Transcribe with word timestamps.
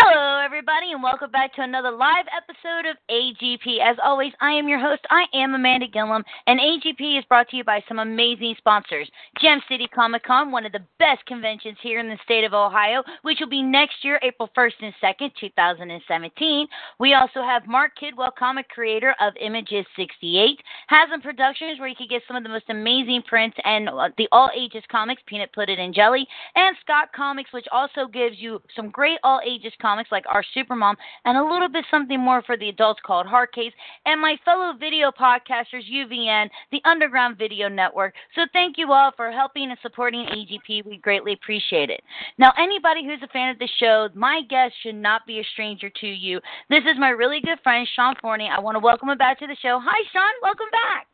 Hello, 0.00 0.38
everybody, 0.38 0.92
and 0.92 1.02
welcome 1.02 1.28
back 1.32 1.52
to 1.54 1.62
another 1.62 1.90
live 1.90 2.26
episode 2.30 2.88
of 2.88 2.96
AGP. 3.10 3.82
As 3.82 3.96
always, 4.00 4.32
I 4.40 4.52
am 4.52 4.68
your 4.68 4.78
host. 4.78 5.02
I 5.10 5.24
am 5.34 5.54
Amanda 5.54 5.88
Gilliam, 5.88 6.22
and 6.46 6.60
AGP 6.60 7.18
is 7.18 7.24
brought 7.24 7.48
to 7.48 7.56
you 7.56 7.64
by 7.64 7.82
some 7.88 7.98
amazing 7.98 8.54
sponsors. 8.58 9.10
Gem 9.42 9.58
City 9.68 9.88
Comic 9.92 10.22
Con, 10.22 10.52
one 10.52 10.64
of 10.64 10.70
the 10.70 10.86
best 11.00 11.26
conventions 11.26 11.78
here 11.82 11.98
in 11.98 12.08
the 12.08 12.16
state 12.22 12.44
of 12.44 12.54
Ohio, 12.54 13.02
which 13.22 13.38
will 13.40 13.48
be 13.48 13.60
next 13.60 14.04
year, 14.04 14.20
April 14.22 14.48
1st 14.56 14.74
and 14.82 14.94
2nd, 15.02 15.32
2017. 15.40 16.68
We 17.00 17.14
also 17.14 17.42
have 17.42 17.66
Mark 17.66 17.90
Kidwell, 18.00 18.30
comic 18.38 18.68
creator 18.68 19.16
of 19.20 19.32
Images 19.40 19.84
68, 19.96 20.60
Haslam 20.86 21.22
Productions, 21.22 21.80
where 21.80 21.88
you 21.88 21.96
can 21.96 22.06
get 22.08 22.22
some 22.28 22.36
of 22.36 22.44
the 22.44 22.48
most 22.48 22.70
amazing 22.70 23.24
prints 23.26 23.56
and 23.64 23.88
uh, 23.88 24.10
the 24.16 24.28
all 24.30 24.50
ages 24.56 24.84
comics, 24.92 25.22
Peanut 25.26 25.52
Pudded 25.52 25.80
and 25.80 25.92
Jelly, 25.92 26.24
and 26.54 26.76
Scott 26.82 27.08
Comics, 27.12 27.52
which 27.52 27.66
also 27.72 28.06
gives 28.06 28.36
you 28.38 28.62
some 28.76 28.90
great 28.90 29.18
all 29.24 29.40
ages 29.44 29.72
comics 29.82 29.87
comics 29.88 30.12
like 30.12 30.24
Our 30.28 30.44
Supermom, 30.54 30.96
and 31.24 31.38
a 31.38 31.42
little 31.42 31.68
bit 31.68 31.84
something 31.90 32.20
more 32.20 32.42
for 32.42 32.58
the 32.58 32.68
adults 32.68 33.00
called 33.06 33.26
Hardcase, 33.26 33.72
and 34.04 34.20
my 34.20 34.36
fellow 34.44 34.74
video 34.78 35.10
podcasters, 35.10 35.90
UVN, 35.90 36.48
the 36.70 36.82
Underground 36.84 37.38
Video 37.38 37.68
Network. 37.68 38.12
So 38.34 38.42
thank 38.52 38.76
you 38.76 38.92
all 38.92 39.12
for 39.16 39.30
helping 39.30 39.70
and 39.70 39.78
supporting 39.80 40.26
AGP. 40.26 40.84
We 40.84 40.98
greatly 40.98 41.32
appreciate 41.32 41.88
it. 41.88 42.02
Now, 42.36 42.52
anybody 42.58 43.06
who's 43.06 43.22
a 43.22 43.32
fan 43.32 43.48
of 43.48 43.58
the 43.58 43.68
show, 43.80 44.10
my 44.14 44.42
guest 44.50 44.74
should 44.82 44.94
not 44.94 45.22
be 45.26 45.40
a 45.40 45.44
stranger 45.54 45.88
to 46.02 46.06
you. 46.06 46.38
This 46.68 46.82
is 46.84 46.98
my 46.98 47.08
really 47.08 47.40
good 47.40 47.58
friend, 47.62 47.88
Sean 47.96 48.14
Forney. 48.20 48.50
I 48.54 48.60
want 48.60 48.74
to 48.74 48.80
welcome 48.80 49.08
him 49.08 49.16
back 49.16 49.38
to 49.38 49.46
the 49.46 49.56
show. 49.62 49.80
Hi, 49.82 50.04
Sean. 50.12 50.34
Welcome 50.42 50.68
back. 50.70 51.06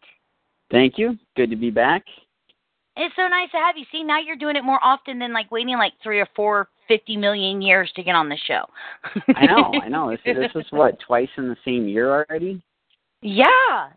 Thank 0.72 0.98
you. 0.98 1.16
Good 1.36 1.50
to 1.50 1.56
be 1.56 1.70
back. 1.70 2.02
It's 2.96 3.14
so 3.14 3.28
nice 3.28 3.50
to 3.52 3.56
have 3.56 3.76
you. 3.76 3.84
See, 3.92 4.02
now 4.02 4.18
you're 4.20 4.36
doing 4.36 4.56
it 4.56 4.64
more 4.64 4.78
often 4.82 5.20
than 5.20 5.32
like 5.32 5.50
waiting 5.52 5.76
like 5.78 5.92
three 6.02 6.20
or 6.20 6.28
four, 6.34 6.68
fifty 6.88 7.16
million 7.16 7.62
years 7.62 7.90
to 7.96 8.02
get 8.02 8.14
on 8.14 8.28
the 8.28 8.38
show. 8.46 8.64
I 9.36 9.46
know, 9.46 9.72
I 9.82 9.88
know. 9.88 10.10
This, 10.10 10.20
this 10.24 10.50
is 10.54 10.66
what 10.70 10.98
twice 11.00 11.28
in 11.36 11.48
the 11.48 11.56
same 11.64 11.88
year 11.88 12.10
already. 12.10 12.62
Yeah. 13.22 13.88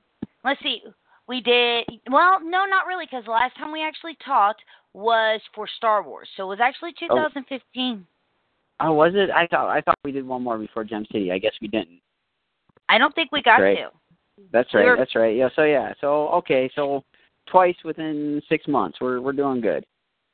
Let's 0.44 0.62
see. 0.62 0.82
We 1.28 1.42
did 1.42 1.86
well. 2.10 2.40
No, 2.42 2.66
not 2.66 2.88
really, 2.88 3.06
because 3.06 3.26
the 3.26 3.32
last 3.32 3.58
time 3.58 3.72
we 3.72 3.84
actually 3.84 4.18
talked 4.26 4.62
was 4.94 5.42
for 5.54 5.68
Star 5.78 6.02
Wars, 6.02 6.30
so 6.38 6.44
it 6.44 6.48
was 6.48 6.60
actually 6.62 6.94
2015. 6.98 8.06
Oh, 8.80 8.94
was 8.94 9.12
it? 9.14 9.30
I 9.30 9.46
thought 9.48 9.70
I 9.70 9.82
thought 9.82 9.98
we 10.06 10.14
did 10.14 10.26
one 10.26 10.44
more 10.44 10.58
before 10.58 10.86
Gem 10.86 11.06
City. 11.12 11.32
I 11.32 11.38
guess 11.38 11.52
we 11.62 11.68
didn't. 11.68 12.00
I 12.88 12.98
don't 12.98 13.14
think 13.14 13.32
we 13.34 13.42
got 13.42 13.58
right. 13.58 13.76
to. 13.76 13.90
That's 14.54 14.74
right. 14.74 14.86
We 14.86 14.90
were- 14.92 14.98
That's 14.98 15.16
right. 15.16 15.36
Yeah. 15.36 15.50
So 15.56 15.64
yeah. 15.64 15.94
So 16.00 16.30
okay. 16.30 16.70
So 16.76 17.04
twice 17.48 17.76
within 17.84 18.42
six 18.48 18.68
months. 18.68 19.00
We're 19.02 19.20
we're 19.20 19.34
doing 19.34 19.60
good. 19.60 19.86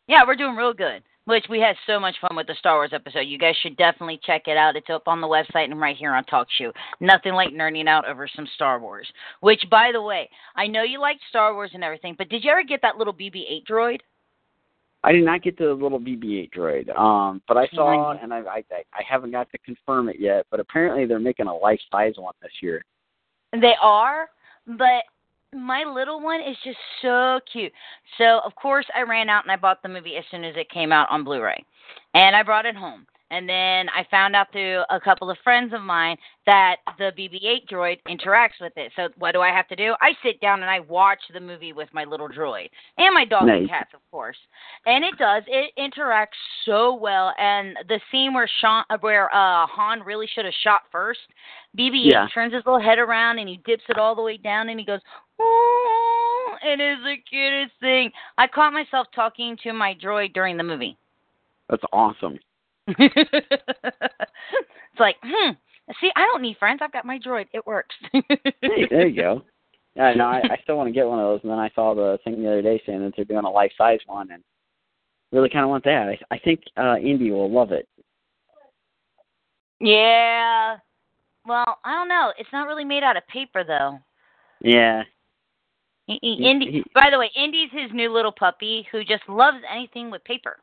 Yeah, 0.08 0.22
we're 0.28 0.36
doing 0.36 0.56
real 0.56 0.74
good. 0.74 1.02
Which 1.26 1.46
we 1.50 1.60
had 1.60 1.78
so 1.88 2.02
much 2.02 2.16
fun 2.20 2.36
with 2.36 2.48
the 2.48 2.56
Star 2.60 2.76
Wars 2.76 2.92
episode. 2.94 3.22
You 3.22 3.38
guys 3.38 3.56
should 3.62 3.78
definitely 3.78 4.20
check 4.26 4.44
it 4.48 4.58
out. 4.58 4.76
It's 4.76 4.90
up 4.90 5.08
on 5.08 5.22
the 5.22 5.28
website 5.28 5.72
and 5.72 5.80
right 5.80 5.96
here 5.96 6.14
on 6.14 6.26
Talk 6.26 6.48
Show. 6.58 6.74
Nothing 7.00 7.34
like 7.34 7.50
nerding 7.54 7.88
out 7.88 8.06
over 8.08 8.28
some 8.28 8.48
Star 8.56 8.78
Wars. 8.78 9.08
Which, 9.40 9.64
by 9.72 9.92
the 9.94 10.02
way, 10.02 10.30
I 10.56 10.68
know 10.68 10.84
you 10.84 11.00
like 11.00 11.18
Star 11.30 11.54
Wars 11.54 11.72
and 11.74 11.84
everything, 11.84 12.16
but 12.18 12.28
did 12.28 12.44
you 12.44 12.52
ever 12.52 12.64
get 12.64 12.82
that 12.82 12.98
little 12.98 13.14
BB-8 13.14 13.64
droid? 13.70 14.00
I 15.06 15.12
did 15.12 15.26
not 15.26 15.44
get 15.44 15.58
the 15.58 15.74
little 15.74 16.00
BB-8 16.00 16.50
droid, 16.54 16.98
um, 16.98 17.42
but 17.48 17.58
I 17.58 17.68
saw, 17.74 18.12
and 18.12 18.34
I, 18.34 18.40
I 18.40 18.64
I 18.94 19.04
haven't 19.08 19.32
got 19.32 19.52
to 19.52 19.58
confirm 19.60 20.08
it 20.08 20.16
yet. 20.18 20.46
But 20.50 20.62
apparently 20.62 21.06
they're 21.06 21.20
making 21.20 21.48
a 21.48 21.56
life 21.56 21.80
size 21.92 22.14
one 22.18 22.34
this 22.42 22.52
year. 22.62 22.84
They 23.52 23.74
are, 23.82 24.30
but 24.66 25.04
my 25.56 25.84
little 25.84 26.22
one 26.22 26.42
is 26.42 26.58
just 26.64 26.78
so 27.02 27.40
cute. 27.52 27.72
So 28.18 28.40
of 28.46 28.56
course 28.56 28.86
I 28.96 29.02
ran 29.02 29.30
out 29.30 29.44
and 29.44 29.52
I 29.52 29.56
bought 29.58 29.82
the 29.84 29.90
movie 29.90 30.16
as 30.18 30.24
soon 30.32 30.44
as 30.44 30.56
it 30.58 30.70
came 30.70 30.92
out 30.92 31.08
on 31.10 31.24
Blu-ray, 31.24 31.64
and 32.14 32.36
I 32.36 32.44
brought 32.44 32.66
it 32.66 32.76
home. 32.76 33.06
And 33.32 33.50
then 33.50 33.90
I 33.90 34.06
found 34.12 34.36
out 34.36 34.52
through 34.52 34.84
a 34.92 35.00
couple 35.00 35.32
of 35.32 35.38
friends 35.44 35.74
of 35.74 35.82
mine 35.82 36.18
that 36.46 36.76
the 37.00 37.12
BB-8 37.18 37.68
droid 37.68 37.98
interacts 38.08 38.62
with 38.62 38.74
it. 38.76 38.92
So 38.96 39.08
what 39.18 39.32
do 39.32 39.42
I 39.42 39.50
have 39.50 39.68
to 39.70 39.76
do? 39.76 39.96
I 40.02 40.12
sit 40.22 40.40
down 40.40 40.62
and 40.62 40.70
I 40.70 40.82
watch 40.82 41.18
the 41.34 41.40
movie 41.40 41.74
with 41.74 41.90
my 41.94 42.04
little 42.04 42.30
droid 42.30 42.70
and 43.00 43.12
my 43.12 43.26
dog 43.26 43.48
and 43.50 43.68
cats, 43.68 43.90
of 43.96 44.02
course. 44.12 44.38
And 44.86 45.04
it 45.04 45.18
does. 45.18 45.42
It 45.48 45.72
interacts 45.80 46.38
so 46.66 46.94
well. 46.94 47.34
And 47.40 47.76
the 47.88 48.00
scene 48.12 48.36
where 48.36 48.48
Sean, 48.62 48.84
where 49.00 49.34
uh, 49.34 49.66
Han 49.66 50.04
really 50.04 50.28
should 50.32 50.46
have 50.46 50.54
shot 50.64 50.82
first, 50.92 51.22
BB-8 51.76 52.12
Yeah. 52.12 52.28
turns 52.32 52.54
his 52.54 52.62
little 52.68 52.80
head 52.80 53.00
around 53.00 53.40
and 53.40 53.50
he 53.50 53.60
dips 53.66 53.84
it 53.90 53.98
all 53.98 54.14
the 54.14 54.22
way 54.22 54.38
down 54.38 54.70
and 54.70 54.80
he 54.80 54.86
goes, 54.86 55.00
"Ooh," 55.42 56.56
it 56.64 56.80
is 56.80 57.04
the 57.04 57.16
cutest 57.30 57.74
thing. 57.80 58.12
I 58.38 58.48
caught 58.48 58.74
myself 58.74 59.08
talking 59.14 59.58
to 59.64 59.74
my 59.74 59.96
droid 59.96 60.34
during 60.34 60.58
the 60.58 60.64
movie. 60.64 60.98
That's 61.70 61.84
awesome. 61.92 62.40
it's 62.88 63.40
like, 65.00 65.16
hmm. 65.24 65.52
See, 66.00 66.12
I 66.16 66.22
don't 66.22 66.42
need 66.42 66.58
friends. 66.58 66.80
I've 66.82 66.92
got 66.94 67.06
my 67.06 67.20
droid. 67.20 67.48
It 67.54 67.66
works. 67.66 67.96
Hey, 68.14 68.88
there 68.90 69.08
you 69.08 69.22
go. 69.22 69.44
Yeah, 69.96 70.14
no, 70.16 70.26
I, 70.26 70.42
I 70.52 70.58
still 70.64 70.78
want 70.78 70.88
to 70.88 70.94
get 70.94 71.08
one 71.08 71.20
of 71.20 71.26
those. 71.26 71.42
And 71.44 71.52
then 71.52 71.60
I 71.60 71.70
saw 71.76 71.94
the 71.94 72.18
thing 72.24 72.42
the 72.42 72.48
other 72.48 72.62
day 72.62 72.82
saying 72.86 73.02
that 73.04 73.14
they're 73.16 73.26
doing 73.26 73.46
a 73.46 73.50
life 73.50 73.72
size 73.78 74.00
one, 74.08 74.32
and 74.32 74.42
really 75.32 75.50
kind 75.50 75.64
of 75.64 75.70
want 75.70 75.84
that. 75.84 76.08
I, 76.10 76.36
I 76.36 76.40
think 76.40 76.62
uh 76.78 76.96
Indy 76.98 77.32
will 77.32 77.52
love 77.52 77.72
it. 77.72 77.88
yeah. 79.80 80.78
Well, 81.46 81.78
I 81.84 81.94
don't 81.94 82.08
know. 82.08 82.32
It's 82.38 82.50
not 82.54 82.68
really 82.68 82.86
made 82.86 83.04
out 83.04 83.18
of 83.18 83.28
paper, 83.28 83.64
though. 83.66 84.00
Yeah, 84.62 85.04
He, 86.08 86.20
he, 86.22 86.36
He- 86.36 86.50
Indy, 86.50 86.72
he- 86.72 86.84
by 86.94 87.10
the 87.12 87.18
way, 87.20 87.32
Indy's 87.36 87.72
his 87.72 87.92
new 87.94 88.12
little 88.12 88.32
puppy 88.32 88.88
who 88.92 89.04
just 89.04 89.24
loves 89.30 89.58
anything 89.72 90.12
with 90.12 90.24
paper. 90.24 90.58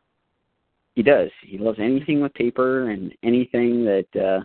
he 0.97 1.03
does. 1.03 1.31
He 1.43 1.57
loves 1.59 1.79
anything 1.81 2.21
with 2.21 2.35
paper 2.35 2.91
and 2.91 3.13
anything 3.23 3.85
that, 3.85 4.07
uh, 4.17 4.41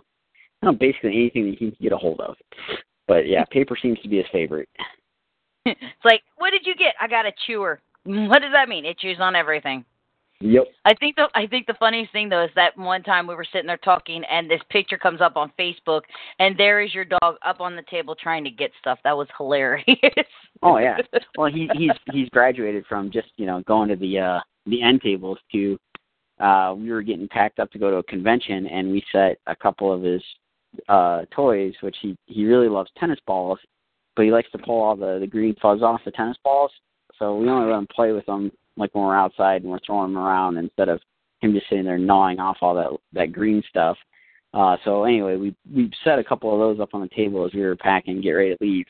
know, 0.62 0.72
basically 0.72 1.10
anything 1.14 1.44
that 1.50 1.58
he 1.58 1.70
can 1.70 1.76
get 1.82 1.92
a 1.92 1.96
hold 1.96 2.20
of. 2.20 2.36
But 3.06 3.28
yeah, 3.28 3.44
paper 3.50 3.76
seems 3.80 3.98
to 4.00 4.08
be 4.08 4.16
his 4.18 4.26
favorite. 4.32 4.68
it's 5.66 5.80
like, 6.04 6.22
what 6.36 6.50
did 6.50 6.66
you 6.66 6.74
get? 6.74 6.94
I 7.00 7.08
got 7.08 7.26
a 7.26 7.32
chewer. 7.46 7.80
What 8.08 8.40
does 8.40 8.52
that 8.52 8.68
mean? 8.68 8.84
It 8.84 8.98
chews 8.98 9.16
on 9.20 9.34
everything. 9.34 9.84
Yep. 10.40 10.64
I 10.84 10.94
think 10.94 11.16
the 11.16 11.28
I 11.34 11.46
think 11.46 11.66
the 11.66 11.74
funniest 11.80 12.12
thing 12.12 12.28
though 12.28 12.44
is 12.44 12.50
that 12.56 12.76
one 12.76 13.02
time 13.02 13.26
we 13.26 13.34
were 13.34 13.46
sitting 13.50 13.66
there 13.66 13.78
talking 13.78 14.22
and 14.30 14.50
this 14.50 14.60
picture 14.68 14.98
comes 14.98 15.22
up 15.22 15.36
on 15.36 15.50
Facebook 15.58 16.02
and 16.38 16.56
there 16.58 16.82
is 16.82 16.92
your 16.92 17.06
dog 17.06 17.36
up 17.42 17.60
on 17.60 17.74
the 17.74 17.82
table 17.90 18.14
trying 18.14 18.44
to 18.44 18.50
get 18.50 18.70
stuff. 18.78 18.98
That 19.04 19.16
was 19.16 19.28
hilarious. 19.36 19.86
Oh 20.62 20.78
yeah. 20.78 20.98
Well, 21.38 21.50
he 21.50 21.68
he's 21.74 21.90
he's 22.12 22.28
graduated 22.30 22.84
from 22.86 23.10
just 23.10 23.28
you 23.36 23.46
know 23.46 23.62
going 23.66 23.88
to 23.88 23.96
the 23.96 24.18
uh 24.18 24.40
the 24.66 24.82
end 24.82 25.00
tables 25.02 25.38
to 25.52 25.78
uh 26.38 26.74
we 26.76 26.90
were 26.90 27.02
getting 27.02 27.28
packed 27.28 27.58
up 27.58 27.70
to 27.72 27.78
go 27.78 27.90
to 27.90 27.96
a 27.96 28.02
convention 28.02 28.66
and 28.66 28.90
we 28.90 29.02
set 29.12 29.38
a 29.46 29.56
couple 29.56 29.92
of 29.92 30.02
his 30.02 30.22
uh 30.88 31.22
toys 31.34 31.72
which 31.80 31.96
he 32.02 32.14
he 32.26 32.44
really 32.44 32.68
loves 32.68 32.90
tennis 32.98 33.18
balls 33.26 33.58
but 34.14 34.24
he 34.24 34.30
likes 34.30 34.50
to 34.50 34.58
pull 34.58 34.82
all 34.82 34.96
the 34.96 35.18
the 35.18 35.26
green 35.26 35.54
fuzz 35.62 35.82
off 35.82 36.00
the 36.04 36.10
tennis 36.10 36.36
balls 36.44 36.70
so 37.18 37.36
we 37.36 37.48
only 37.48 37.70
let 37.70 37.78
him 37.78 37.86
play 37.94 38.12
with 38.12 38.26
them 38.26 38.50
like 38.76 38.94
when 38.94 39.04
we're 39.04 39.16
outside 39.16 39.62
and 39.62 39.70
we're 39.70 39.78
throwing 39.84 40.12
them 40.12 40.22
around 40.22 40.56
instead 40.56 40.88
of 40.88 41.00
him 41.40 41.52
just 41.52 41.68
sitting 41.68 41.84
there 41.84 41.98
gnawing 41.98 42.38
off 42.38 42.58
all 42.60 42.74
that 42.74 42.90
that 43.12 43.32
green 43.32 43.62
stuff 43.68 43.96
uh 44.54 44.76
so 44.84 45.04
anyway 45.04 45.36
we 45.36 45.54
we 45.74 45.90
set 46.04 46.18
a 46.18 46.24
couple 46.24 46.52
of 46.52 46.58
those 46.58 46.80
up 46.80 46.94
on 46.94 47.00
the 47.00 47.08
table 47.14 47.44
as 47.44 47.52
we 47.52 47.60
were 47.60 47.76
packing 47.76 48.20
get 48.20 48.30
ready 48.30 48.50
to 48.50 48.64
leave 48.64 48.86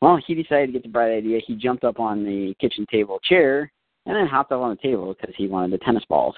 well, 0.00 0.18
he 0.26 0.34
decided 0.34 0.66
to 0.68 0.72
get 0.72 0.82
the 0.82 0.88
bright 0.88 1.14
idea. 1.14 1.40
He 1.46 1.54
jumped 1.54 1.84
up 1.84 2.00
on 2.00 2.24
the 2.24 2.54
kitchen 2.60 2.86
table 2.90 3.20
chair 3.22 3.70
and 4.06 4.16
then 4.16 4.26
hopped 4.26 4.50
up 4.52 4.60
on 4.60 4.70
the 4.70 4.76
table 4.76 5.14
because 5.14 5.34
he 5.36 5.46
wanted 5.46 5.72
the 5.72 5.84
tennis 5.84 6.04
balls. 6.08 6.34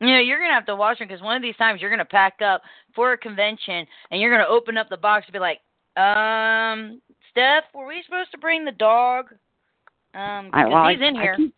you 0.00 0.06
know, 0.08 0.18
you're 0.18 0.40
gonna 0.40 0.54
have 0.54 0.66
to 0.66 0.74
watch 0.74 0.98
them 0.98 1.06
because 1.06 1.22
one 1.22 1.36
of 1.36 1.42
these 1.42 1.56
times 1.56 1.80
you're 1.80 1.90
gonna 1.90 2.04
pack 2.04 2.42
up 2.44 2.62
for 2.94 3.12
a 3.12 3.18
convention 3.18 3.86
and 4.10 4.20
you're 4.20 4.36
gonna 4.36 4.48
open 4.48 4.76
up 4.76 4.88
the 4.88 4.96
box 4.96 5.26
and 5.26 5.32
be 5.32 5.38
like, 5.38 5.60
um, 5.96 7.00
Steph, 7.30 7.64
were 7.72 7.86
we 7.86 8.02
supposed 8.04 8.32
to 8.32 8.38
bring 8.38 8.64
the 8.64 8.72
dog? 8.72 9.26
Um, 10.14 10.50
I, 10.52 10.66
well, 10.66 10.88
he's 10.88 11.00
I, 11.00 11.06
in 11.06 11.14
here. 11.14 11.34
I 11.34 11.36
keep, 11.36 11.54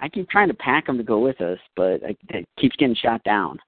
I 0.00 0.08
keep 0.08 0.30
trying 0.30 0.48
to 0.48 0.54
pack 0.54 0.88
him 0.88 0.96
to 0.96 1.04
go 1.04 1.18
with 1.18 1.40
us, 1.40 1.58
but 1.76 2.02
I, 2.04 2.16
it 2.30 2.48
keeps 2.58 2.76
getting 2.76 2.96
shot 2.96 3.22
down. 3.24 3.58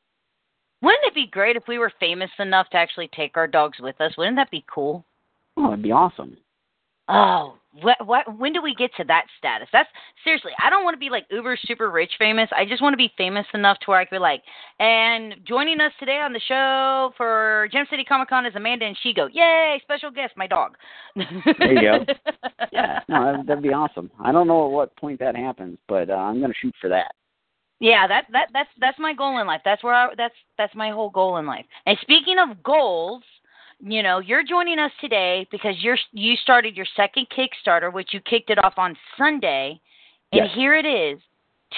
Wouldn't 0.81 1.05
it 1.05 1.15
be 1.15 1.27
great 1.27 1.57
if 1.57 1.65
we 1.69 1.79
were 1.79 1.93
famous 2.01 2.31
enough 2.39 2.69
to 2.71 2.77
actually 2.77 3.09
take 3.15 3.37
our 3.37 3.47
dogs 3.47 3.79
with 3.81 4.01
us? 4.01 4.17
Wouldn't 4.17 4.37
that 4.37 4.51
be 4.51 4.65
cool? 4.73 5.05
Oh, 5.57 5.69
it'd 5.69 5.83
be 5.83 5.93
awesome. 5.93 6.37
Oh, 7.09 7.57
what, 7.81 8.07
what, 8.07 8.39
when 8.39 8.53
do 8.53 8.61
we 8.61 8.75
get 8.75 8.91
to 8.97 9.05
that 9.05 9.25
status? 9.39 9.69
That's 9.73 9.89
seriously, 10.25 10.53
I 10.63 10.69
don't 10.69 10.85
want 10.85 10.95
to 10.95 10.99
be 10.99 11.11
like 11.11 11.27
uber 11.31 11.57
super 11.65 11.91
rich 11.91 12.13
famous. 12.19 12.49
I 12.55 12.65
just 12.65 12.83
want 12.83 12.93
to 12.93 12.99
be 12.99 13.11
famous 13.17 13.47
enough 13.55 13.79
to 13.81 13.85
where 13.91 13.99
I 13.99 14.05
could 14.05 14.17
be 14.17 14.21
like, 14.21 14.43
and 14.79 15.35
joining 15.47 15.81
us 15.81 15.93
today 15.99 16.21
on 16.23 16.33
the 16.33 16.41
show 16.47 17.13
for 17.17 17.69
Gem 17.73 17.87
City 17.91 18.05
Comic 18.05 18.29
Con 18.29 18.47
is 18.47 18.55
Amanda 18.55 18.85
and 18.85 18.97
Shigo. 19.05 19.29
Yay, 19.33 19.81
special 19.83 20.11
guest, 20.11 20.35
my 20.37 20.47
dog. 20.47 20.77
There 21.17 21.73
you 21.73 21.81
go. 21.81 22.13
yeah, 22.73 23.01
no, 23.09 23.43
that'd, 23.47 23.63
be 23.63 23.73
awesome. 23.73 24.11
I 24.23 24.33
don't 24.33 24.47
know 24.47 24.67
at 24.67 24.73
what 24.73 24.97
point 24.97 25.21
that 25.21 25.37
happens, 25.37 25.79
but 25.89 26.11
uh, 26.11 26.15
I'm 26.15 26.41
going 26.41 26.51
to 26.51 26.59
shoot 26.61 26.75
for 26.81 26.89
that. 26.89 27.15
Yeah, 27.81 28.07
that 28.07 28.27
that 28.31 28.49
that's 28.53 28.69
that's 28.79 28.99
my 29.01 29.13
goal 29.13 29.41
in 29.41 29.47
life. 29.49 29.63
That's 29.65 29.83
where 29.83 29.93
I, 29.93 30.15
that's 30.17 30.35
that's 30.57 30.75
my 30.77 30.91
whole 30.91 31.11
goal 31.11 31.39
in 31.39 31.47
life. 31.47 31.65
And 31.85 31.99
speaking 32.01 32.37
of 32.39 32.63
goals, 32.63 33.25
you 33.85 34.03
know, 34.03 34.21
you're 34.21 34.45
joining 34.45 34.79
us 34.79 34.93
today 35.01 35.47
because 35.51 35.75
you're 35.81 35.99
you 36.13 36.37
started 36.37 36.77
your 36.77 36.87
second 36.97 37.27
Kickstarter, 37.37 37.93
which 37.93 38.11
you 38.13 38.21
kicked 38.21 38.51
it 38.51 38.63
off 38.63 38.75
on 38.77 38.97
Sunday, 39.19 39.81
and 40.33 40.47
Yes. 40.47 40.55
here 40.55 40.75
it 40.75 40.87
is, 40.87 41.21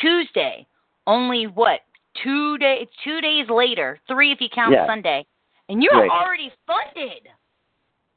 Tuesday. 0.01 0.67
Only 1.07 1.47
what 1.47 1.81
two 2.23 2.59
days? 2.59 2.89
Two 3.03 3.21
days 3.21 3.49
later, 3.49 3.99
three 4.07 4.33
if 4.33 4.41
you 4.41 4.49
count 4.55 4.75
Yeah. 4.75 4.87
Sunday, 4.87 5.27
and 5.69 5.83
you're 5.83 5.95
Right. 5.95 6.11
already 6.11 6.53
funded. 6.67 7.29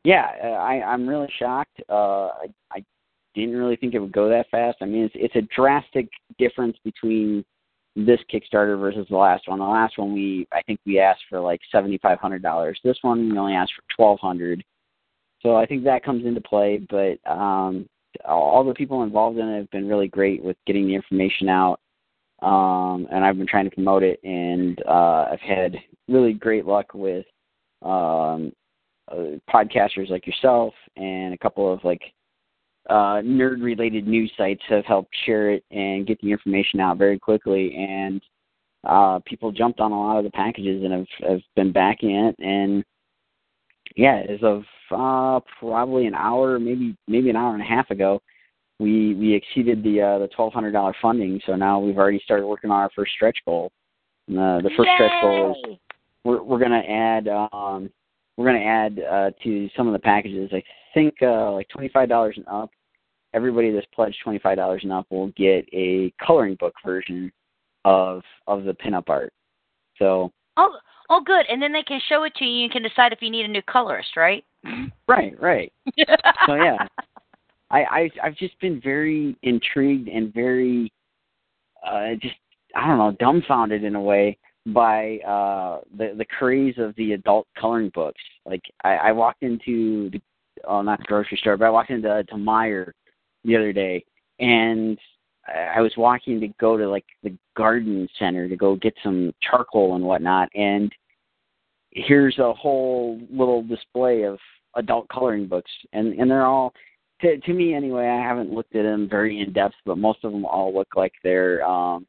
Yeah, 0.04 0.31
uh, 0.44 0.48
I, 0.48 0.81
I'm 0.81 1.07
really 1.07 1.31
shocked. 1.38 1.81
Uh, 1.90 2.28
I, 2.28 2.54
I 2.72 2.86
didn't 3.36 3.57
really 3.57 3.75
think 3.78 3.94
it 3.94 4.00
would 4.00 4.12
go 4.12 4.30
that 4.30 4.50
fast. 4.50 4.78
I 4.81 4.86
mean, 4.86 5.04
it's, 5.06 5.16
it's 5.16 5.36
a 5.36 5.42
drastic 5.54 6.10
difference 6.38 6.78
between 6.83 7.44
this 8.05 8.19
Kickstarter 8.31 8.79
versus 8.79 9.07
the 9.09 9.17
last 9.17 9.47
one. 9.47 9.59
The 9.59 9.65
last 9.65 9.97
one 9.97 10.13
we, 10.13 10.47
I 10.51 10.61
think 10.61 10.79
we 10.85 10.99
asked 10.99 11.23
for 11.29 11.39
like 11.39 11.59
seventy 11.71 11.97
five 11.97 12.19
hundred 12.19 12.44
dollars. 12.44 12.79
This 12.83 12.97
one 13.01 13.31
we 13.31 13.38
only 13.38 13.53
asked 13.53 13.73
for 13.75 13.83
twelve 13.95 14.19
hundred. 14.19 14.63
So 15.41 15.55
I 15.55 15.65
think 15.65 15.83
that 15.83 16.03
comes 16.03 16.25
into 16.25 16.41
play. 16.41 16.79
But 16.89 17.19
um, 17.29 17.88
all 18.23 18.63
the 18.63 18.73
people 18.73 19.03
involved 19.03 19.39
in 19.39 19.47
it 19.47 19.57
have 19.57 19.71
been 19.71 19.88
really 19.88 20.07
great 20.07 20.44
with 20.44 20.57
getting 20.67 20.88
the 20.88 20.95
information 20.95 21.49
out. 21.49 21.79
Um, 22.44 23.07
and 23.11 23.25
I've 23.25 23.38
been 23.38 23.47
trying 23.47 23.67
to 23.67 23.73
promote 23.73 24.03
it, 24.03 24.19
and 24.23 24.79
uh, 24.88 25.25
I've 25.31 25.39
had 25.39 25.75
really 26.07 26.33
great 26.33 26.67
luck 26.67 26.94
with 26.94 27.25
um, 27.81 28.53
uh, 29.11 29.39
podcasters 29.49 30.09
like 30.09 30.27
yourself 30.27 30.75
and 30.97 31.33
a 31.33 31.38
couple 31.38 31.71
of 31.71 31.83
like 31.83 32.01
uh, 32.89 33.22
nerd 33.22 33.62
related 33.62 34.07
news 34.07 34.31
sites 34.38 34.62
have 34.69 34.86
helped 34.86 35.13
share 35.25 35.51
it 35.51 35.63
and 35.72 36.07
get 36.07 36.19
the 36.22 36.31
information 36.31 36.80
out 36.80 36.98
very 36.98 37.19
quickly 37.19 37.75
and 37.75 38.22
uh, 38.84 39.19
people 39.25 39.51
jumped 39.51 39.80
on 39.80 39.92
a 39.92 40.00
lot 40.00 40.18
of 40.18 40.24
the 40.24 40.31
packages 40.31 40.84
and 40.84 40.94
have, 40.94 41.30
have 41.30 41.42
been 41.56 41.72
backing 41.72 42.12
it 42.12 42.36
and 42.39 42.84
yeah 43.95 44.22
as 44.30 44.39
of 44.42 44.63
uh, 44.92 45.39
probably 45.60 46.06
an 46.06 46.16
hour 46.16 46.60
maybe 46.60 46.95
maybe 47.07 47.30
an 47.30 47.36
hour 47.36 47.54
and 47.54 47.62
a 47.62 47.66
half 47.66 47.89
ago 47.89 48.22
we 48.80 49.16
we 49.16 49.33
exceeded 49.33 49.83
the 49.83 50.01
uh, 50.01 50.19
the 50.19 50.28
twelve 50.36 50.54
hundred 50.54 50.72
dollar 50.72 50.95
funding 51.01 51.42
so 51.45 51.56
now 51.56 51.80
we've 51.80 51.98
already 51.98 52.22
started 52.24 52.45
working 52.45 52.69
on 52.69 52.80
our 52.80 52.92
first 52.95 53.12
stretch 53.13 53.38
goal 53.45 53.72
and, 54.28 54.38
uh, 54.38 54.60
the 54.62 54.72
first 54.78 54.90
stretch 54.95 55.12
goal 55.22 55.56
is 55.68 55.78
we're 56.24 56.44
we're 56.44 56.60
gonna 56.60 56.83
add 56.88 57.28
um 57.28 57.90
we're 58.38 58.45
gonna 58.45 58.63
add 58.63 59.00
uh 59.00 59.31
to 59.44 59.69
some 59.75 59.88
of 59.88 59.94
the 59.94 60.00
packages 60.00 60.51
I 60.54 60.63
think 60.94 61.16
uh 61.22 61.51
like 61.51 61.68
twenty 61.69 61.90
five 61.90 62.07
dollars 62.07 62.36
and 62.38 62.48
up. 62.48 62.69
Everybody 63.33 63.71
that's 63.71 63.88
pledged 63.94 64.18
twenty 64.24 64.39
five 64.39 64.57
dollars 64.57 64.81
and 64.83 64.94
up 64.94 65.06
will 65.09 65.27
get 65.29 65.68
a 65.74 66.13
coloring 66.25 66.56
book 66.59 66.74
version 66.85 67.31
of 67.85 68.21
of 68.47 68.63
the 68.63 68.74
pinup 68.74 69.09
art. 69.09 69.33
So 69.97 70.31
Oh, 70.57 70.75
oh, 71.09 71.21
good. 71.24 71.45
And 71.50 71.62
then 71.62 71.71
they 71.71 71.83
can 71.83 72.01
show 72.09 72.24
it 72.24 72.35
to 72.35 72.45
you. 72.45 72.51
And 72.51 72.62
you 72.63 72.69
can 72.69 72.83
decide 72.83 73.13
if 73.13 73.21
you 73.21 73.29
need 73.29 73.45
a 73.45 73.47
new 73.47 73.62
colorist, 73.62 74.18
right? 74.18 74.44
right, 75.07 75.39
right. 75.39 75.71
So 76.45 76.56
yeah. 76.56 76.77
I, 77.69 77.83
I 77.83 78.09
I've 78.24 78.35
just 78.38 78.59
been 78.59 78.81
very 78.81 79.35
intrigued 79.44 80.07
and 80.07 80.33
very 80.33 80.91
uh 81.85 82.15
just 82.21 82.35
I 82.75 82.88
don't 82.88 82.97
know, 82.97 83.15
dumbfounded 83.19 83.83
in 83.83 83.95
a 83.95 84.01
way 84.01 84.38
by 84.68 85.18
uh 85.19 85.81
the 85.97 86.15
the 86.18 86.25
craze 86.25 86.75
of 86.77 86.95
the 86.95 87.13
adult 87.13 87.45
coloring 87.59 87.91
books. 87.94 88.21
Like 88.45 88.62
I, 88.83 88.95
I 88.95 89.12
walked 89.12 89.44
into 89.44 90.09
the 90.12 90.21
oh 90.65 90.81
not 90.81 91.00
the 91.00 91.06
grocery 91.06 91.38
store, 91.38 91.57
but 91.57 91.65
I 91.65 91.69
walked 91.69 91.89
into 91.89 92.23
to 92.23 92.35
Meijer 92.35 92.94
the 93.47 93.55
other 93.55 93.73
day 93.73 94.05
and 94.39 94.99
I 95.47 95.79
was 95.79 95.94
walking 95.97 96.39
to 96.41 96.49
go 96.59 96.77
to 96.77 96.88
like 96.88 97.05
the 97.23 97.35
garden 97.55 98.07
center 98.19 98.49
to 98.49 98.55
go 98.55 98.75
get 98.75 98.94
some 99.01 99.33
charcoal 99.41 99.95
and 99.95 100.03
whatnot 100.03 100.49
and 100.53 100.91
here's 101.91 102.38
a 102.38 102.53
whole 102.53 103.19
little 103.31 103.63
display 103.63 104.23
of 104.23 104.38
adult 104.75 105.07
coloring 105.09 105.47
books 105.47 105.71
and 105.94 106.13
and 106.19 106.29
they're 106.29 106.45
all 106.45 106.73
to 107.21 107.39
to 107.39 107.53
me 107.53 107.73
anyway 107.73 108.07
i 108.07 108.21
haven't 108.21 108.51
looked 108.51 108.75
at 108.75 108.83
them 108.83 109.07
very 109.09 109.39
in 109.39 109.51
depth 109.53 109.73
but 109.85 109.97
most 109.97 110.23
of 110.23 110.31
them 110.31 110.45
all 110.45 110.73
look 110.73 110.89
like 110.95 111.13
they're 111.23 111.65
um 111.65 112.05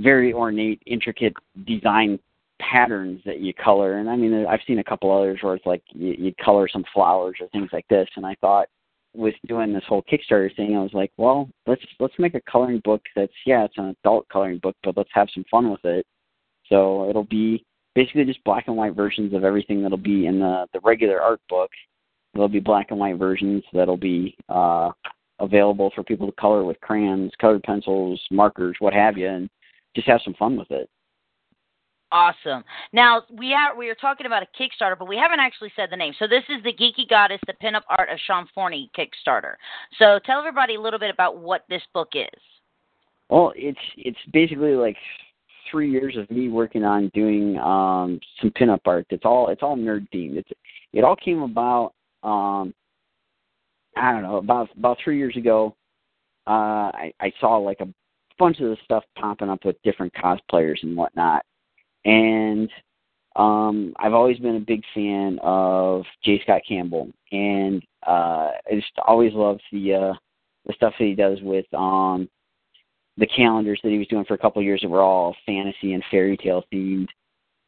very 0.00 0.32
ornate 0.32 0.82
intricate 0.86 1.34
design 1.66 2.18
patterns 2.60 3.20
that 3.24 3.40
you 3.40 3.54
color 3.54 3.98
and 3.98 4.10
i 4.10 4.16
mean 4.16 4.46
i've 4.46 4.60
seen 4.66 4.80
a 4.80 4.84
couple 4.84 5.12
others 5.16 5.38
where 5.42 5.54
it's 5.54 5.66
like 5.66 5.82
you, 5.90 6.14
you 6.18 6.34
color 6.44 6.66
some 6.68 6.84
flowers 6.92 7.36
or 7.40 7.46
things 7.48 7.68
like 7.72 7.86
this 7.88 8.08
and 8.16 8.26
i 8.26 8.34
thought 8.40 8.68
with 9.18 9.34
doing 9.46 9.72
this 9.72 9.84
whole 9.88 10.02
kickstarter 10.10 10.54
thing 10.56 10.76
i 10.76 10.80
was 10.80 10.92
like 10.94 11.10
well 11.16 11.48
let's 11.66 11.82
let's 12.00 12.14
make 12.18 12.34
a 12.34 12.40
coloring 12.50 12.80
book 12.84 13.02
that's 13.16 13.32
yeah 13.44 13.64
it's 13.64 13.76
an 13.76 13.94
adult 14.02 14.26
coloring 14.28 14.58
book 14.62 14.76
but 14.82 14.96
let's 14.96 15.10
have 15.12 15.28
some 15.34 15.44
fun 15.50 15.70
with 15.70 15.84
it. 15.84 16.06
So 16.68 17.08
it'll 17.08 17.24
be 17.24 17.64
basically 17.94 18.24
just 18.24 18.42
black 18.44 18.64
and 18.68 18.76
white 18.76 18.94
versions 18.94 19.34
of 19.34 19.44
everything 19.44 19.82
that'll 19.82 19.98
be 19.98 20.26
in 20.26 20.38
the 20.38 20.66
the 20.72 20.80
regular 20.82 21.20
art 21.20 21.40
book. 21.48 21.70
There'll 22.34 22.48
be 22.48 22.60
black 22.60 22.90
and 22.90 22.98
white 22.98 23.18
versions 23.18 23.64
that'll 23.72 23.96
be 23.96 24.36
uh 24.48 24.90
available 25.40 25.92
for 25.94 26.02
people 26.02 26.26
to 26.26 26.32
color 26.32 26.64
with 26.64 26.80
crayons 26.80 27.32
colored 27.40 27.62
pencils 27.62 28.20
markers 28.30 28.76
what 28.80 28.92
have 28.92 29.16
you 29.16 29.28
and 29.28 29.48
just 29.94 30.08
have 30.08 30.20
some 30.24 30.34
fun 30.34 30.56
with 30.56 30.68
it 30.72 30.90
Awesome. 32.10 32.64
Now 32.92 33.22
we 33.30 33.52
are 33.52 33.76
we 33.76 33.90
are 33.90 33.94
talking 33.94 34.24
about 34.24 34.42
a 34.42 34.46
Kickstarter, 34.58 34.98
but 34.98 35.08
we 35.08 35.16
haven't 35.16 35.40
actually 35.40 35.70
said 35.76 35.88
the 35.90 35.96
name. 35.96 36.14
So 36.18 36.26
this 36.26 36.44
is 36.48 36.62
the 36.64 36.72
Geeky 36.72 37.08
Goddess, 37.08 37.40
the 37.46 37.52
Pinup 37.62 37.82
Art 37.90 38.08
of 38.08 38.18
Sean 38.26 38.48
Forney 38.54 38.90
Kickstarter. 38.96 39.54
So 39.98 40.18
tell 40.24 40.38
everybody 40.38 40.76
a 40.76 40.80
little 40.80 40.98
bit 40.98 41.10
about 41.12 41.38
what 41.38 41.64
this 41.68 41.82
book 41.92 42.08
is. 42.14 42.40
Well, 43.28 43.52
it's 43.56 43.78
it's 43.98 44.18
basically 44.32 44.74
like 44.74 44.96
three 45.70 45.90
years 45.90 46.16
of 46.16 46.30
me 46.30 46.48
working 46.48 46.82
on 46.82 47.10
doing 47.12 47.58
um 47.58 48.18
some 48.40 48.50
pinup 48.52 48.80
art. 48.86 49.06
It's 49.10 49.26
all 49.26 49.48
it's 49.48 49.62
all 49.62 49.76
nerd 49.76 50.06
themed. 50.14 50.38
It's 50.38 50.50
it 50.94 51.04
all 51.04 51.16
came 51.16 51.42
about 51.42 51.92
um 52.22 52.72
I 53.96 54.12
don't 54.12 54.22
know, 54.22 54.36
about 54.36 54.70
about 54.78 54.96
three 55.04 55.18
years 55.18 55.36
ago. 55.36 55.76
Uh 56.46 56.88
I, 56.94 57.12
I 57.20 57.32
saw 57.38 57.58
like 57.58 57.80
a 57.80 57.88
bunch 58.38 58.60
of 58.60 58.70
the 58.70 58.78
stuff 58.84 59.04
popping 59.18 59.50
up 59.50 59.66
with 59.66 59.76
different 59.82 60.14
cosplayers 60.14 60.82
and 60.82 60.96
whatnot. 60.96 61.44
And 62.08 62.70
um 63.36 63.94
I've 63.98 64.14
always 64.14 64.38
been 64.38 64.56
a 64.56 64.60
big 64.60 64.82
fan 64.94 65.38
of 65.42 66.04
J. 66.24 66.40
Scott 66.42 66.62
Campbell 66.66 67.10
and 67.30 67.82
uh 68.06 68.50
I 68.66 68.74
just 68.74 68.92
always 69.06 69.32
loved 69.34 69.62
the 69.70 69.94
uh 69.94 70.14
the 70.66 70.72
stuff 70.74 70.94
that 70.98 71.04
he 71.04 71.14
does 71.14 71.38
with 71.42 71.66
um 71.74 72.28
the 73.18 73.26
calendars 73.26 73.80
that 73.82 73.90
he 73.90 73.98
was 73.98 74.06
doing 74.06 74.24
for 74.24 74.34
a 74.34 74.38
couple 74.38 74.60
of 74.60 74.66
years 74.66 74.80
that 74.80 74.88
were 74.88 75.02
all 75.02 75.36
fantasy 75.44 75.92
and 75.92 76.04
fairy 76.10 76.36
tale 76.36 76.64
themed. 76.72 77.08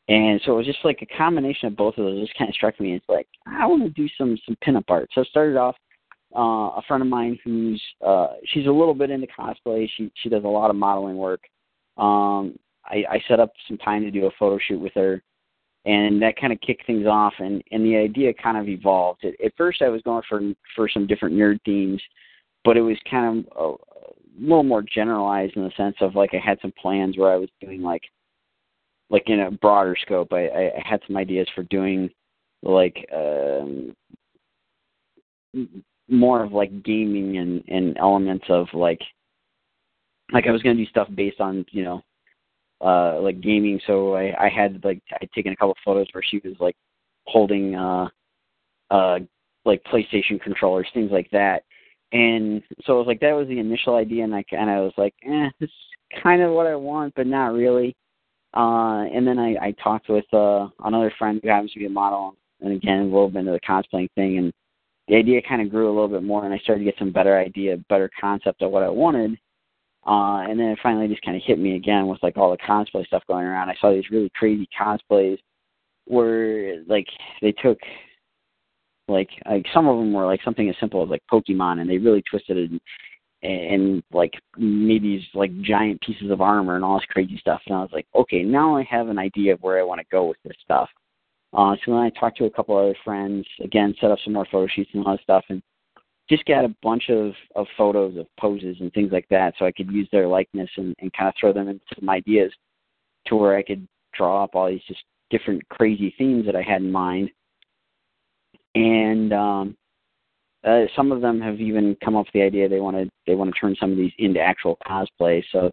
And 0.08 0.40
so 0.44 0.52
it 0.52 0.56
was 0.56 0.66
just 0.66 0.84
like 0.84 1.02
a 1.02 1.16
combination 1.16 1.68
of 1.68 1.76
both 1.76 1.98
of 1.98 2.04
those. 2.04 2.20
Just 2.20 2.38
kind 2.38 2.48
of 2.48 2.54
struck 2.54 2.78
me. 2.80 2.94
It's 2.94 3.08
like 3.08 3.28
I 3.46 3.66
want 3.66 3.82
to 3.82 3.90
do 3.90 4.08
some 4.16 4.38
some 4.46 4.56
pinup 4.64 4.84
art. 4.88 5.10
So 5.12 5.20
I 5.20 5.24
started 5.24 5.56
off. 5.56 5.76
Uh, 6.32 6.78
a 6.78 6.82
friend 6.86 7.02
of 7.02 7.08
mine 7.08 7.36
who's 7.42 7.82
uh, 8.06 8.34
she's 8.46 8.66
a 8.66 8.70
little 8.70 8.94
bit 8.94 9.10
into 9.10 9.26
cosplay. 9.26 9.88
She 9.96 10.12
she 10.22 10.28
does 10.28 10.44
a 10.44 10.48
lot 10.48 10.70
of 10.70 10.76
modeling 10.76 11.16
work. 11.16 11.40
Um, 11.96 12.56
I, 12.84 13.04
I 13.10 13.22
set 13.28 13.40
up 13.40 13.52
some 13.68 13.78
time 13.78 14.02
to 14.02 14.10
do 14.10 14.26
a 14.26 14.30
photo 14.38 14.58
shoot 14.58 14.80
with 14.80 14.94
her, 14.94 15.22
and 15.84 16.20
that 16.22 16.40
kind 16.40 16.52
of 16.52 16.60
kicked 16.60 16.86
things 16.86 17.06
off. 17.06 17.34
And 17.38 17.62
and 17.70 17.84
the 17.84 17.96
idea 17.96 18.32
kind 18.34 18.56
of 18.56 18.68
evolved. 18.68 19.24
At, 19.24 19.40
at 19.44 19.56
first, 19.56 19.82
I 19.82 19.88
was 19.88 20.02
going 20.02 20.22
for 20.28 20.40
for 20.74 20.88
some 20.88 21.06
different 21.06 21.34
nerd 21.34 21.58
themes, 21.64 22.02
but 22.64 22.76
it 22.76 22.82
was 22.82 22.96
kind 23.10 23.46
of 23.46 23.52
a, 23.56 23.68
a 23.68 23.76
little 24.40 24.62
more 24.62 24.82
generalized 24.82 25.56
in 25.56 25.64
the 25.64 25.72
sense 25.76 25.96
of 26.00 26.14
like 26.14 26.30
I 26.34 26.38
had 26.38 26.58
some 26.62 26.72
plans 26.80 27.16
where 27.16 27.32
I 27.32 27.36
was 27.36 27.48
doing 27.60 27.82
like 27.82 28.02
like 29.10 29.28
in 29.28 29.40
a 29.40 29.50
broader 29.50 29.96
scope. 30.00 30.32
I, 30.32 30.46
I 30.46 30.62
I 30.76 30.82
had 30.84 31.00
some 31.06 31.16
ideas 31.16 31.48
for 31.54 31.62
doing 31.64 32.10
like 32.62 33.06
um 33.14 33.94
more 36.08 36.42
of 36.44 36.52
like 36.52 36.82
gaming 36.82 37.38
and 37.38 37.64
and 37.68 37.96
elements 37.98 38.44
of 38.48 38.66
like 38.72 39.00
like 40.32 40.46
I 40.46 40.50
was 40.50 40.62
gonna 40.62 40.76
do 40.76 40.86
stuff 40.86 41.08
based 41.14 41.40
on 41.40 41.64
you 41.70 41.84
know 41.84 42.02
uh 42.80 43.20
like 43.20 43.40
gaming. 43.40 43.80
So 43.86 44.14
I 44.14 44.46
I 44.46 44.48
had 44.48 44.84
like 44.84 45.02
I'd 45.20 45.30
taken 45.32 45.52
a 45.52 45.56
couple 45.56 45.72
of 45.72 45.76
photos 45.84 46.06
where 46.12 46.24
she 46.28 46.40
was 46.44 46.54
like 46.60 46.76
holding 47.26 47.74
uh 47.74 48.08
uh 48.90 49.18
like 49.64 49.82
PlayStation 49.84 50.40
controllers, 50.40 50.88
things 50.94 51.10
like 51.10 51.30
that. 51.30 51.64
And 52.12 52.62
so 52.84 52.94
it 52.94 52.98
was 52.98 53.06
like 53.06 53.20
that 53.20 53.32
was 53.32 53.46
the 53.48 53.58
initial 53.58 53.94
idea, 53.94 54.24
and 54.24 54.34
I 54.34 54.42
kind 54.44 54.70
of 54.70 54.84
was 54.84 54.94
like, 54.96 55.14
eh, 55.24 55.48
this 55.60 55.68
is 55.68 56.22
kind 56.22 56.42
of 56.42 56.52
what 56.52 56.66
I 56.66 56.74
want, 56.74 57.14
but 57.14 57.26
not 57.26 57.52
really. 57.52 57.94
Uh, 58.56 59.04
and 59.14 59.26
then 59.26 59.38
I, 59.38 59.54
I 59.66 59.74
talked 59.82 60.08
with 60.08 60.24
uh, 60.34 60.66
another 60.84 61.12
friend 61.18 61.40
who 61.42 61.48
happens 61.48 61.72
to 61.72 61.78
be 61.78 61.86
a 61.86 61.90
model, 61.90 62.34
and 62.60 62.72
again, 62.72 63.10
bit 63.10 63.36
into 63.36 63.52
the 63.52 63.60
cosplaying 63.60 64.10
thing, 64.16 64.38
and 64.38 64.52
the 65.06 65.16
idea 65.16 65.40
kind 65.42 65.62
of 65.62 65.70
grew 65.70 65.86
a 65.86 65.94
little 65.94 66.08
bit 66.08 66.24
more, 66.24 66.44
and 66.44 66.52
I 66.52 66.58
started 66.58 66.80
to 66.80 66.84
get 66.84 66.98
some 66.98 67.12
better 67.12 67.38
idea, 67.38 67.76
better 67.88 68.10
concept 68.20 68.62
of 68.62 68.72
what 68.72 68.82
I 68.82 68.88
wanted. 68.88 69.38
Uh, 70.10 70.40
and 70.40 70.58
then 70.58 70.66
it 70.66 70.78
finally 70.82 71.06
just 71.06 71.22
kind 71.22 71.36
of 71.36 71.42
hit 71.46 71.56
me 71.56 71.76
again 71.76 72.08
with 72.08 72.20
like 72.20 72.36
all 72.36 72.50
the 72.50 72.56
cosplay 72.56 73.06
stuff 73.06 73.22
going 73.28 73.46
around. 73.46 73.68
I 73.68 73.76
saw 73.80 73.92
these 73.92 74.10
really 74.10 74.30
crazy 74.34 74.68
cosplays 74.78 75.38
where 76.06 76.82
like 76.88 77.06
they 77.40 77.52
took 77.52 77.78
like 79.06 79.28
like 79.48 79.64
some 79.72 79.86
of 79.86 79.98
them 79.98 80.12
were 80.12 80.26
like 80.26 80.40
something 80.44 80.68
as 80.68 80.74
simple 80.80 81.00
as 81.04 81.10
like 81.10 81.22
Pokemon, 81.32 81.80
and 81.80 81.88
they 81.88 81.98
really 81.98 82.24
twisted 82.28 82.56
it 82.56 82.82
and, 83.42 83.82
and 83.82 84.02
like 84.12 84.32
made 84.58 85.04
these 85.04 85.22
like 85.32 85.52
giant 85.60 86.00
pieces 86.00 86.32
of 86.32 86.40
armor 86.40 86.74
and 86.74 86.84
all 86.84 86.98
this 86.98 87.06
crazy 87.10 87.38
stuff. 87.38 87.60
And 87.68 87.76
I 87.76 87.80
was 87.80 87.90
like, 87.92 88.06
okay, 88.12 88.42
now 88.42 88.76
I 88.76 88.82
have 88.90 89.06
an 89.06 89.18
idea 89.18 89.54
of 89.54 89.60
where 89.60 89.78
I 89.78 89.84
want 89.84 90.00
to 90.00 90.06
go 90.10 90.26
with 90.26 90.38
this 90.44 90.56
stuff. 90.64 90.88
Uh, 91.52 91.76
so 91.84 91.92
then 91.92 92.00
I 92.00 92.10
talked 92.18 92.36
to 92.38 92.46
a 92.46 92.50
couple 92.50 92.76
other 92.76 92.96
friends, 93.04 93.46
again, 93.62 93.94
set 94.00 94.10
up 94.10 94.18
some 94.24 94.32
more 94.32 94.46
photo 94.50 94.66
shoots 94.74 94.90
and 94.92 95.04
all 95.06 95.12
this 95.12 95.22
stuff, 95.22 95.44
and 95.50 95.62
just 96.30 96.44
got 96.44 96.64
a 96.64 96.74
bunch 96.82 97.10
of, 97.10 97.32
of 97.56 97.66
photos 97.76 98.16
of 98.16 98.26
poses 98.38 98.76
and 98.80 98.92
things 98.92 99.10
like 99.12 99.26
that 99.30 99.52
so 99.58 99.66
I 99.66 99.72
could 99.72 99.90
use 99.90 100.08
their 100.12 100.28
likeness 100.28 100.70
and, 100.76 100.94
and 101.00 101.12
kind 101.12 101.28
of 101.28 101.34
throw 101.38 101.52
them 101.52 101.68
into 101.68 101.84
some 101.98 102.08
ideas 102.08 102.52
to 103.26 103.36
where 103.36 103.56
I 103.56 103.62
could 103.62 103.86
draw 104.16 104.44
up 104.44 104.54
all 104.54 104.68
these 104.68 104.80
just 104.86 105.02
different 105.30 105.68
crazy 105.68 106.14
themes 106.16 106.46
that 106.46 106.56
I 106.56 106.62
had 106.62 106.82
in 106.82 106.92
mind. 106.92 107.30
And 108.76 109.32
um, 109.32 109.76
uh, 110.64 110.84
some 110.94 111.10
of 111.10 111.20
them 111.20 111.40
have 111.40 111.60
even 111.60 111.96
come 112.02 112.16
up 112.16 112.26
with 112.26 112.32
the 112.32 112.42
idea 112.42 112.68
they 112.68 112.80
want 112.80 112.96
to 112.96 113.08
they 113.26 113.34
want 113.34 113.52
to 113.52 113.60
turn 113.60 113.76
some 113.80 113.90
of 113.90 113.98
these 113.98 114.12
into 114.18 114.40
actual 114.40 114.78
cosplay. 114.86 115.42
So 115.50 115.70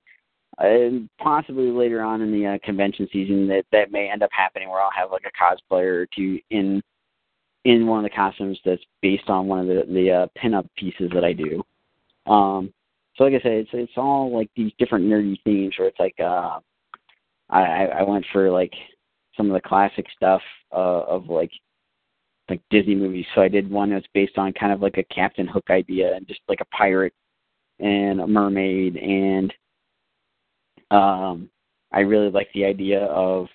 and 0.60 1.08
possibly 1.22 1.70
later 1.70 2.02
on 2.02 2.22
in 2.22 2.32
the 2.32 2.48
uh, 2.48 2.58
convention 2.64 3.08
season 3.14 3.48
that 3.48 3.66
that 3.72 3.92
may 3.92 4.10
end 4.10 4.24
up 4.24 4.32
happening 4.32 4.70
where 4.70 4.82
I'll 4.82 4.90
have 4.96 5.12
like 5.12 5.26
a 5.26 5.44
cosplayer 5.74 6.04
or 6.04 6.08
two 6.16 6.40
in 6.50 6.82
in 7.68 7.86
one 7.86 8.00
of 8.00 8.10
the 8.10 8.16
costumes 8.16 8.58
that's 8.64 8.82
based 9.02 9.30
on 9.30 9.46
one 9.46 9.60
of 9.60 9.68
the 9.68 9.84
the 9.94 10.10
uh, 10.10 10.28
pinup 10.42 10.68
pieces 10.78 11.12
that 11.14 11.26
I 11.26 11.34
do. 11.34 11.62
Um, 12.26 12.74
so 13.16 13.26
like 13.26 13.34
I 13.34 13.44
said, 13.44 13.52
it's 13.52 13.70
it's 13.74 13.98
all 13.98 14.34
like 14.34 14.50
these 14.56 14.72
different 14.80 15.06
nerdy 15.06 15.36
themes 15.44 15.74
where 15.78 15.90
it's 15.90 16.00
like 16.00 16.16
uh, 16.18 16.60
I 17.50 17.88
I 17.88 18.04
went 18.04 18.26
for 18.32 18.50
like 18.50 18.74
some 19.36 19.52
of 19.52 19.54
the 19.54 19.68
classic 19.68 20.06
stuff 20.16 20.42
uh, 20.72 21.04
of 21.04 21.28
like 21.28 21.52
like 22.50 22.62
Disney 22.70 22.96
movies. 22.96 23.26
So 23.36 23.42
I 23.42 23.50
did 23.50 23.70
one 23.70 23.90
that's 23.90 24.08
based 24.14 24.38
on 24.38 24.54
kind 24.54 24.72
of 24.72 24.82
like 24.82 24.98
a 24.98 25.14
Captain 25.14 25.46
Hook 25.46 25.70
idea 25.70 26.16
and 26.16 26.26
just 26.26 26.40
like 26.48 26.62
a 26.62 26.76
pirate 26.76 27.14
and 27.80 28.22
a 28.22 28.28
mermaid 28.28 28.96
and 28.96 29.54
um, 30.90 31.50
I 31.92 32.00
really 32.00 32.32
like 32.32 32.48
the 32.54 32.64
idea 32.64 33.04
of 33.08 33.48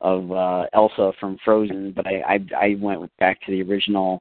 of 0.00 0.30
uh, 0.30 0.66
Elsa 0.72 1.12
from 1.18 1.38
Frozen, 1.44 1.92
but 1.96 2.06
I, 2.06 2.22
I 2.28 2.64
I 2.64 2.76
went 2.80 3.10
back 3.18 3.40
to 3.42 3.52
the 3.52 3.62
original 3.62 4.20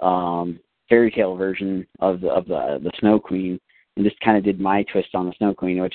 um, 0.00 0.60
fairy 0.88 1.10
tale 1.10 1.36
version 1.36 1.86
of 2.00 2.20
the 2.20 2.28
of 2.28 2.46
the 2.46 2.80
the 2.82 2.92
Snow 3.00 3.18
Queen 3.18 3.58
and 3.96 4.04
just 4.04 4.20
kind 4.20 4.36
of 4.36 4.44
did 4.44 4.60
my 4.60 4.82
twist 4.84 5.14
on 5.14 5.26
the 5.26 5.34
Snow 5.38 5.54
Queen, 5.54 5.80
which 5.80 5.94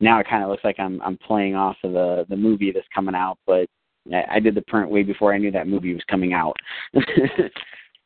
now 0.00 0.18
it 0.20 0.28
kind 0.28 0.42
of 0.42 0.50
looks 0.50 0.64
like 0.64 0.78
I'm 0.78 1.00
I'm 1.02 1.18
playing 1.18 1.54
off 1.54 1.76
of 1.84 1.92
the 1.92 2.26
the 2.28 2.36
movie 2.36 2.72
that's 2.72 2.86
coming 2.94 3.14
out, 3.14 3.38
but 3.46 3.66
I, 4.12 4.24
I 4.32 4.40
did 4.40 4.54
the 4.54 4.62
print 4.62 4.90
way 4.90 5.02
before 5.02 5.34
I 5.34 5.38
knew 5.38 5.50
that 5.52 5.68
movie 5.68 5.94
was 5.94 6.04
coming 6.10 6.32
out. 6.32 6.56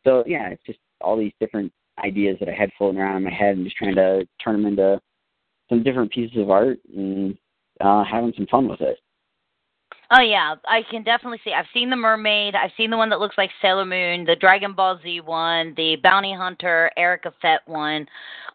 so 0.04 0.24
yeah, 0.26 0.48
it's 0.48 0.62
just 0.66 0.78
all 1.00 1.16
these 1.16 1.32
different 1.40 1.72
ideas 2.04 2.36
that 2.40 2.48
I 2.48 2.52
had 2.52 2.70
floating 2.76 3.00
around 3.00 3.18
in 3.18 3.24
my 3.24 3.32
head 3.32 3.56
and 3.56 3.64
just 3.64 3.76
trying 3.76 3.94
to 3.94 4.26
turn 4.42 4.62
them 4.62 4.72
into 4.72 5.00
some 5.68 5.82
different 5.82 6.10
pieces 6.10 6.38
of 6.38 6.50
art 6.50 6.78
and 6.94 7.36
uh, 7.80 8.04
having 8.04 8.32
some 8.36 8.46
fun 8.46 8.68
with 8.68 8.80
it. 8.80 8.98
Oh 10.12 10.22
yeah, 10.22 10.56
I 10.66 10.82
can 10.90 11.04
definitely 11.04 11.38
see. 11.44 11.52
I've 11.52 11.66
seen 11.72 11.88
the 11.88 11.96
mermaid. 11.96 12.56
I've 12.56 12.72
seen 12.76 12.90
the 12.90 12.96
one 12.96 13.10
that 13.10 13.20
looks 13.20 13.38
like 13.38 13.50
Sailor 13.62 13.84
Moon, 13.84 14.24
the 14.24 14.34
Dragon 14.34 14.72
Ball 14.72 14.98
Z 15.02 15.20
one, 15.20 15.72
the 15.76 15.96
Bounty 16.02 16.34
Hunter, 16.34 16.90
Erica 16.96 17.32
Fett 17.40 17.60
one. 17.66 18.06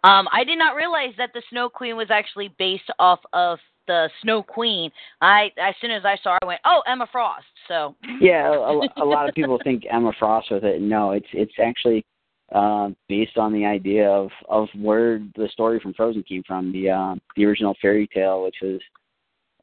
Um, 0.03 0.27
I 0.33 0.43
did 0.43 0.57
not 0.57 0.75
realize 0.75 1.13
that 1.17 1.31
the 1.33 1.41
Snow 1.49 1.69
Queen 1.69 1.95
was 1.95 2.11
actually 2.11 2.53
based 2.59 2.91
off 2.99 3.19
of 3.31 3.59
the 3.87 4.09
Snow 4.21 4.43
Queen. 4.43 4.91
I 5.21 5.51
as 5.57 5.75
soon 5.79 5.91
as 5.91 6.03
I 6.03 6.17
saw, 6.21 6.33
her, 6.33 6.39
I 6.41 6.45
went, 6.45 6.61
"Oh, 6.65 6.81
Emma 6.87 7.07
Frost." 7.09 7.45
So 7.69 7.95
yeah, 8.19 8.51
a, 8.51 9.01
a 9.01 9.05
lot 9.05 9.29
of 9.29 9.35
people 9.35 9.57
think 9.63 9.83
Emma 9.91 10.11
Frost 10.19 10.51
with 10.51 10.65
it. 10.65 10.81
No, 10.81 11.11
it's 11.11 11.27
it's 11.31 11.55
actually 11.63 12.05
uh, 12.53 12.89
based 13.07 13.37
on 13.37 13.53
the 13.53 13.65
idea 13.65 14.09
of 14.09 14.29
of 14.49 14.67
where 14.75 15.19
the 15.37 15.47
story 15.53 15.79
from 15.79 15.93
Frozen 15.93 16.23
came 16.23 16.43
from, 16.45 16.73
the 16.73 16.89
uh, 16.89 17.15
the 17.37 17.45
original 17.45 17.75
fairy 17.81 18.09
tale, 18.13 18.43
which 18.43 18.57
was 18.61 18.81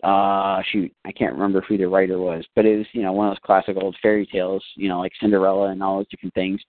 uh 0.03 0.61
shoot, 0.71 0.93
I 1.05 1.13
can't 1.13 1.35
remember 1.35 1.61
who 1.61 1.79
the 1.79 1.87
writer 1.87 2.19
was, 2.19 2.45
but 2.57 2.67
it 2.67 2.79
was 2.79 2.87
you 2.93 3.03
know 3.03 3.13
one 3.13 3.29
of 3.29 3.33
those 3.33 3.45
classic 3.45 3.77
old 3.77 3.97
fairy 4.03 4.27
tales, 4.27 4.65
you 4.75 4.89
know 4.89 5.01
like 5.01 5.13
Cinderella 5.21 5.71
and 5.71 5.83
all 5.83 5.99
those 5.99 6.09
different 6.09 6.35
things, 6.35 6.61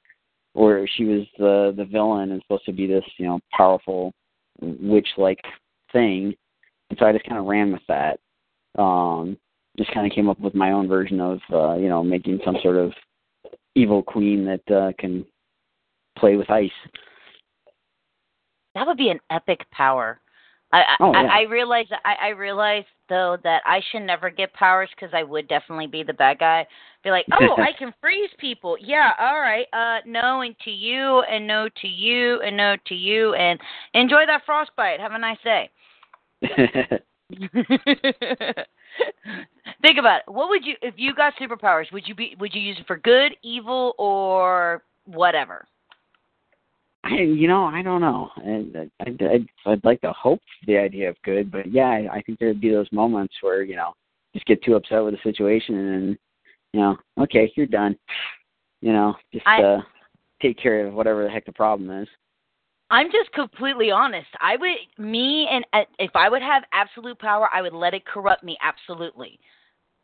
where 0.54 0.88
she 0.88 1.06
was 1.06 1.26
the 1.38 1.74
the 1.76 1.86
villain 1.86 2.32
and 2.32 2.42
supposed 2.44 2.66
to 2.66 2.74
be 2.74 2.88
this 2.88 3.06
you 3.18 3.26
know 3.26 3.40
powerful 3.52 4.14
witch 4.62 5.08
like 5.18 5.42
thing, 5.92 6.34
and 6.90 7.00
so 7.00 7.06
I 7.06 7.14
just 7.14 7.26
kind 7.26 7.40
of 7.40 7.46
ran 7.46 7.72
with 7.72 7.82
that. 7.88 8.20
Um, 8.80 9.38
just 9.78 9.94
kind 9.94 10.06
of 10.06 10.14
came 10.14 10.30
up 10.30 10.40
with 10.40 10.56
my 10.56 10.72
own 10.72 10.88
version 10.88 11.20
of 11.20 11.40
uh, 11.52 11.76
you 11.76 11.90
know 11.90 12.04
making 12.04 12.40
some 12.46 12.58
sort 12.62 12.78
of 12.78 12.94
evil 13.76 14.04
queen 14.04 14.46
that 14.46 14.76
uh, 14.76 14.92
can 15.00 15.26
play 16.18 16.36
with 16.36 16.50
ice. 16.50 16.70
That 18.76 18.88
would 18.88 18.98
be 18.98 19.10
an 19.10 19.20
epic 19.30 19.60
power. 19.72 20.20
I 20.74 20.96
oh, 21.00 21.12
yeah. 21.14 21.30
I, 21.32 21.42
I 21.42 21.42
realize 21.44 21.86
I, 22.04 22.16
I 22.22 22.30
realize 22.30 22.84
though 23.08 23.38
that 23.44 23.62
I 23.66 23.80
should 23.92 24.02
never 24.02 24.32
get 24.32 24.52
powers 24.54 24.90
because 24.96 25.14
I 25.14 25.22
would 25.22 25.48
definitely 25.48 25.86
be 25.86 26.02
the 26.02 26.14
bad 26.14 26.40
guy. 26.40 26.66
Be 27.04 27.12
like, 27.12 27.26
oh, 27.40 27.56
I 27.62 27.78
can 27.78 27.94
freeze 28.02 28.32
people. 28.40 28.76
Yeah, 28.82 29.12
all 29.20 29.40
right. 29.40 29.68
Uh, 29.72 30.00
no, 30.08 30.42
and 30.42 30.56
to 30.64 30.72
you, 30.72 31.22
and 31.30 31.46
no 31.46 31.70
to 31.82 31.88
you, 31.88 32.42
and 32.42 32.58
no 32.58 32.76
to 32.88 32.96
you, 32.96 33.36
and 33.36 33.60
enjoy 33.94 34.26
that 34.26 34.42
frostbite. 34.48 35.00
Have 35.00 35.12
a 35.12 35.20
nice 35.20 35.38
day. 35.44 35.70
Think 39.82 39.98
about 40.00 40.22
it. 40.22 40.32
What 40.32 40.50
would 40.50 40.66
you 40.66 40.74
if 40.82 40.96
you 40.98 41.14
got 41.14 41.34
superpowers? 41.40 41.92
Would 41.92 42.08
you 42.08 42.16
be 42.16 42.36
would 42.40 42.56
you 42.56 42.62
use 42.62 42.78
it 42.80 42.88
for 42.88 42.98
good, 42.98 43.36
evil, 43.44 43.94
or 44.00 44.82
whatever? 45.06 45.68
I, 47.04 47.16
you 47.16 47.48
know, 47.48 47.66
I 47.66 47.82
don't 47.82 48.02
know. 48.02 48.30
I, 48.38 48.66
I, 49.02 49.10
I'd, 49.26 49.48
I'd 49.66 49.84
like 49.84 50.00
to 50.02 50.14
hope 50.14 50.40
the 50.68 50.78
idea 50.78 51.10
of 51.10 51.22
good, 51.24 51.52
but 51.52 51.72
yeah, 51.72 51.88
I, 51.88 52.08
I 52.14 52.22
think 52.22 52.40
there'd 52.40 52.62
be 52.62 52.72
those 52.72 52.88
moments 52.92 53.34
where 53.42 53.64
you 53.64 53.76
know 53.76 53.94
just 54.34 54.46
get 54.46 54.64
too 54.64 54.76
upset 54.76 55.04
with 55.04 55.14
the 55.14 55.20
situation 55.24 55.76
and 55.76 56.18
you 56.74 56.80
know, 56.80 56.98
okay, 57.20 57.52
you're 57.56 57.66
done. 57.66 57.98
You 58.82 58.94
know, 58.94 59.16
just 59.34 59.46
I, 59.46 59.62
uh 59.62 59.82
take 60.42 60.58
care 60.58 60.86
of 60.86 60.94
whatever 60.94 61.24
the 61.24 61.30
heck 61.30 61.46
the 61.46 61.54
problem 61.54 61.90
is. 62.02 62.08
I'm 62.90 63.08
just 63.12 63.32
completely 63.32 63.90
honest. 63.90 64.28
I 64.40 64.56
would, 64.58 64.70
me, 65.00 65.48
and 65.50 65.66
uh, 65.74 65.90
if 65.98 66.12
I 66.16 66.30
would 66.30 66.44
have 66.44 66.64
absolute 66.74 67.18
power, 67.18 67.50
I 67.52 67.62
would 67.62 67.74
let 67.74 67.96
it 67.96 68.06
corrupt 68.06 68.44
me 68.44 68.56
absolutely. 68.62 69.40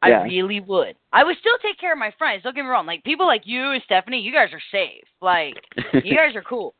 I 0.01 0.09
Yeah. 0.09 0.23
really 0.23 0.61
would. 0.61 0.95
I 1.11 1.23
would 1.23 1.37
still 1.37 1.57
take 1.61 1.77
care 1.77 1.91
of 1.91 1.99
my 1.99 2.11
friends. 2.17 2.41
Don't 2.43 2.55
get 2.55 2.63
me 2.63 2.69
wrong. 2.69 2.87
Like 2.87 3.03
people 3.03 3.27
like 3.27 3.45
you 3.45 3.71
and 3.71 3.83
Stephanie, 3.83 4.21
you 4.21 4.31
guys 4.31 4.49
are 4.53 4.61
safe. 4.71 5.03
Like 5.21 5.55
you 6.03 6.15
guys 6.15 6.35
are 6.35 6.41
cool. 6.41 6.73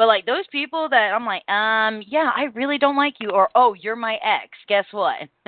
But 0.00 0.08
like 0.08 0.24
those 0.24 0.46
people 0.50 0.88
that 0.88 1.12
I'm 1.12 1.26
like, 1.26 1.46
um, 1.46 2.02
yeah, 2.08 2.30
I 2.34 2.44
really 2.54 2.78
don't 2.78 2.96
like 2.96 3.16
you, 3.20 3.32
or 3.32 3.50
oh, 3.54 3.74
you're 3.74 3.96
my 3.96 4.14
ex. 4.14 4.48
Guess 4.66 4.86
what? 4.92 5.16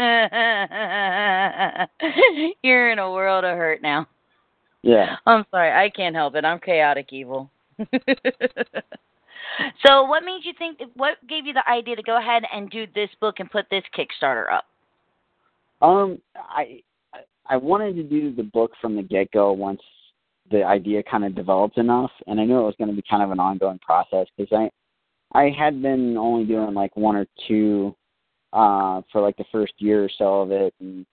you're 2.62 2.90
in 2.90 2.98
a 2.98 3.10
world 3.10 3.44
of 3.46 3.56
hurt 3.56 3.80
now. 3.80 4.06
Yeah. 4.82 5.16
I'm 5.24 5.46
sorry, 5.50 5.72
I 5.72 5.88
can't 5.88 6.14
help 6.14 6.34
it. 6.34 6.44
I'm 6.44 6.58
chaotic 6.58 7.14
evil. 7.14 7.50
so, 7.78 7.86
what 10.04 10.22
made 10.22 10.42
you 10.44 10.52
think? 10.58 10.80
What 10.96 11.14
gave 11.30 11.46
you 11.46 11.54
the 11.54 11.66
idea 11.66 11.96
to 11.96 12.02
go 12.02 12.18
ahead 12.18 12.42
and 12.54 12.68
do 12.68 12.84
this 12.94 13.08
book 13.22 13.36
and 13.38 13.50
put 13.50 13.70
this 13.70 13.84
Kickstarter 13.98 14.52
up? 14.52 14.66
Um, 15.80 16.18
I 16.36 16.82
I 17.46 17.56
wanted 17.56 17.96
to 17.96 18.02
do 18.02 18.34
the 18.34 18.42
book 18.42 18.72
from 18.82 18.96
the 18.96 19.02
get 19.02 19.30
go 19.32 19.52
once 19.52 19.80
the 20.52 20.62
idea 20.62 21.02
kind 21.02 21.24
of 21.24 21.34
developed 21.34 21.78
enough, 21.78 22.12
and 22.26 22.40
I 22.40 22.44
knew 22.44 22.60
it 22.60 22.64
was 22.64 22.76
going 22.78 22.90
to 22.90 22.96
be 22.96 23.02
kind 23.08 23.22
of 23.22 23.32
an 23.32 23.40
ongoing 23.40 23.80
process 23.80 24.26
because 24.36 24.52
I 24.52 24.70
I 25.36 25.50
had 25.50 25.82
been 25.82 26.16
only 26.16 26.44
doing 26.44 26.74
like 26.74 26.96
one 26.96 27.16
or 27.16 27.26
two 27.48 27.96
uh 28.52 29.00
for 29.10 29.22
like 29.22 29.36
the 29.38 29.46
first 29.50 29.72
year 29.78 30.04
or 30.04 30.10
so 30.16 30.42
of 30.42 30.52
it, 30.52 30.74
and 30.80 31.04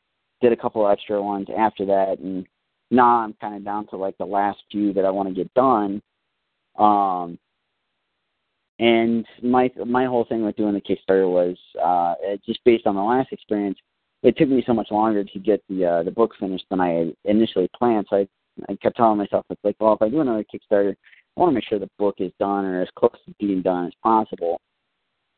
did 0.42 0.52
a 0.52 0.58
couple 0.58 0.88
extra 0.88 1.22
ones 1.22 1.48
after 1.58 1.86
that, 1.88 2.20
and 2.20 2.46
now 2.92 3.20
I'm 3.20 3.34
kind 3.34 3.56
of 3.56 3.64
down 3.64 3.88
to 3.88 3.98
like 3.98 4.18
the 4.18 4.26
last 4.26 4.60
few 4.72 4.94
that 4.94 5.06
I 5.06 5.10
want 5.10 5.30
to 5.30 5.36
get 5.36 5.54
done. 5.54 6.02
Um, 6.78 7.38
and 8.80 9.26
my 9.44 9.70
my 9.86 10.06
whole 10.06 10.26
thing 10.26 10.44
with 10.44 10.56
doing 10.56 10.74
the 10.74 10.82
Kickstarter 10.82 11.30
was 11.30 11.58
uh, 11.84 12.16
just 12.46 12.64
based 12.64 12.88
on 12.88 12.96
the 12.96 13.02
last 13.02 13.32
experience. 13.32 13.78
It 14.22 14.38
took 14.38 14.50
me 14.50 14.64
so 14.66 14.74
much 14.74 14.90
longer 14.92 15.24
to 15.24 15.40
get 15.40 15.64
the 15.70 15.86
uh, 15.86 16.04
the 16.04 16.12
book 16.12 16.32
finished 16.40 16.66
than 16.70 16.80
I 16.80 17.12
initially 17.26 17.70
planned. 17.78 18.08
So 18.10 18.18
I 18.18 18.28
I 18.68 18.76
kept 18.76 18.98
telling 18.98 19.18
myself 19.18 19.46
it's 19.50 19.64
like, 19.64 19.76
well, 19.80 19.94
if 19.94 20.02
I 20.02 20.10
do 20.10 20.22
another 20.22 20.44
Kickstarter, 20.44 20.96
I 21.38 21.40
want 21.40 21.52
to 21.52 21.56
make 21.56 21.64
sure 21.64 21.80
the 21.80 21.90
book 21.98 22.16
is 22.20 22.32
done 22.40 22.66
or 22.66 22.82
as 22.82 22.90
close 22.96 23.16
to 23.26 23.34
being 23.40 23.62
done 23.62 23.88
as 23.88 23.94
possible. 24.04 24.60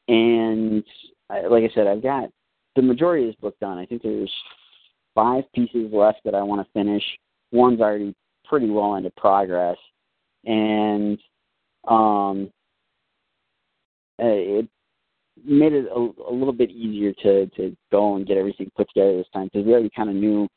And 0.08 0.84
I, 1.30 1.42
like 1.42 1.64
I 1.64 1.74
said, 1.74 1.88
I've 1.88 2.04
got 2.04 2.30
the 2.76 2.82
majority 2.82 3.26
of 3.26 3.30
this 3.30 3.42
book 3.42 3.56
done. 3.60 3.78
I 3.78 3.86
think 3.86 4.02
there's 4.02 4.32
five 5.14 5.44
pieces 5.54 5.92
left 5.92 6.20
that 6.26 6.36
I 6.36 6.42
want 6.42 6.66
to 6.66 6.74
finish. 6.74 7.04
One's 7.52 7.82
already 7.82 8.16
pretty 8.46 8.70
well 8.70 8.96
into 8.96 9.12
progress, 9.18 9.78
and 10.46 11.20
um, 11.88 12.50
uh, 14.22 14.26
it 14.26 14.68
made 15.46 15.74
it 15.74 15.86
a, 15.86 16.00
a 16.30 16.34
little 16.34 16.54
bit 16.54 16.70
easier 16.70 17.14
to 17.24 17.48
to 17.58 17.76
go 17.92 18.16
and 18.16 18.28
get 18.28 18.38
everything 18.38 18.72
put 18.76 18.88
together 18.90 19.18
this 19.18 19.28
time 19.34 19.50
because 19.52 19.66
we 19.66 19.74
already 19.74 19.90
kind 19.96 20.10
of 20.10 20.16
knew 20.16 20.48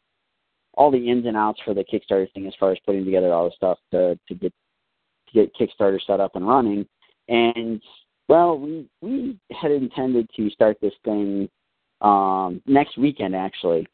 all 0.76 0.90
the 0.90 1.10
ins 1.10 1.26
and 1.26 1.36
outs 1.36 1.60
for 1.64 1.74
the 1.74 1.84
Kickstarter 1.84 2.30
thing 2.32 2.46
as 2.46 2.54
far 2.58 2.72
as 2.72 2.78
putting 2.84 3.04
together 3.04 3.32
all 3.32 3.46
the 3.46 3.56
stuff 3.56 3.78
to 3.92 4.18
to 4.28 4.34
get 4.34 4.52
to 5.28 5.32
get 5.34 5.54
Kickstarter 5.54 5.98
set 6.06 6.20
up 6.20 6.36
and 6.36 6.46
running. 6.46 6.86
And 7.28 7.80
well, 8.28 8.58
we 8.58 8.88
we 9.00 9.38
had 9.52 9.70
intended 9.70 10.28
to 10.36 10.50
start 10.50 10.78
this 10.80 10.94
thing 11.04 11.48
um 12.00 12.60
next 12.66 12.98
weekend 12.98 13.34
actually, 13.34 13.86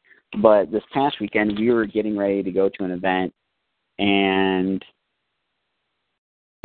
but 0.43 0.71
this 0.71 0.85
past 0.93 1.21
weekend 1.21 1.59
we 1.59 1.71
were 1.71 1.87
getting 1.87 2.17
ready 2.17 2.43
to 2.43 2.51
go 2.51 2.69
to 2.69 2.85
an 2.85 2.91
event 2.91 3.33
and 3.99 4.85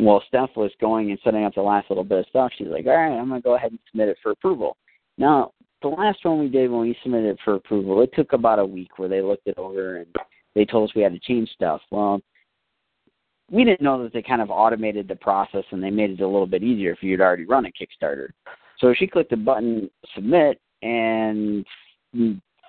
well, 0.00 0.22
Steph 0.28 0.50
was 0.56 0.72
going 0.80 1.10
and 1.10 1.18
setting 1.24 1.44
up 1.44 1.54
the 1.54 1.62
last 1.62 1.88
little 1.88 2.04
bit 2.04 2.18
of 2.18 2.26
stuff. 2.26 2.52
She's 2.56 2.68
like, 2.68 2.86
"All 2.86 2.96
right, 2.96 3.16
I'm 3.16 3.28
gonna 3.28 3.40
go 3.40 3.54
ahead 3.54 3.70
and 3.70 3.80
submit 3.90 4.08
it 4.08 4.18
for 4.22 4.30
approval." 4.32 4.76
Now, 5.16 5.52
the 5.90 5.96
last 5.96 6.24
one 6.24 6.38
we 6.38 6.48
did 6.48 6.70
when 6.70 6.80
we 6.80 6.96
submitted 7.02 7.30
it 7.30 7.38
for 7.44 7.54
approval, 7.54 8.02
it 8.02 8.10
took 8.14 8.32
about 8.32 8.58
a 8.58 8.64
week 8.64 8.98
where 8.98 9.08
they 9.08 9.22
looked 9.22 9.46
it 9.46 9.58
over 9.58 9.96
and 9.96 10.14
they 10.54 10.64
told 10.64 10.88
us 10.88 10.94
we 10.94 11.02
had 11.02 11.12
to 11.12 11.18
change 11.20 11.48
stuff. 11.50 11.80
Well, 11.90 12.20
we 13.50 13.64
didn't 13.64 13.82
know 13.82 14.02
that 14.02 14.12
they 14.12 14.22
kind 14.22 14.42
of 14.42 14.50
automated 14.50 15.06
the 15.06 15.16
process 15.16 15.64
and 15.70 15.82
they 15.82 15.90
made 15.90 16.10
it 16.10 16.20
a 16.20 16.26
little 16.26 16.46
bit 16.46 16.62
easier 16.62 16.92
if 16.92 17.02
you'd 17.02 17.20
already 17.20 17.44
run 17.44 17.66
a 17.66 17.70
Kickstarter. 17.70 18.28
So 18.78 18.94
she 18.96 19.06
clicked 19.06 19.30
the 19.30 19.36
button 19.36 19.90
submit, 20.14 20.60
and 20.82 21.64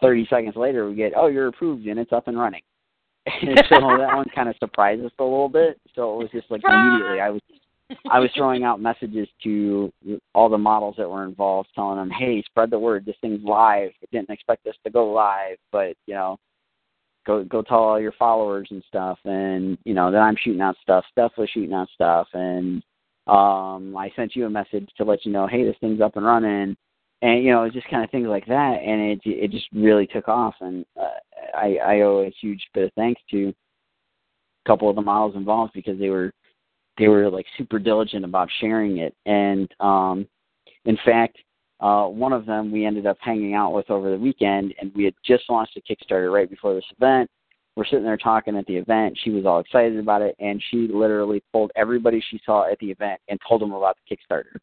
30 0.02 0.28
seconds 0.30 0.56
later 0.56 0.88
we 0.88 0.96
get, 0.96 1.14
"Oh, 1.16 1.28
you're 1.28 1.48
approved 1.48 1.86
and 1.88 2.00
it's 2.00 2.14
up 2.14 2.28
and 2.28 2.38
running." 2.38 2.62
And 3.42 3.62
so 3.70 3.98
that 3.98 4.16
one 4.16 4.30
kind 4.34 4.48
of 4.48 4.56
surprised 4.58 5.04
us 5.04 5.12
a 5.20 5.24
little 5.24 5.50
bit. 5.50 5.82
So 5.96 6.14
it 6.14 6.24
was 6.24 6.30
just 6.32 6.50
like 6.50 6.62
immediately 6.64 7.20
I 7.20 7.30
was 7.30 7.42
I 8.12 8.20
was 8.20 8.30
throwing 8.36 8.64
out 8.64 8.82
messages 8.82 9.28
to 9.44 9.92
all 10.34 10.50
the 10.50 10.58
models 10.58 10.96
that 10.98 11.10
were 11.10 11.24
involved, 11.24 11.70
telling 11.74 11.98
them, 11.98 12.10
"Hey, 12.10 12.44
spread 12.44 12.70
the 12.70 12.80
word. 12.80 13.06
This 13.06 13.16
thing's 13.22 13.44
live. 13.44 13.92
I 14.04 14.06
didn't 14.12 14.30
expect 14.30 14.64
this 14.64 14.76
to 14.84 14.90
go 14.90 15.12
live, 15.12 15.58
but 15.72 15.96
you 16.06 16.14
know, 16.14 16.38
go 17.26 17.44
go 17.46 17.62
tell 17.62 17.80
all 17.80 18.00
your 18.00 18.14
followers 18.14 18.68
and 18.72 18.84
stuff." 18.88 19.20
And 19.24 19.78
you 19.86 19.94
know, 19.94 20.12
then 20.12 20.22
I'm 20.22 20.36
shooting 20.42 20.62
out 20.62 20.76
stuff. 20.82 21.06
Steph 21.12 21.38
was 21.38 21.50
shooting 21.50 21.74
out 21.74 21.88
stuff, 21.94 22.28
and 22.34 22.84
um, 23.28 23.96
I 23.96 24.12
sent 24.16 24.36
you 24.36 24.46
a 24.46 24.50
message 24.50 24.90
to 24.98 25.06
let 25.06 25.26
you 25.26 25.32
know, 25.32 25.48
"Hey, 25.48 25.64
this 25.64 25.78
thing's 25.80 26.02
up 26.02 26.18
and 26.18 26.26
running." 26.26 26.76
And 27.22 27.44
you 27.44 27.52
know, 27.52 27.64
it's 27.64 27.74
just 27.74 27.90
kind 27.90 28.04
of 28.04 28.12
things 28.12 28.28
like 28.28 28.46
that, 28.48 28.82
and 28.84 29.02
it 29.02 29.22
it 29.24 29.52
just 29.52 29.68
really 29.74 30.08
took 30.08 30.28
off. 30.28 30.56
And 30.60 30.86
uh, 31.00 31.58
I 31.58 31.78
I 31.84 32.02
owe 32.02 32.20
a 32.20 32.36
huge 32.42 32.62
bit 32.74 32.86
of 32.86 32.94
thanks 32.96 33.22
to 33.32 33.50
a 33.50 34.70
couple 34.70 34.90
of 34.90 34.98
the 34.98 35.02
models 35.02 35.36
involved 35.36 35.72
because 35.74 35.98
they 36.00 36.10
were 36.10 36.34
they 36.98 37.08
were 37.08 37.30
like 37.30 37.46
super 37.58 37.80
diligent 37.80 38.26
about 38.26 38.50
sharing 38.60 38.98
it. 38.98 39.16
And 39.26 39.70
um, 39.80 40.28
in 40.86 40.98
fact, 41.06 41.38
uh, 41.80 42.06
one 42.06 42.34
of 42.34 42.46
them 42.46 42.72
we 42.72 42.86
ended 42.86 43.06
up 43.06 43.18
hanging 43.20 43.54
out 43.54 43.74
with 43.74 43.90
over 43.90 44.10
the 44.10 44.18
weekend, 44.18 44.74
and 44.82 44.92
we 44.96 45.04
had 45.06 45.14
just 45.24 45.44
launched 45.50 45.78
a 45.78 45.82
Kickstarter 45.82 46.32
right 46.34 46.50
before 46.50 46.74
this 46.74 46.86
event. 47.00 47.30
We're 47.76 47.86
sitting 47.86 48.04
there 48.04 48.18
talking 48.18 48.58
at 48.58 48.66
the 48.66 48.78
event. 48.78 49.20
She 49.24 49.30
was 49.30 49.46
all 49.46 49.60
excited 49.60 50.00
about 50.00 50.24
it, 50.24 50.36
and 50.40 50.62
she 50.72 50.88
literally 50.92 51.44
pulled 51.54 51.72
everybody 51.76 52.24
she 52.32 52.42
saw 52.44 52.70
at 52.72 52.80
the 52.80 52.90
event 52.90 53.22
and 53.28 53.40
told 53.48 53.62
them 53.62 53.74
about 53.74 53.98
the 53.98 54.16
Kickstarter, 54.16 54.58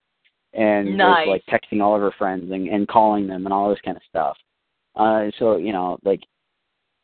and 0.53 0.97
Nice. 0.97 1.29
was 1.29 1.41
like 1.51 1.63
texting 1.63 1.81
all 1.81 1.95
of 1.95 2.01
her 2.01 2.13
friends 2.19 2.51
and, 2.51 2.67
and 2.67 2.89
calling 2.89 3.29
them 3.29 3.47
and 3.47 3.53
all 3.53 3.71
this 3.71 3.81
kind 3.85 3.97
of 3.97 4.03
stuff. 4.09 4.37
Uh, 4.97 5.31
so 5.39 5.57
you 5.57 5.73
know, 5.73 5.99
like 6.05 6.21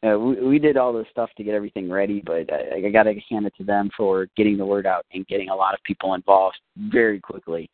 uh, 0.03 0.19
we, 0.19 0.35
we 0.41 0.59
did 0.59 0.77
all 0.77 0.93
this 0.93 1.07
stuff 1.11 1.31
to 1.37 1.45
get 1.45 1.55
everything 1.55 1.91
ready, 1.91 2.23
but 2.25 2.51
I, 2.53 2.87
I 2.87 2.91
got 2.91 3.05
to 3.05 3.15
hand 3.29 3.47
it 3.47 3.55
to 3.59 3.65
them 3.65 3.91
for 3.97 4.29
getting 4.37 4.57
the 4.57 4.65
word 4.65 4.87
out 4.87 5.05
and 5.13 5.27
getting 5.27 5.51
a 5.51 5.55
lot 5.55 5.75
of 5.75 5.81
people 5.85 6.15
involved 6.15 6.59
very 6.77 7.21
quickly. 7.21 7.69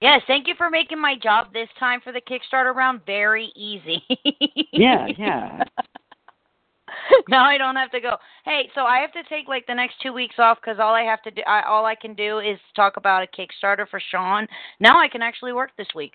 Yes, 0.00 0.22
thank 0.26 0.46
you 0.46 0.54
for 0.56 0.70
making 0.70 1.00
my 1.00 1.14
job 1.22 1.52
this 1.52 1.68
time 1.78 2.00
for 2.02 2.12
the 2.12 2.22
Kickstarter 2.22 2.74
round 2.74 3.00
very 3.06 3.52
easy. 3.56 4.02
Yeah, 4.72 5.08
yeah. 5.18 5.64
now 7.28 7.44
I 7.44 7.58
don't 7.58 7.76
have 7.76 7.90
to 7.90 8.00
go. 8.00 8.16
Hey, 8.44 8.70
so 8.74 8.82
I 8.82 8.98
have 8.98 9.12
to 9.12 9.22
take 9.28 9.48
like 9.48 9.66
the 9.66 9.74
next 9.74 9.96
two 10.02 10.12
weeks 10.12 10.36
off 10.38 10.58
because 10.62 10.78
all 10.80 10.94
I 10.94 11.02
have 11.02 11.22
to 11.22 11.30
do, 11.30 11.42
I, 11.46 11.62
all 11.62 11.84
I 11.84 11.94
can 11.94 12.14
do 12.14 12.38
is 12.38 12.58
talk 12.74 12.96
about 12.96 13.22
a 13.22 13.26
Kickstarter 13.26 13.86
for 13.88 14.00
Sean. 14.10 14.46
Now 14.78 14.98
I 14.98 15.08
can 15.08 15.22
actually 15.22 15.52
work 15.52 15.70
this 15.76 15.88
week. 15.94 16.14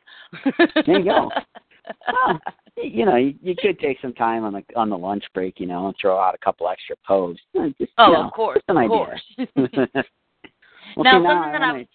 There 0.86 1.00
you 1.00 1.06
go. 1.06 1.30
Well, 2.08 2.40
you 2.78 3.06
know, 3.06 3.16
you, 3.16 3.34
you 3.42 3.56
could 3.58 3.80
take 3.80 3.98
some 4.02 4.14
time 4.14 4.44
on 4.44 4.54
the 4.54 4.64
on 4.76 4.90
the 4.90 4.98
lunch 4.98 5.24
break, 5.34 5.60
you 5.60 5.66
know, 5.68 5.88
and 5.88 5.96
throw 6.00 6.20
out 6.20 6.36
a 6.36 6.38
couple 6.40 6.68
extra 6.68 6.96
posts. 7.08 7.44
Just, 7.80 7.92
oh, 7.98 8.08
you 8.08 8.14
know, 8.14 8.28
of 8.28 8.34
course, 8.34 8.62
of 8.68 8.78
idea. 8.78 8.90
course. 8.90 9.22
well, 9.46 9.58
now, 10.98 11.20
see, 11.20 11.26
something 11.26 11.52
that 11.52 11.62
I 11.62 11.66
I 11.66 11.72
wanna- 11.72 11.86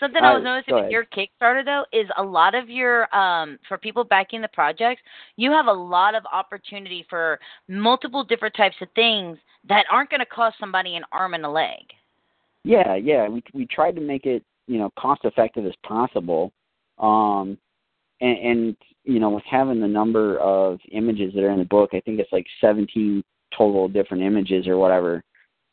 Something 0.00 0.22
I 0.22 0.34
was 0.34 0.44
noticing 0.44 0.74
with 0.74 0.90
your 0.90 1.04
Kickstarter 1.04 1.64
though 1.64 1.84
is 1.92 2.08
a 2.16 2.22
lot 2.22 2.54
of 2.54 2.68
your 2.68 3.14
um 3.14 3.58
for 3.68 3.78
people 3.78 4.04
backing 4.04 4.40
the 4.40 4.48
projects, 4.48 5.02
you 5.36 5.50
have 5.50 5.66
a 5.66 5.72
lot 5.72 6.14
of 6.14 6.24
opportunity 6.32 7.06
for 7.08 7.38
multiple 7.68 8.24
different 8.24 8.54
types 8.54 8.76
of 8.80 8.88
things 8.94 9.38
that 9.68 9.84
aren't 9.90 10.10
going 10.10 10.20
to 10.20 10.26
cost 10.26 10.56
somebody 10.58 10.96
an 10.96 11.02
arm 11.12 11.34
and 11.34 11.44
a 11.44 11.48
leg. 11.48 11.82
Yeah, 12.64 12.94
yeah. 12.96 13.28
We 13.28 13.42
we 13.52 13.66
tried 13.66 13.94
to 13.96 14.00
make 14.00 14.26
it 14.26 14.44
you 14.66 14.78
know 14.78 14.90
cost 14.98 15.22
effective 15.24 15.66
as 15.66 15.74
possible, 15.82 16.52
um, 16.98 17.58
and, 18.20 18.38
and 18.38 18.76
you 19.04 19.20
know 19.20 19.30
with 19.30 19.44
having 19.50 19.80
the 19.80 19.88
number 19.88 20.38
of 20.38 20.78
images 20.92 21.32
that 21.34 21.44
are 21.44 21.50
in 21.50 21.58
the 21.58 21.64
book, 21.64 21.90
I 21.92 22.00
think 22.00 22.20
it's 22.20 22.32
like 22.32 22.46
17 22.60 23.22
total 23.56 23.88
different 23.88 24.22
images 24.22 24.66
or 24.66 24.76
whatever. 24.76 25.22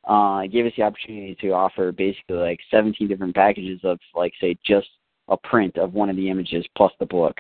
Uh, 0.07 0.41
it 0.43 0.51
gave 0.51 0.65
us 0.65 0.71
the 0.77 0.83
opportunity 0.83 1.35
to 1.41 1.49
offer 1.49 1.91
basically 1.91 2.37
like 2.37 2.59
17 2.69 3.07
different 3.07 3.35
packages 3.35 3.79
of 3.83 3.99
like 4.13 4.33
say 4.39 4.55
just 4.65 4.87
a 5.29 5.37
print 5.37 5.77
of 5.77 5.93
one 5.93 6.09
of 6.09 6.15
the 6.15 6.29
images 6.29 6.65
plus 6.77 6.91
the 6.99 7.05
book. 7.07 7.35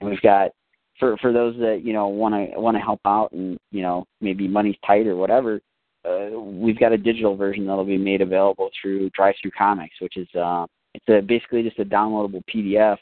And 0.00 0.08
we've 0.08 0.22
got 0.22 0.50
for 0.98 1.16
for 1.18 1.32
those 1.32 1.56
that 1.58 1.82
you 1.84 1.92
know 1.92 2.08
want 2.08 2.34
to 2.34 2.58
want 2.58 2.76
to 2.76 2.82
help 2.82 3.00
out 3.04 3.32
and 3.32 3.58
you 3.70 3.82
know 3.82 4.06
maybe 4.20 4.48
money's 4.48 4.76
tight 4.86 5.06
or 5.06 5.16
whatever 5.16 5.60
uh, 6.04 6.38
we've 6.38 6.78
got 6.78 6.92
a 6.92 6.98
digital 6.98 7.36
version 7.36 7.66
that'll 7.66 7.84
be 7.84 7.98
made 7.98 8.22
available 8.22 8.70
through 8.80 9.10
DriveThru 9.10 9.52
Comics, 9.56 9.94
which 10.00 10.16
is 10.16 10.28
uh, 10.34 10.66
it's 10.94 11.04
a, 11.08 11.20
basically 11.20 11.62
just 11.62 11.78
a 11.78 11.84
downloadable 11.84 12.42
PDF, 12.52 12.96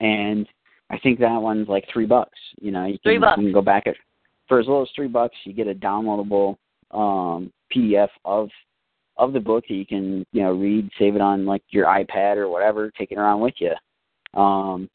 and 0.00 0.46
I 0.90 0.98
think 0.98 1.18
that 1.20 1.36
one's 1.40 1.68
like 1.68 1.84
three 1.92 2.06
bucks. 2.06 2.38
You 2.60 2.70
know, 2.70 2.84
you 2.86 2.94
can, 2.94 3.00
Three 3.02 3.18
bucks. 3.18 3.38
you 3.38 3.44
can 3.44 3.52
go 3.52 3.62
back 3.62 3.86
at 3.86 3.94
for 4.48 4.58
as 4.58 4.66
little 4.66 4.82
as 4.82 4.88
three 4.96 5.08
bucks. 5.08 5.36
You 5.44 5.52
get 5.52 5.66
a 5.68 5.74
downloadable 5.74 6.56
um, 6.90 7.52
PDF 7.74 8.08
of 8.24 8.48
of 9.16 9.32
the 9.32 9.40
book 9.40 9.64
that 9.68 9.74
you 9.74 9.84
can 9.86 10.24
you 10.32 10.42
know 10.42 10.52
read, 10.52 10.88
save 10.98 11.14
it 11.16 11.20
on 11.20 11.44
like 11.44 11.62
your 11.70 11.86
iPad 11.86 12.36
or 12.36 12.48
whatever, 12.48 12.90
take 12.96 13.12
it 13.12 13.18
around 13.18 13.40
with 13.40 13.54
you. 13.58 13.72
Um, 14.40 14.88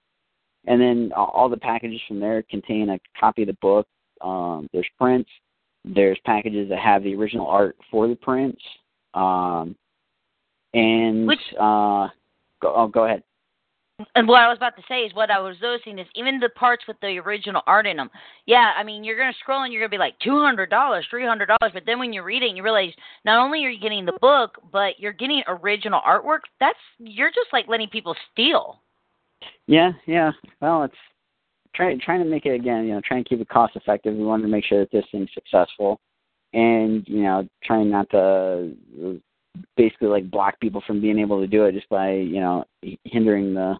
and 0.66 0.80
then 0.80 1.12
all 1.16 1.50
the 1.50 1.58
packages 1.58 2.00
from 2.08 2.20
there 2.20 2.42
contain 2.44 2.90
a 2.90 3.00
copy 3.20 3.42
of 3.44 3.48
the 3.48 3.58
book. 3.62 3.86
Um, 4.22 4.68
there's 4.72 4.88
prints. 4.98 5.30
There's 5.84 6.18
packages 6.26 6.70
that 6.70 6.80
have 6.80 7.04
the 7.04 7.14
original 7.16 7.48
art 7.48 7.76
for 7.92 8.08
the 8.08 8.16
prints. 8.16 8.62
Um, 9.14 9.76
and 10.74 11.28
Which- 11.28 11.40
uh, 11.60 12.08
go, 12.62 12.74
oh, 12.74 12.88
go 12.88 13.04
ahead. 13.06 13.24
And 14.16 14.28
what 14.28 14.42
I 14.42 14.50
was 14.50 14.58
about 14.58 14.76
to 14.78 14.84
say 14.88 15.02
is 15.02 15.14
what 15.14 15.30
I 15.30 15.40
was 15.40 15.56
noticing 15.62 16.00
is 16.00 16.08
even 16.16 16.40
the 16.40 16.50
parts 16.50 16.86
with 16.88 17.00
the 17.02 17.20
original 17.20 17.62
art 17.68 17.86
in 17.86 17.98
them. 17.98 18.10
Yeah, 18.48 18.72
I 18.76 18.84
mean 18.84 19.04
you're 19.04 19.18
gonna 19.18 19.34
scroll 19.40 19.64
and 19.64 19.72
you're 19.72 19.82
gonna 19.82 19.90
be 19.90 19.98
like 19.98 20.18
two 20.20 20.40
hundred 20.40 20.70
dollars, 20.72 21.06
three 21.10 21.26
hundred 21.26 21.48
dollars, 21.48 21.72
but 21.74 21.84
then 21.86 22.00
when 22.00 22.12
you 22.12 22.24
read 22.24 22.42
it, 22.42 22.56
you 22.56 22.64
realize 22.64 22.92
not 23.24 23.44
only 23.44 23.64
are 23.66 23.70
you 23.70 23.80
getting 23.80 24.06
the 24.06 24.18
book, 24.20 24.58
but 24.72 25.00
you're 25.00 25.14
getting 25.14 25.44
original 25.48 26.02
artwork. 26.02 26.40
That's 26.60 26.78
you're 26.98 27.30
just 27.30 27.54
like 27.54 27.68
letting 27.68 27.90
people 27.90 28.16
steal. 28.32 28.80
Yeah, 29.68 29.92
yeah. 30.08 30.32
Well, 30.60 30.84
it's 30.84 30.96
trying 31.76 32.00
trying 32.00 32.24
to 32.24 32.30
make 32.30 32.48
it 32.48 32.56
again. 32.56 32.86
You 32.86 32.96
know, 32.96 33.02
trying 33.06 33.24
to 33.24 33.30
keep 33.30 33.42
it 33.42 33.50
cost 33.50 33.76
effective. 33.76 34.16
We 34.16 34.24
wanted 34.24 34.44
to 34.44 34.50
make 34.50 34.66
sure 34.66 34.80
that 34.80 34.92
this 34.92 35.06
thing's 35.12 35.30
successful, 35.36 36.00
and 36.54 37.08
you 37.08 37.24
know, 37.24 37.48
trying 37.64 37.92
not 37.92 38.10
to 38.10 38.72
basically 39.78 40.08
like 40.08 40.32
block 40.32 40.60
people 40.60 40.84
from 40.86 41.02
being 41.02 41.20
able 41.20 41.40
to 41.40 41.48
do 41.48 41.66
it 41.66 41.74
just 41.74 41.90
by 41.90 42.12
you 42.12 42.40
know 42.40 42.66
hindering 43.06 43.54
the 43.54 43.78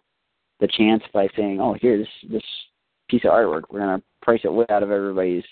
the 0.60 0.68
chance 0.68 1.02
by 1.12 1.28
saying, 1.36 1.60
oh, 1.60 1.74
here 1.80 1.98
this 1.98 2.30
this 2.30 2.42
piece 3.08 3.24
of 3.24 3.32
artwork, 3.32 3.62
we're 3.70 3.80
gonna 3.80 4.02
price 4.22 4.40
it 4.44 4.52
way 4.52 4.64
out 4.70 4.82
of 4.82 4.90
everybody's 4.90 5.44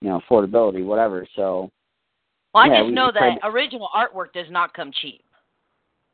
you 0.00 0.08
know 0.08 0.20
affordability, 0.28 0.84
whatever. 0.84 1.26
So 1.36 1.70
Well, 2.54 2.64
I 2.64 2.68
Yeah, 2.68 2.82
just 2.82 2.94
know 2.94 3.10
that 3.12 3.38
original 3.44 3.88
artwork 3.94 4.32
does 4.32 4.50
not 4.50 4.72
come 4.72 4.92
cheap. 4.92 5.22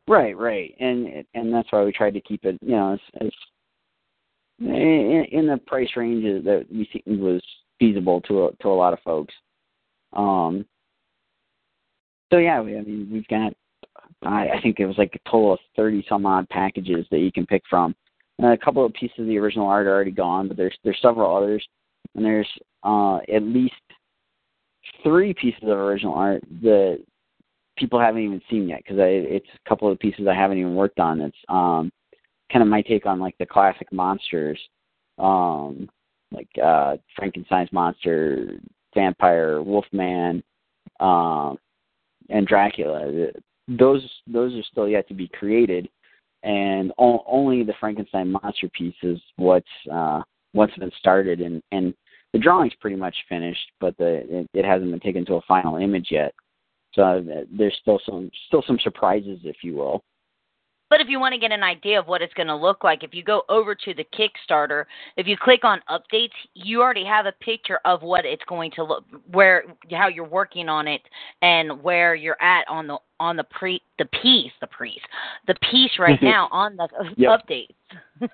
Right, 0.08 0.36
right, 0.36 0.74
and 0.80 1.24
and 1.34 1.52
that's 1.52 1.70
why 1.70 1.84
we 1.84 1.92
tried 1.92 2.14
to 2.14 2.20
keep 2.20 2.44
it, 2.44 2.58
you 2.60 2.72
know, 2.72 2.94
as, 2.94 3.00
as 3.20 3.30
in, 4.58 5.26
in 5.30 5.46
the 5.46 5.58
price 5.66 5.90
range 5.96 6.44
that 6.44 6.66
we 6.70 6.88
see 6.92 7.02
was 7.06 7.42
feasible 7.78 8.20
to 8.22 8.46
a, 8.46 8.52
to 8.56 8.68
a 8.68 8.74
lot 8.74 8.92
of 8.92 9.00
folks. 9.00 9.34
Um. 10.14 10.66
So 12.32 12.38
yeah, 12.38 12.60
I 12.60 12.62
mean, 12.62 13.08
we've 13.12 13.28
got, 13.28 13.52
I, 14.22 14.48
I 14.56 14.60
think 14.62 14.80
it 14.80 14.86
was 14.86 14.96
like 14.96 15.12
a 15.14 15.30
total 15.30 15.52
of 15.52 15.58
thirty 15.76 16.04
some 16.08 16.24
odd 16.24 16.48
packages 16.48 17.06
that 17.10 17.18
you 17.18 17.30
can 17.30 17.46
pick 17.46 17.62
from. 17.68 17.94
And 18.38 18.52
a 18.52 18.64
couple 18.64 18.84
of 18.84 18.94
pieces 18.94 19.18
of 19.18 19.26
the 19.26 19.38
original 19.38 19.66
art 19.66 19.86
are 19.86 19.94
already 19.94 20.12
gone, 20.12 20.48
but 20.48 20.56
there's 20.56 20.76
there's 20.82 20.98
several 21.02 21.36
others, 21.36 21.64
and 22.14 22.24
there's 22.24 22.48
uh 22.84 23.18
at 23.32 23.42
least 23.42 23.74
three 25.02 25.34
pieces 25.34 25.62
of 25.64 25.76
original 25.78 26.14
art 26.14 26.42
that 26.62 27.00
people 27.76 28.00
haven't 28.00 28.22
even 28.22 28.40
seen 28.50 28.68
yet 28.68 28.78
because 28.78 28.96
it's 28.98 29.46
a 29.54 29.68
couple 29.68 29.90
of 29.90 29.98
pieces 29.98 30.26
I 30.28 30.34
haven't 30.34 30.58
even 30.58 30.74
worked 30.74 31.00
on. 31.00 31.20
It's 31.20 31.36
um, 31.48 31.90
kind 32.50 32.62
of 32.62 32.68
my 32.68 32.82
take 32.82 33.06
on 33.06 33.20
like 33.20 33.36
the 33.38 33.46
classic 33.46 33.92
monsters, 33.92 34.58
um, 35.18 35.88
like 36.30 36.48
uh, 36.62 36.96
Frankenstein's 37.16 37.72
monster, 37.72 38.58
vampire, 38.94 39.62
Wolfman, 39.62 40.42
um, 41.00 41.58
and 42.30 42.46
Dracula. 42.46 43.30
Those 43.68 44.08
those 44.26 44.54
are 44.54 44.62
still 44.70 44.88
yet 44.88 45.08
to 45.08 45.14
be 45.14 45.28
created, 45.28 45.88
and 46.42 46.92
o- 46.98 47.24
only 47.26 47.62
the 47.62 47.74
Frankenstein 47.78 48.32
monster 48.32 48.68
piece 48.70 48.94
is 49.02 49.20
what's 49.36 49.66
uh, 49.90 50.22
what's 50.52 50.76
been 50.76 50.92
started, 50.98 51.40
and 51.40 51.62
and 51.72 51.94
the 52.32 52.38
drawing's 52.38 52.74
pretty 52.80 52.96
much 52.96 53.14
finished, 53.28 53.70
but 53.80 53.96
the 53.98 54.40
it, 54.40 54.50
it 54.54 54.64
hasn't 54.64 54.90
been 54.90 55.00
taken 55.00 55.24
to 55.26 55.34
a 55.34 55.42
final 55.42 55.76
image 55.76 56.08
yet. 56.10 56.34
So 56.94 57.02
uh, 57.02 57.44
there's 57.50 57.76
still 57.80 58.00
some 58.04 58.30
still 58.48 58.62
some 58.66 58.78
surprises, 58.82 59.40
if 59.44 59.56
you 59.62 59.76
will. 59.76 60.02
But 60.92 61.00
if 61.00 61.08
you 61.08 61.18
want 61.18 61.32
to 61.32 61.38
get 61.38 61.52
an 61.52 61.62
idea 61.62 61.98
of 61.98 62.06
what 62.06 62.20
it's 62.20 62.34
going 62.34 62.48
to 62.48 62.54
look 62.54 62.84
like, 62.84 63.02
if 63.02 63.14
you 63.14 63.24
go 63.24 63.44
over 63.48 63.74
to 63.74 63.94
the 63.94 64.04
Kickstarter, 64.04 64.84
if 65.16 65.26
you 65.26 65.38
click 65.38 65.64
on 65.64 65.80
updates, 65.88 66.34
you 66.52 66.82
already 66.82 67.06
have 67.06 67.24
a 67.24 67.32
picture 67.40 67.80
of 67.86 68.02
what 68.02 68.26
it's 68.26 68.42
going 68.46 68.70
to 68.72 68.84
look, 68.84 69.06
where 69.30 69.64
how 69.90 70.08
you're 70.08 70.28
working 70.28 70.68
on 70.68 70.86
it, 70.86 71.00
and 71.40 71.82
where 71.82 72.14
you're 72.14 72.36
at 72.42 72.68
on 72.68 72.86
the 72.86 72.98
on 73.18 73.38
the 73.38 73.44
pre 73.44 73.80
the 73.98 74.04
piece, 74.04 74.52
the 74.60 74.66
piece, 74.66 75.00
the 75.46 75.54
piece 75.70 75.92
right 75.98 76.22
now 76.22 76.46
on 76.52 76.76
the 76.76 76.86
yep. 77.16 77.40
updates. 77.48 77.74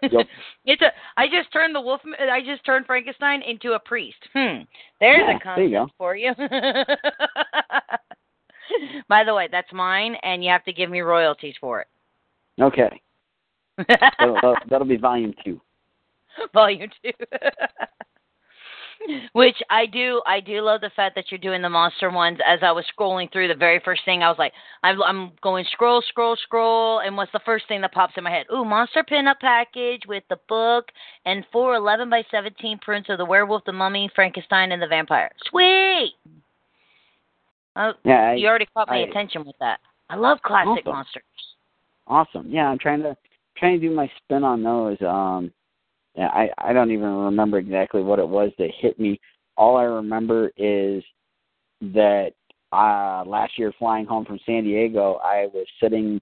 Yep. 0.02 0.26
it's 0.64 0.82
a. 0.82 0.90
I 1.16 1.28
just 1.28 1.52
turned 1.52 1.76
the 1.76 1.80
wolf. 1.80 2.00
I 2.18 2.40
just 2.40 2.66
turned 2.66 2.86
Frankenstein 2.86 3.40
into 3.42 3.74
a 3.74 3.78
priest. 3.78 4.18
Hmm. 4.34 4.62
There's 4.98 5.22
Yeah, 5.28 5.36
a 5.36 5.38
there 5.54 5.64
you 5.64 5.86
for 5.96 6.16
you. 6.16 6.34
By 9.08 9.22
the 9.22 9.32
way, 9.32 9.46
that's 9.48 9.72
mine, 9.72 10.16
and 10.24 10.42
you 10.42 10.50
have 10.50 10.64
to 10.64 10.72
give 10.72 10.90
me 10.90 11.02
royalties 11.02 11.54
for 11.60 11.82
it. 11.82 11.86
Okay, 12.60 13.00
that'll, 13.88 14.34
that'll, 14.34 14.56
that'll 14.68 14.86
be 14.86 14.96
volume 14.96 15.34
two. 15.44 15.60
volume 16.52 16.90
two. 17.02 17.12
Which 19.32 19.54
I 19.70 19.86
do, 19.86 20.20
I 20.26 20.40
do 20.40 20.60
love 20.60 20.80
the 20.80 20.90
fact 20.96 21.14
that 21.14 21.26
you're 21.30 21.38
doing 21.38 21.62
the 21.62 21.68
monster 21.70 22.10
ones. 22.10 22.38
As 22.44 22.58
I 22.62 22.72
was 22.72 22.84
scrolling 22.98 23.32
through, 23.32 23.46
the 23.46 23.54
very 23.54 23.80
first 23.84 24.04
thing 24.04 24.24
I 24.24 24.28
was 24.28 24.38
like, 24.40 24.52
I'm, 24.82 25.00
I'm 25.04 25.30
going 25.40 25.64
scroll, 25.70 26.02
scroll, 26.08 26.34
scroll, 26.42 26.98
and 26.98 27.16
what's 27.16 27.30
the 27.30 27.40
first 27.46 27.68
thing 27.68 27.80
that 27.82 27.92
pops 27.92 28.14
in 28.16 28.24
my 28.24 28.30
head? 28.30 28.46
Ooh, 28.52 28.64
monster 28.64 29.04
pinup 29.08 29.38
package 29.40 30.02
with 30.08 30.24
the 30.28 30.38
book 30.48 30.86
and 31.26 31.44
four 31.52 31.76
11 31.76 32.10
by 32.10 32.24
17 32.28 32.78
prints 32.82 33.08
of 33.08 33.18
the 33.18 33.24
werewolf, 33.24 33.62
the 33.66 33.72
mummy, 33.72 34.10
Frankenstein, 34.16 34.72
and 34.72 34.82
the 34.82 34.88
vampire. 34.88 35.30
Sweet. 35.48 36.14
Oh, 37.76 37.92
Yeah, 38.04 38.30
I, 38.30 38.34
you 38.34 38.48
already 38.48 38.66
caught 38.74 38.88
my 38.88 38.96
I- 38.96 39.06
attention 39.08 39.44
with 39.46 39.56
that. 39.60 39.78
I 40.10 40.16
love 40.16 40.38
classic 40.42 40.70
Awesome. 40.86 40.92
monsters. 40.92 41.22
Awesome. 42.08 42.50
Yeah, 42.50 42.66
I'm 42.66 42.78
trying 42.78 43.02
to 43.02 43.16
trying 43.56 43.80
to 43.80 43.88
do 43.88 43.94
my 43.94 44.10
spin 44.16 44.44
on 44.44 44.62
those. 44.62 45.00
Um, 45.02 45.52
I 46.16 46.50
I 46.58 46.72
don't 46.72 46.90
even 46.90 47.08
remember 47.08 47.58
exactly 47.58 48.02
what 48.02 48.18
it 48.18 48.28
was 48.28 48.50
that 48.58 48.70
hit 48.78 48.98
me. 48.98 49.20
All 49.56 49.76
I 49.76 49.84
remember 49.84 50.50
is 50.56 51.02
that 51.80 52.32
uh 52.72 53.24
last 53.26 53.58
year 53.58 53.72
flying 53.78 54.06
home 54.06 54.24
from 54.24 54.40
San 54.44 54.64
Diego, 54.64 55.20
I 55.24 55.46
was 55.52 55.66
sitting. 55.82 56.20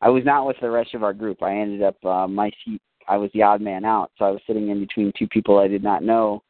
I 0.00 0.10
was 0.10 0.24
not 0.24 0.46
with 0.46 0.56
the 0.60 0.70
rest 0.70 0.94
of 0.94 1.02
our 1.02 1.14
group. 1.14 1.42
I 1.42 1.56
ended 1.56 1.82
up 1.82 1.96
uh, 2.04 2.28
my 2.28 2.50
seat. 2.64 2.82
I 3.08 3.16
was 3.16 3.30
the 3.32 3.42
odd 3.42 3.60
man 3.60 3.84
out, 3.84 4.10
so 4.18 4.24
I 4.24 4.30
was 4.30 4.42
sitting 4.46 4.68
in 4.68 4.80
between 4.80 5.12
two 5.18 5.28
people 5.28 5.58
I 5.58 5.68
did 5.68 5.82
not 5.82 6.02
know. 6.02 6.42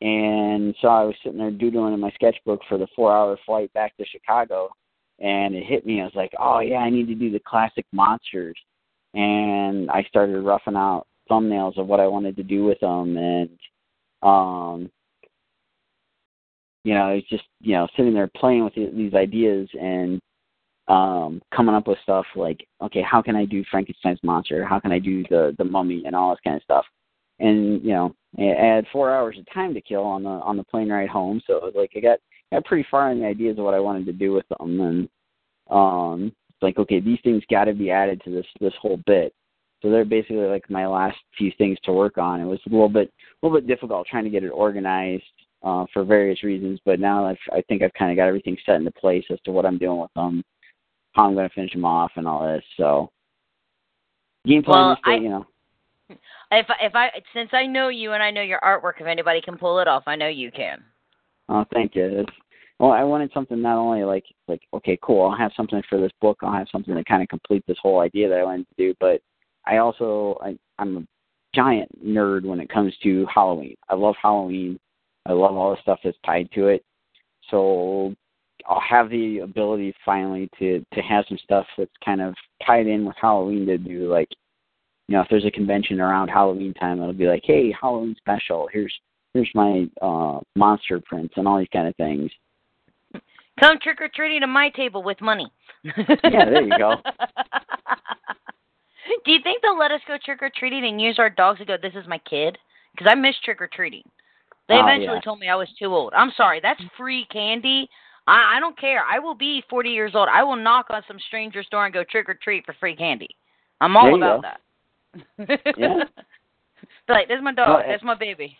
And 0.00 0.74
so 0.80 0.88
I 0.88 1.04
was 1.04 1.14
sitting 1.22 1.38
there 1.38 1.50
doodling 1.50 1.92
in 1.92 2.00
my 2.00 2.10
sketchbook 2.12 2.60
for 2.68 2.78
the 2.78 2.88
four-hour 2.96 3.38
flight 3.44 3.72
back 3.74 3.96
to 3.98 4.06
Chicago, 4.06 4.70
and 5.20 5.54
it 5.54 5.64
hit 5.64 5.86
me. 5.86 6.00
I 6.00 6.04
was 6.04 6.14
like, 6.14 6.32
"Oh 6.38 6.60
yeah, 6.60 6.78
I 6.78 6.90
need 6.90 7.08
to 7.08 7.14
do 7.14 7.30
the 7.30 7.40
classic 7.46 7.86
monsters." 7.92 8.56
And 9.14 9.90
I 9.90 10.02
started 10.04 10.40
roughing 10.42 10.76
out 10.76 11.06
thumbnails 11.30 11.78
of 11.78 11.86
what 11.86 12.00
I 12.00 12.06
wanted 12.06 12.36
to 12.36 12.42
do 12.42 12.64
with 12.64 12.80
them, 12.80 13.16
and 13.16 13.58
um, 14.22 14.90
you 16.84 16.94
know, 16.94 17.08
it's 17.08 17.28
just 17.28 17.44
you 17.60 17.74
know 17.74 17.86
sitting 17.96 18.14
there 18.14 18.30
playing 18.36 18.64
with 18.64 18.74
these 18.74 19.14
ideas 19.14 19.68
and 19.80 20.20
um 20.88 21.40
coming 21.54 21.74
up 21.74 21.86
with 21.86 21.98
stuff 22.02 22.26
like, 22.34 22.66
okay, 22.82 23.02
how 23.02 23.22
can 23.22 23.36
I 23.36 23.44
do 23.44 23.64
Frankenstein's 23.70 24.20
monster? 24.22 24.64
How 24.64 24.80
can 24.80 24.92
I 24.92 24.98
do 24.98 25.22
the 25.30 25.54
the 25.58 25.64
mummy 25.64 26.02
and 26.06 26.16
all 26.16 26.30
this 26.30 26.40
kind 26.44 26.56
of 26.56 26.62
stuff? 26.62 26.84
And 27.38 27.82
you 27.82 27.92
know, 27.92 28.14
I 28.38 28.64
had 28.64 28.86
four 28.92 29.14
hours 29.14 29.36
of 29.38 29.46
time 29.52 29.74
to 29.74 29.80
kill 29.80 30.02
on 30.02 30.22
the 30.22 30.30
on 30.30 30.56
the 30.56 30.64
plane 30.64 30.90
ride 30.90 31.08
home, 31.08 31.40
so 31.46 31.56
it 31.56 31.62
was 31.62 31.74
like 31.76 31.92
I 31.96 32.00
got 32.00 32.18
got 32.52 32.64
pretty 32.64 32.86
far 32.90 33.10
in 33.12 33.20
the 33.20 33.26
ideas 33.26 33.58
of 33.58 33.64
what 33.64 33.74
I 33.74 33.80
wanted 33.80 34.06
to 34.06 34.12
do 34.12 34.32
with 34.32 34.46
them, 34.48 34.80
and 34.80 35.08
um, 35.70 36.32
it's 36.48 36.62
like 36.62 36.78
okay, 36.78 37.00
these 37.00 37.18
things 37.22 37.42
got 37.50 37.64
to 37.64 37.74
be 37.74 37.90
added 37.90 38.20
to 38.24 38.30
this 38.30 38.46
this 38.60 38.74
whole 38.80 39.00
bit. 39.06 39.32
So 39.82 39.90
they're 39.90 40.04
basically 40.04 40.36
like 40.46 40.68
my 40.68 40.86
last 40.86 41.16
few 41.38 41.50
things 41.56 41.78
to 41.84 41.92
work 41.92 42.18
on. 42.18 42.40
It 42.40 42.44
was 42.44 42.60
a 42.66 42.70
little 42.70 42.88
bit 42.88 43.08
a 43.42 43.46
little 43.46 43.58
bit 43.58 43.66
difficult 43.66 44.06
trying 44.06 44.24
to 44.24 44.30
get 44.30 44.44
it 44.44 44.48
organized 44.48 45.22
uh, 45.62 45.86
for 45.92 46.04
various 46.04 46.42
reasons, 46.42 46.80
but 46.84 47.00
now 47.00 47.26
I've, 47.26 47.38
I 47.52 47.62
think 47.62 47.82
I've 47.82 47.92
kind 47.94 48.10
of 48.10 48.16
got 48.16 48.28
everything 48.28 48.56
set 48.64 48.76
into 48.76 48.90
place 48.92 49.24
as 49.30 49.38
to 49.44 49.52
what 49.52 49.66
I'm 49.66 49.78
doing 49.78 50.00
with 50.00 50.12
them, 50.14 50.42
how 51.12 51.26
I'm 51.26 51.34
going 51.34 51.48
to 51.48 51.54
finish 51.54 51.72
them 51.72 51.84
off, 51.84 52.12
and 52.16 52.26
all 52.26 52.46
this. 52.46 52.64
So 52.76 53.10
game 54.46 54.62
plan 54.62 54.86
Well, 54.86 54.96
still, 55.00 55.12
I- 55.12 55.16
you 55.16 55.28
know, 55.28 55.46
If 56.52 56.68
I- 56.68 56.84
if 56.84 56.96
I 56.96 57.22
since 57.32 57.50
I 57.52 57.66
know 57.66 57.88
you 57.88 58.12
and 58.12 58.22
I 58.22 58.32
know 58.32 58.42
your 58.42 58.58
artwork, 58.60 59.00
if 59.00 59.06
anybody 59.06 59.40
can 59.40 59.56
pull 59.56 59.78
it 59.78 59.86
off, 59.86 60.02
I 60.06 60.16
know 60.16 60.26
you 60.28 60.50
can. 60.50 60.82
Oh, 61.50 61.64
thank 61.74 61.96
you. 61.96 62.20
It's, 62.20 62.30
well, 62.78 62.92
I 62.92 63.02
wanted 63.02 63.30
something 63.34 63.60
not 63.60 63.76
only 63.76 64.04
like 64.04 64.24
like 64.48 64.62
okay, 64.72 64.98
cool. 65.02 65.28
I'll 65.28 65.36
have 65.36 65.52
something 65.56 65.82
for 65.88 66.00
this 66.00 66.12
book. 66.20 66.38
I'll 66.42 66.56
have 66.56 66.68
something 66.72 66.94
to 66.94 67.04
kind 67.04 67.22
of 67.22 67.28
complete 67.28 67.64
this 67.66 67.76
whole 67.82 68.00
idea 68.00 68.28
that 68.28 68.38
I 68.38 68.44
wanted 68.44 68.66
to 68.68 68.74
do. 68.78 68.94
But 69.00 69.20
I 69.66 69.78
also 69.78 70.38
I, 70.42 70.56
I'm 70.78 70.96
a 70.96 71.06
giant 71.54 71.90
nerd 72.04 72.44
when 72.44 72.60
it 72.60 72.70
comes 72.70 72.94
to 73.02 73.26
Halloween. 73.32 73.76
I 73.88 73.96
love 73.96 74.14
Halloween. 74.22 74.78
I 75.26 75.32
love 75.32 75.56
all 75.56 75.72
the 75.72 75.82
stuff 75.82 75.98
that's 76.02 76.16
tied 76.24 76.50
to 76.52 76.68
it. 76.68 76.82
So 77.50 78.14
I'll 78.66 78.80
have 78.80 79.10
the 79.10 79.40
ability 79.40 79.92
finally 80.04 80.48
to 80.58 80.84
to 80.94 81.00
have 81.02 81.24
some 81.28 81.38
stuff 81.42 81.66
that's 81.76 81.90
kind 82.04 82.22
of 82.22 82.34
tied 82.64 82.86
in 82.86 83.04
with 83.04 83.16
Halloween 83.20 83.66
to 83.66 83.76
do 83.76 84.10
like 84.10 84.28
you 85.08 85.16
know 85.16 85.22
if 85.22 85.28
there's 85.28 85.44
a 85.44 85.50
convention 85.50 86.00
around 86.00 86.28
Halloween 86.28 86.72
time 86.74 87.00
it'll 87.00 87.12
be 87.12 87.26
like 87.26 87.42
hey 87.44 87.74
Halloween 87.78 88.14
special 88.18 88.68
here's 88.72 88.94
here's 89.34 89.50
my 89.54 89.88
uh 90.02 90.40
monster 90.56 91.00
prints 91.00 91.34
and 91.36 91.46
all 91.46 91.58
these 91.58 91.68
kind 91.72 91.88
of 91.88 91.96
things. 91.96 92.30
Come 93.60 93.78
trick 93.82 94.00
or 94.00 94.08
treating 94.14 94.40
to 94.40 94.46
my 94.46 94.70
table 94.70 95.02
with 95.02 95.20
money. 95.20 95.50
Yeah, 95.84 96.44
there 96.46 96.62
you 96.62 96.78
go. 96.78 96.94
Do 99.24 99.32
you 99.32 99.40
think 99.42 99.60
they'll 99.62 99.78
let 99.78 99.90
us 99.90 100.00
go 100.06 100.16
trick 100.24 100.42
or 100.42 100.50
treating 100.54 100.84
and 100.86 101.00
use 101.00 101.18
our 101.18 101.28
dogs 101.30 101.58
to 101.58 101.64
go? 101.64 101.76
This 101.80 101.94
is 101.94 102.06
my 102.08 102.18
kid 102.18 102.56
because 102.92 103.06
I 103.10 103.14
miss 103.14 103.34
trick 103.44 103.60
or 103.60 103.68
treating. 103.68 104.02
They 104.68 104.76
Oh, 104.76 104.82
eventually 104.86 105.16
yeah. 105.16 105.20
told 105.20 105.40
me 105.40 105.48
I 105.48 105.56
was 105.56 105.68
too 105.78 105.86
old. 105.86 106.12
I'm 106.16 106.30
sorry, 106.36 106.60
that's 106.62 106.80
free 106.96 107.26
candy. 107.32 107.88
I, 108.26 108.56
I 108.56 108.60
don't 108.60 108.78
care. 108.78 109.02
I 109.04 109.18
will 109.18 109.34
be 109.34 109.62
40 109.68 109.90
years 109.90 110.12
old. 110.14 110.28
I 110.32 110.42
will 110.44 110.56
knock 110.56 110.86
on 110.90 111.02
some 111.08 111.18
stranger's 111.26 111.66
door 111.70 111.84
and 111.84 111.92
go 111.92 112.04
trick 112.04 112.28
or 112.28 112.34
treat 112.34 112.64
for 112.64 112.74
free 112.78 112.94
candy. 112.94 113.28
I'm 113.80 113.96
all 113.96 114.14
about 114.14 114.42
go. 114.42 114.48
that. 115.46 115.74
Yeah. 115.76 116.04
Like, 117.10 117.28
there's 117.28 117.42
my 117.42 117.52
dog. 117.52 117.68
Well, 117.68 117.82
That's 117.86 118.02
my 118.02 118.14
baby. 118.14 118.56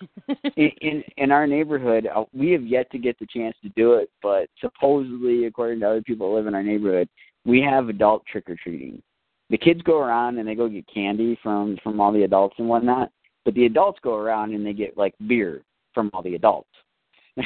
in, 0.57 0.71
in 0.81 1.05
in 1.17 1.31
our 1.31 1.47
neighborhood, 1.47 2.09
uh, 2.15 2.25
we 2.33 2.51
have 2.53 2.65
yet 2.65 2.91
to 2.93 2.99
get 2.99 3.19
the 3.19 3.27
chance 3.27 3.57
to 3.63 3.69
do 3.71 3.95
it, 3.95 4.11
but 4.23 4.49
supposedly, 4.61 5.47
according 5.47 5.81
to 5.81 5.89
other 5.89 6.03
people 6.03 6.31
that 6.31 6.37
live 6.37 6.47
in 6.47 6.55
our 6.55 6.63
neighborhood, 6.63 7.09
we 7.45 7.61
have 7.61 7.89
adult 7.89 8.25
trick 8.27 8.49
or 8.49 8.57
treating. 8.63 9.03
The 9.51 9.59
kids 9.59 9.83
go 9.83 9.99
around 9.99 10.39
and 10.39 10.47
they 10.47 10.55
go 10.55 10.69
get 10.69 10.87
candy 10.93 11.39
from 11.43 11.77
from 11.83 12.01
all 12.01 12.13
the 12.13 12.25
adults 12.25 12.57
and 12.59 12.69
whatnot, 12.69 13.11
but 13.45 13.55
the 13.55 13.67
adults 13.67 13.99
go 14.03 14.15
around 14.15 14.55
and 14.55 14.65
they 14.65 14.73
get 14.73 14.97
like 14.97 15.15
beer 15.27 15.63
from 15.95 16.11
all 16.13 16.23
the 16.23 16.35
adults. 16.35 16.69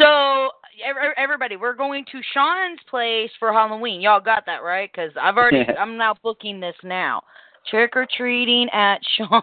So, 0.00 0.48
ev- 0.84 1.14
everybody, 1.16 1.56
we're 1.56 1.74
going 1.74 2.04
to 2.12 2.20
Sean's 2.32 2.80
place 2.88 3.30
for 3.38 3.52
Halloween. 3.52 4.00
Y'all 4.00 4.20
got 4.20 4.46
that 4.46 4.62
right? 4.62 4.90
Because 4.90 5.10
I've 5.20 5.36
already, 5.36 5.64
I'm 5.78 5.98
now 5.98 6.14
booking 6.22 6.60
this 6.60 6.74
now. 6.82 7.22
Trick 7.68 7.96
or 7.96 8.06
treating 8.16 8.68
at 8.70 8.98
Sean. 9.16 9.42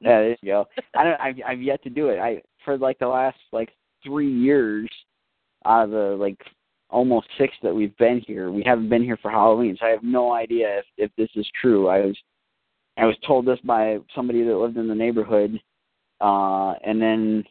Yeah, 0.00 0.20
there 0.20 0.30
you 0.30 0.36
go. 0.44 0.66
I 0.96 1.04
don't. 1.04 1.20
I've, 1.20 1.36
I've 1.46 1.62
yet 1.62 1.82
to 1.84 1.90
do 1.90 2.08
it. 2.08 2.18
I 2.18 2.42
for 2.64 2.78
like 2.78 2.98
the 2.98 3.08
last 3.08 3.38
like 3.52 3.70
three 4.04 4.32
years, 4.32 4.88
out 5.64 5.84
of 5.84 5.90
the 5.90 6.16
like 6.18 6.38
almost 6.90 7.26
six 7.38 7.52
that 7.62 7.74
we've 7.74 7.96
been 7.96 8.22
here, 8.26 8.50
we 8.50 8.62
haven't 8.64 8.88
been 8.88 9.02
here 9.02 9.18
for 9.20 9.30
Halloween. 9.30 9.76
So 9.78 9.86
I 9.86 9.90
have 9.90 10.04
no 10.04 10.32
idea 10.32 10.78
if 10.78 10.84
if 10.96 11.10
this 11.16 11.30
is 11.34 11.48
true. 11.60 11.88
I 11.88 12.00
was 12.00 12.16
I 12.96 13.06
was 13.06 13.16
told 13.26 13.46
this 13.46 13.58
by 13.64 13.98
somebody 14.14 14.44
that 14.44 14.56
lived 14.56 14.76
in 14.76 14.88
the 14.88 14.94
neighborhood, 14.94 15.60
uh, 16.20 16.74
and 16.84 17.00
then 17.00 17.44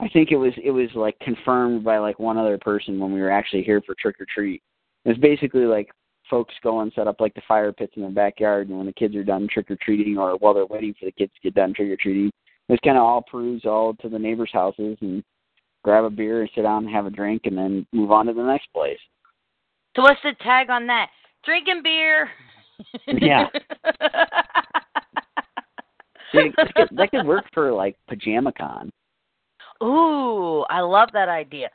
I 0.00 0.08
think 0.08 0.30
it 0.30 0.36
was 0.36 0.52
it 0.62 0.70
was 0.70 0.88
like 0.94 1.18
confirmed 1.20 1.84
by 1.84 1.98
like 1.98 2.18
one 2.18 2.38
other 2.38 2.58
person 2.58 2.98
when 2.98 3.12
we 3.12 3.20
were 3.20 3.30
actually 3.30 3.62
here 3.62 3.80
for 3.86 3.94
trick 4.00 4.20
or 4.20 4.26
treat. 4.32 4.62
It 5.04 5.10
was 5.10 5.18
basically 5.18 5.64
like 5.64 5.90
folks 6.28 6.54
go 6.62 6.80
and 6.80 6.92
set 6.94 7.06
up 7.06 7.20
like 7.20 7.34
the 7.34 7.42
fire 7.46 7.72
pits 7.72 7.92
in 7.96 8.02
their 8.02 8.10
backyard, 8.10 8.68
and 8.68 8.76
when 8.76 8.86
the 8.86 8.92
kids 8.92 9.14
are 9.16 9.24
done 9.24 9.48
trick 9.52 9.70
or 9.70 9.76
treating, 9.82 10.18
or 10.18 10.36
while 10.36 10.54
they're 10.54 10.66
waiting 10.66 10.94
for 10.98 11.06
the 11.06 11.12
kids 11.12 11.32
to 11.34 11.40
get 11.42 11.54
done 11.54 11.74
trick 11.74 11.90
or 11.90 11.96
treating, 11.96 12.30
just 12.70 12.82
kind 12.82 12.96
of 12.96 13.02
all 13.02 13.22
peruse 13.22 13.64
all 13.64 13.94
to 13.94 14.08
the 14.08 14.18
neighbors' 14.18 14.50
houses 14.52 14.96
and 15.00 15.22
grab 15.84 16.04
a 16.04 16.10
beer 16.10 16.40
and 16.42 16.50
sit 16.54 16.62
down 16.62 16.84
and 16.84 16.94
have 16.94 17.06
a 17.06 17.10
drink, 17.10 17.42
and 17.44 17.56
then 17.56 17.86
move 17.92 18.10
on 18.10 18.26
to 18.26 18.32
the 18.32 18.42
next 18.42 18.72
place. 18.72 18.98
So 19.96 20.02
what's 20.02 20.20
the 20.22 20.34
tag 20.42 20.70
on 20.70 20.86
that? 20.86 21.08
Drinking 21.44 21.82
beer. 21.82 22.30
Yeah. 23.06 23.46
See, 26.32 26.50
that, 26.56 26.74
could, 26.74 26.88
that 26.96 27.10
could 27.10 27.26
work 27.26 27.46
for 27.54 27.72
like 27.72 27.96
Pajama 28.08 28.52
Con. 28.52 28.90
Ooh, 29.82 30.64
I 30.68 30.80
love 30.80 31.10
that 31.12 31.28
idea. 31.28 31.70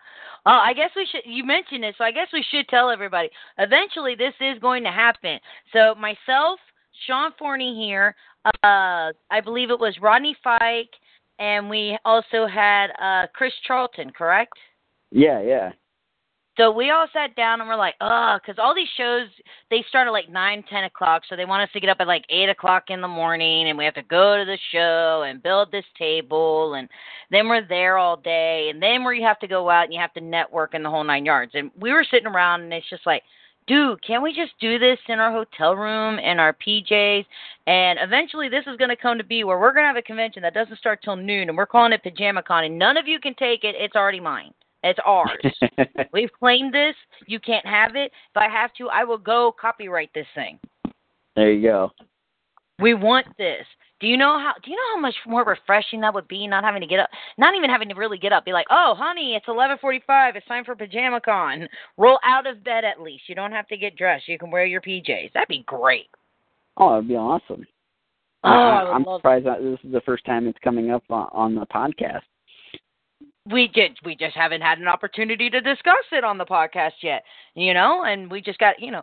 Uh, 0.45 0.59
I 0.61 0.73
guess 0.73 0.89
we 0.95 1.07
should. 1.09 1.21
You 1.25 1.45
mentioned 1.45 1.85
it, 1.85 1.95
so 1.97 2.03
I 2.03 2.11
guess 2.11 2.27
we 2.33 2.43
should 2.51 2.67
tell 2.67 2.89
everybody. 2.89 3.29
Eventually, 3.57 4.15
this 4.15 4.33
is 4.41 4.59
going 4.59 4.83
to 4.83 4.91
happen. 4.91 5.39
So 5.71 5.95
myself, 5.95 6.59
Sean 7.07 7.31
Forney 7.39 7.75
here. 7.75 8.15
Uh, 8.45 9.15
I 9.31 9.39
believe 9.41 9.69
it 9.69 9.79
was 9.79 9.95
Rodney 10.01 10.35
Fike, 10.43 10.89
and 11.39 11.69
we 11.69 11.97
also 12.03 12.45
had 12.45 12.87
uh, 13.01 13.27
Chris 13.33 13.53
Charlton. 13.65 14.11
Correct? 14.11 14.51
Yeah, 15.11 15.41
yeah. 15.41 15.71
So 16.55 16.69
we 16.71 16.91
all 16.91 17.07
sat 17.11 17.35
down 17.35 17.61
and 17.61 17.67
we're 17.67 17.75
like, 17.75 17.95
oh, 17.99 18.37
because 18.39 18.61
all 18.61 18.75
these 18.75 18.89
shows 18.95 19.27
they 19.71 19.83
start 19.89 20.07
at 20.07 20.11
like 20.11 20.29
nine, 20.29 20.63
ten 20.69 20.83
o'clock, 20.83 21.23
so 21.27 21.35
they 21.35 21.45
want 21.45 21.63
us 21.63 21.73
to 21.73 21.79
get 21.79 21.89
up 21.89 21.97
at 21.99 22.05
like 22.05 22.25
eight 22.29 22.47
o'clock 22.47 22.85
in 22.89 23.01
the 23.01 23.07
morning, 23.07 23.69
and 23.69 23.77
we 23.77 23.85
have 23.85 23.95
to 23.95 24.03
go 24.03 24.37
to 24.37 24.45
the 24.45 24.57
show 24.71 25.23
and 25.27 25.41
build 25.41 25.71
this 25.71 25.85
table, 25.97 26.75
and 26.75 26.87
then 27.31 27.47
we're 27.47 27.67
there 27.67 27.97
all 27.97 28.17
day, 28.17 28.69
and 28.71 28.81
then 28.81 29.03
where 29.03 29.15
you 29.15 29.25
have 29.25 29.39
to 29.39 29.47
go 29.47 29.67
out 29.67 29.85
and 29.85 29.93
you 29.93 29.99
have 29.99 30.13
to 30.13 30.21
network 30.21 30.75
in 30.75 30.83
the 30.83 30.89
whole 30.89 31.03
nine 31.03 31.25
yards. 31.25 31.53
And 31.55 31.71
we 31.79 31.91
were 31.91 32.05
sitting 32.09 32.27
around, 32.27 32.61
and 32.61 32.73
it's 32.73 32.87
just 32.87 33.07
like, 33.07 33.23
dude, 33.65 34.05
can't 34.05 34.21
we 34.21 34.31
just 34.31 34.51
do 34.59 34.77
this 34.77 34.99
in 35.07 35.19
our 35.19 35.31
hotel 35.31 35.75
room 35.75 36.19
in 36.19 36.37
our 36.37 36.53
PJs? 36.53 37.25
And 37.65 37.97
eventually, 37.99 38.49
this 38.49 38.65
is 38.67 38.77
going 38.77 38.89
to 38.89 38.95
come 38.95 39.17
to 39.17 39.23
be 39.23 39.43
where 39.43 39.59
we're 39.59 39.73
going 39.73 39.85
to 39.85 39.87
have 39.87 39.97
a 39.97 40.03
convention 40.03 40.43
that 40.43 40.53
doesn't 40.53 40.77
start 40.77 40.99
till 41.03 41.15
noon, 41.15 41.49
and 41.49 41.57
we're 41.57 41.65
calling 41.65 41.93
it 41.93 42.03
Pajama 42.03 42.43
Con, 42.43 42.65
and 42.65 42.77
none 42.77 42.97
of 42.97 43.07
you 43.07 43.19
can 43.19 43.33
take 43.33 43.63
it. 43.63 43.73
It's 43.75 43.95
already 43.95 44.19
mine. 44.19 44.53
It's 44.83 44.99
ours. 45.05 45.41
We've 46.13 46.31
claimed 46.37 46.73
this. 46.73 46.95
You 47.25 47.39
can't 47.39 47.65
have 47.65 47.95
it. 47.95 48.11
If 48.31 48.37
I 48.37 48.49
have 48.49 48.73
to, 48.75 48.89
I 48.89 49.03
will 49.03 49.17
go 49.17 49.53
copyright 49.59 50.09
this 50.13 50.27
thing. 50.35 50.59
There 51.35 51.51
you 51.51 51.67
go. 51.67 51.91
We 52.79 52.93
want 52.93 53.27
this. 53.37 53.65
Do 54.01 54.07
you 54.07 54.17
know 54.17 54.37
how? 54.37 54.51
Do 54.61 54.69
you 54.69 54.75
know 54.75 54.95
how 54.95 54.99
much 54.99 55.15
more 55.25 55.45
refreshing 55.45 56.01
that 56.01 56.13
would 56.13 56.27
be? 56.27 56.45
Not 56.45 56.65
having 56.65 56.81
to 56.81 56.87
get 56.87 56.99
up, 56.99 57.09
not 57.37 57.55
even 57.55 57.69
having 57.69 57.87
to 57.87 57.95
really 57.95 58.17
get 58.17 58.33
up. 58.33 58.43
Be 58.43 58.51
like, 58.51 58.65
oh, 58.69 58.95
honey, 58.97 59.35
it's 59.35 59.45
eleven 59.47 59.77
forty-five. 59.79 60.35
It's 60.35 60.45
time 60.47 60.65
for 60.65 60.75
pajama 60.75 61.21
con. 61.21 61.69
Roll 61.97 62.19
out 62.25 62.45
of 62.45 62.63
bed 62.65 62.83
at 62.83 63.01
least. 63.01 63.23
You 63.27 63.35
don't 63.35 63.53
have 63.53 63.67
to 63.67 63.77
get 63.77 63.95
dressed. 63.95 64.27
You 64.27 64.37
can 64.37 64.51
wear 64.51 64.65
your 64.65 64.81
PJs. 64.81 65.31
That'd 65.33 65.47
be 65.47 65.63
great. 65.65 66.07
Oh, 66.75 66.89
that'd 66.89 67.07
be 67.07 67.15
awesome. 67.15 67.65
Oh, 68.43 68.49
I 68.49 68.91
I'm 68.93 69.03
love 69.03 69.19
surprised 69.19 69.45
that 69.45 69.61
this 69.61 69.79
is 69.85 69.93
the 69.93 70.01
first 70.01 70.25
time 70.25 70.47
it's 70.47 70.59
coming 70.61 70.91
up 70.91 71.03
on, 71.09 71.29
on 71.31 71.55
the 71.55 71.65
podcast. 71.67 72.23
We 73.51 73.67
did 73.67 73.97
we 74.05 74.15
just 74.15 74.35
haven't 74.35 74.61
had 74.61 74.79
an 74.79 74.87
opportunity 74.87 75.49
to 75.49 75.59
discuss 75.59 76.05
it 76.11 76.23
on 76.23 76.37
the 76.37 76.45
podcast 76.45 76.93
yet 77.01 77.23
you 77.55 77.73
know 77.73 78.03
and 78.03 78.31
we 78.31 78.41
just 78.41 78.59
got 78.59 78.79
you 78.79 78.91
know 78.91 79.01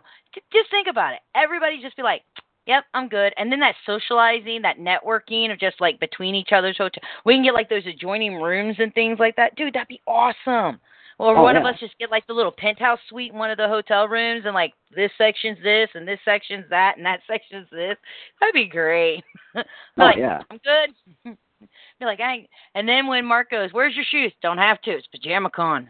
just 0.51 0.71
think 0.71 0.87
about 0.87 1.13
it. 1.13 1.19
Everybody 1.35 1.79
just 1.81 1.95
be 1.95 2.03
like 2.03 2.23
yep 2.65 2.85
i'm 2.93 3.07
good. 3.07 3.33
And 3.37 3.51
then 3.51 3.59
that 3.59 3.75
socializing 3.85 4.61
that 4.63 4.79
networking 4.79 5.51
of 5.51 5.59
just 5.59 5.79
like 5.79 5.99
between 5.99 6.35
each 6.35 6.49
other's 6.51 6.77
hotel 6.77 7.03
we 7.25 7.35
can 7.35 7.43
get 7.43 7.53
like 7.53 7.69
those 7.69 7.85
adjoining 7.85 8.35
rooms 8.35 8.77
and 8.79 8.93
things 8.93 9.19
like 9.19 9.35
that. 9.35 9.55
Dude 9.55 9.73
that'd 9.73 9.87
be 9.87 10.01
awesome. 10.07 10.79
Or 11.19 11.37
Oh, 11.37 11.43
one 11.43 11.55
of 11.55 11.65
us 11.65 11.79
just 11.79 11.99
get 11.99 12.09
like 12.09 12.25
the 12.25 12.33
little 12.33 12.51
penthouse 12.57 12.97
suite 13.07 13.31
in 13.31 13.37
one 13.37 13.51
of 13.51 13.57
the 13.57 13.67
hotel 13.67 14.07
rooms 14.07 14.45
and 14.45 14.55
like 14.55 14.73
this 14.95 15.11
section's 15.19 15.59
this 15.63 15.87
and 15.93 16.07
this 16.07 16.19
section's 16.25 16.65
that 16.71 16.97
and 16.97 17.05
that 17.05 17.19
section's 17.27 17.67
this. 17.71 17.95
That'd 18.39 18.53
be 18.53 18.67
great. 18.67 19.23
Oh, 19.53 19.63
like, 19.97 20.15
yeah. 20.17 20.39
i'm 20.49 20.59
good 20.63 21.37
be 21.99 22.05
like, 22.05 22.19
I, 22.19 22.47
and 22.75 22.87
then 22.87 23.07
when 23.07 23.25
Mark 23.25 23.51
goes, 23.51 23.69
"Where's 23.71 23.95
your 23.95 24.05
shoes?" 24.09 24.33
Don't 24.41 24.57
have 24.57 24.81
to. 24.83 24.91
It's 24.91 25.07
pajama 25.07 25.49
con. 25.49 25.87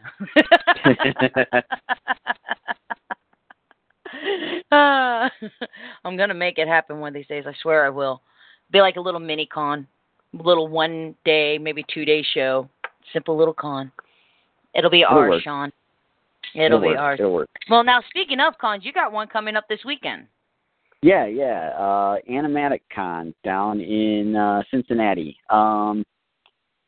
uh, 4.72 5.30
I'm 6.06 6.18
gonna 6.18 6.34
make 6.34 6.58
it 6.58 6.68
happen 6.68 7.00
one 7.00 7.10
of 7.10 7.14
these 7.14 7.28
days. 7.28 7.46
I 7.48 7.54
swear 7.62 7.86
I 7.86 7.90
will. 7.90 8.22
Be 8.72 8.82
like 8.82 8.96
a 8.96 9.02
little 9.02 9.20
mini 9.20 9.46
con, 9.46 9.88
little 10.34 10.68
one 10.68 11.16
day, 11.26 11.58
maybe 11.58 11.86
two 11.94 12.06
day 12.06 12.24
show. 12.34 12.70
Simple 13.14 13.38
little 13.38 13.54
con. 13.54 13.92
It'll 14.74 14.90
be 14.90 15.02
It'll 15.02 15.18
ours, 15.18 15.30
work. 15.30 15.44
Sean. 15.44 15.72
It'll, 16.56 16.80
be 16.80 16.88
work. 16.88 16.98
ours. 16.98 17.20
It'll 17.20 17.34
work. 17.34 17.50
Well, 17.70 17.84
now 17.84 18.02
speaking 18.10 18.40
of 18.40 18.58
cons, 18.58 18.84
you 18.86 18.94
got 18.94 19.12
one 19.12 19.28
coming 19.28 19.56
up 19.56 19.66
this 19.70 19.80
weekend. 19.86 20.28
Yeah, 21.02 21.26
yeah. 21.26 21.70
Uh 21.78 22.18
Animatic 22.30 22.82
Con 22.94 23.34
down 23.44 23.80
in 23.80 24.36
uh 24.36 24.62
Cincinnati. 24.72 25.38
Um 25.50 26.04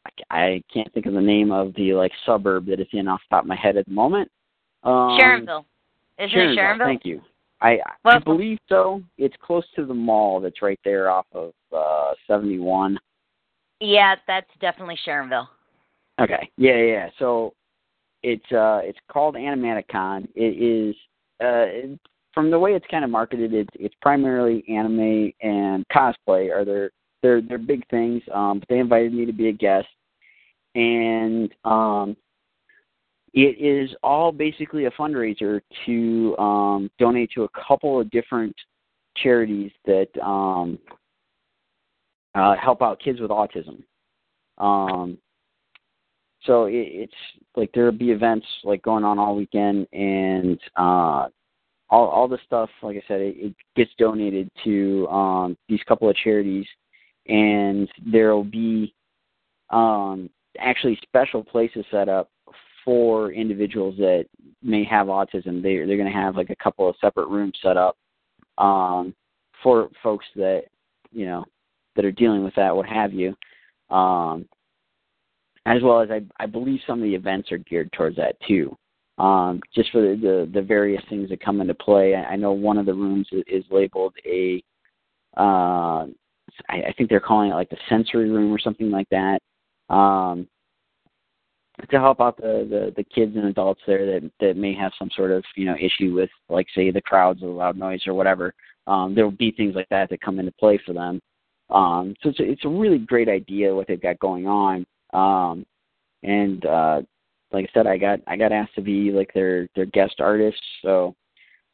I, 0.05 0.09
I 0.29 0.63
can't 0.73 0.91
think 0.93 1.05
of 1.05 1.13
the 1.13 1.21
name 1.21 1.51
of 1.51 1.73
the 1.75 1.93
like 1.93 2.11
suburb 2.25 2.65
that 2.67 2.79
it's 2.79 2.91
in 2.93 3.07
off 3.07 3.21
the 3.29 3.35
top 3.35 3.43
of 3.43 3.47
my 3.47 3.55
head 3.55 3.77
at 3.77 3.85
the 3.85 3.91
moment. 3.91 4.29
Um 4.83 5.19
Sharonville. 5.19 5.65
Isn't 6.19 6.39
it 6.39 6.57
Sharonville, 6.57 6.57
Sharonville? 6.57 6.85
Thank 6.85 7.05
you. 7.05 7.21
I 7.61 7.79
I 8.05 8.19
believe 8.19 8.59
so. 8.69 9.01
It's 9.17 9.35
close 9.41 9.65
to 9.75 9.85
the 9.85 9.93
mall 9.93 10.41
that's 10.41 10.61
right 10.61 10.79
there 10.83 11.09
off 11.09 11.25
of 11.33 11.53
uh 11.75 12.11
seventy 12.27 12.59
one. 12.59 12.99
Yeah, 13.79 14.15
that's 14.27 14.49
definitely 14.61 14.97
Sharonville. 15.07 15.47
Okay. 16.21 16.49
Yeah, 16.57 16.75
yeah. 16.75 16.85
yeah. 16.85 17.09
So 17.17 17.53
it's 18.21 18.51
uh 18.51 18.81
it's 18.83 18.99
called 19.11 19.35
Animaticon. 19.35 20.27
It 20.35 20.61
is 20.61 20.95
uh 21.43 21.95
from 22.33 22.49
the 22.49 22.59
way 22.59 22.73
it's 22.73 22.85
kind 22.89 23.03
of 23.03 23.09
marketed, 23.09 23.53
it's 23.53 23.69
it's 23.75 23.95
primarily 24.01 24.63
anime 24.67 25.31
and 25.41 25.85
cosplay 25.89 26.51
are 26.51 26.65
their 26.65 26.91
their 27.21 27.41
their 27.41 27.57
big 27.57 27.87
things. 27.89 28.21
Um, 28.33 28.59
but 28.59 28.67
they 28.69 28.79
invited 28.79 29.13
me 29.13 29.25
to 29.25 29.33
be 29.33 29.49
a 29.49 29.51
guest, 29.51 29.87
and 30.75 31.53
um, 31.63 32.17
it 33.33 33.57
is 33.59 33.95
all 34.03 34.31
basically 34.31 34.85
a 34.85 34.91
fundraiser 34.91 35.61
to 35.85 36.37
um, 36.37 36.91
donate 36.99 37.31
to 37.35 37.43
a 37.43 37.49
couple 37.67 37.99
of 37.99 38.09
different 38.11 38.55
charities 39.17 39.71
that 39.85 40.07
um, 40.23 40.79
uh, 42.35 42.55
help 42.55 42.81
out 42.81 42.99
kids 42.99 43.19
with 43.19 43.31
autism. 43.31 43.83
Um, 44.57 45.17
so 46.43 46.65
it, 46.65 46.73
it's 46.73 47.13
like 47.55 47.71
there'll 47.73 47.91
be 47.91 48.11
events 48.11 48.45
like 48.63 48.81
going 48.81 49.03
on 49.03 49.19
all 49.19 49.35
weekend, 49.35 49.87
and 49.93 50.59
uh, 50.75 51.27
all 51.89 52.07
all 52.07 52.27
the 52.27 52.39
stuff. 52.45 52.69
Like 52.81 52.97
I 52.97 53.03
said, 53.07 53.21
it, 53.21 53.35
it 53.37 53.55
gets 53.75 53.91
donated 53.97 54.49
to 54.63 55.07
um, 55.07 55.57
these 55.69 55.81
couple 55.87 56.09
of 56.09 56.15
charities, 56.15 56.65
and 57.27 57.89
there'll 58.05 58.43
be 58.43 58.93
um, 59.69 60.29
actually 60.59 60.99
special 61.03 61.43
places 61.43 61.85
set 61.91 62.09
up 62.09 62.29
for 62.85 63.31
individuals 63.31 63.95
that 63.97 64.25
may 64.61 64.83
have 64.83 65.07
autism. 65.07 65.61
They 65.61 65.77
they're 65.77 65.97
going 65.97 66.05
to 66.05 66.11
have 66.11 66.35
like 66.35 66.49
a 66.49 66.63
couple 66.63 66.89
of 66.89 66.95
separate 66.99 67.27
rooms 67.27 67.57
set 67.61 67.77
up 67.77 67.97
um, 68.57 69.13
for 69.61 69.89
folks 70.01 70.25
that 70.35 70.63
you 71.11 71.25
know 71.25 71.45
that 71.95 72.05
are 72.05 72.11
dealing 72.11 72.43
with 72.43 72.55
that, 72.55 72.75
what 72.75 72.87
have 72.87 73.13
you. 73.13 73.35
Um, 73.89 74.45
as 75.65 75.81
well 75.81 76.01
as 76.01 76.09
I, 76.11 76.21
I 76.39 76.45
believe 76.45 76.79
some 76.85 76.99
of 76.99 77.03
the 77.03 77.15
events 77.15 77.51
are 77.51 77.57
geared 77.57 77.91
towards 77.93 78.17
that 78.17 78.35
too. 78.47 78.75
Um, 79.19 79.61
just 79.75 79.91
for 79.91 80.01
the, 80.01 80.15
the, 80.19 80.51
the 80.51 80.61
various 80.61 81.03
things 81.07 81.29
that 81.29 81.39
come 81.39 81.61
into 81.61 81.75
play. 81.75 82.15
I, 82.15 82.31
I 82.31 82.35
know 82.35 82.51
one 82.51 82.77
of 82.77 82.87
the 82.87 82.93
rooms 82.93 83.27
is, 83.31 83.63
labeled 83.69 84.15
a, 84.25 84.63
uh, 85.37 86.07
I, 86.69 86.81
I 86.87 86.93
think 86.97 87.09
they're 87.09 87.19
calling 87.19 87.51
it 87.51 87.55
like 87.55 87.69
the 87.69 87.77
sensory 87.89 88.31
room 88.31 88.51
or 88.51 88.59
something 88.59 88.89
like 88.89 89.07
that. 89.09 89.39
Um, 89.93 90.47
to 91.89 91.99
help 91.99 92.21
out 92.21 92.37
the, 92.37 92.67
the, 92.69 92.93
the 92.95 93.03
kids 93.03 93.35
and 93.35 93.45
adults 93.45 93.81
there 93.87 94.05
that, 94.05 94.31
that 94.39 94.57
may 94.57 94.73
have 94.73 94.91
some 94.97 95.09
sort 95.15 95.31
of, 95.31 95.43
you 95.55 95.65
know, 95.65 95.75
issue 95.75 96.13
with 96.13 96.29
like 96.49 96.67
say 96.75 96.91
the 96.91 97.01
crowds 97.01 97.41
or 97.41 97.47
the 97.47 97.53
loud 97.53 97.77
noise 97.77 98.05
or 98.07 98.13
whatever. 98.13 98.53
Um, 98.85 99.15
there 99.15 99.23
will 99.23 99.31
be 99.31 99.51
things 99.51 99.75
like 99.75 99.89
that 99.89 100.09
that 100.09 100.21
come 100.21 100.39
into 100.39 100.51
play 100.53 100.79
for 100.85 100.93
them. 100.93 101.19
Um, 101.69 102.15
so 102.21 102.29
it's 102.29 102.39
a, 102.39 102.43
it's 102.43 102.65
a 102.65 102.69
really 102.69 102.99
great 102.99 103.29
idea 103.29 103.73
what 103.73 103.87
they've 103.87 104.01
got 104.01 104.19
going 104.19 104.47
on. 104.47 104.85
Um, 105.13 105.65
and 106.21 106.65
uh, 106.65 107.01
like 107.53 107.69
I 107.69 107.73
said, 107.73 107.87
I 107.87 107.97
got 107.97 108.19
I 108.27 108.35
got 108.35 108.51
asked 108.51 108.75
to 108.75 108.81
be 108.81 109.11
like 109.11 109.31
their 109.33 109.67
their 109.75 109.85
guest 109.85 110.15
artist, 110.19 110.61
so 110.81 111.15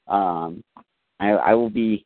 um, 0.08 0.63
I, 1.20 1.30
I 1.30 1.54
will 1.54 1.70
be. 1.70 2.06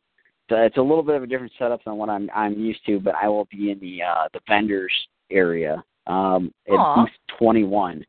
It's 0.50 0.76
a 0.76 0.82
little 0.82 1.02
bit 1.02 1.16
of 1.16 1.22
a 1.22 1.26
different 1.26 1.52
setup 1.58 1.82
than 1.84 1.96
what 1.96 2.10
I'm 2.10 2.30
I'm 2.34 2.52
used 2.54 2.84
to, 2.86 3.00
but 3.00 3.14
I 3.20 3.28
will 3.28 3.48
be 3.50 3.70
in 3.70 3.80
the 3.80 4.02
uh, 4.02 4.28
the 4.32 4.40
vendors 4.48 4.92
area 5.30 5.82
um, 6.06 6.52
at 6.68 6.94
booth 6.94 7.08
21. 7.38 8.04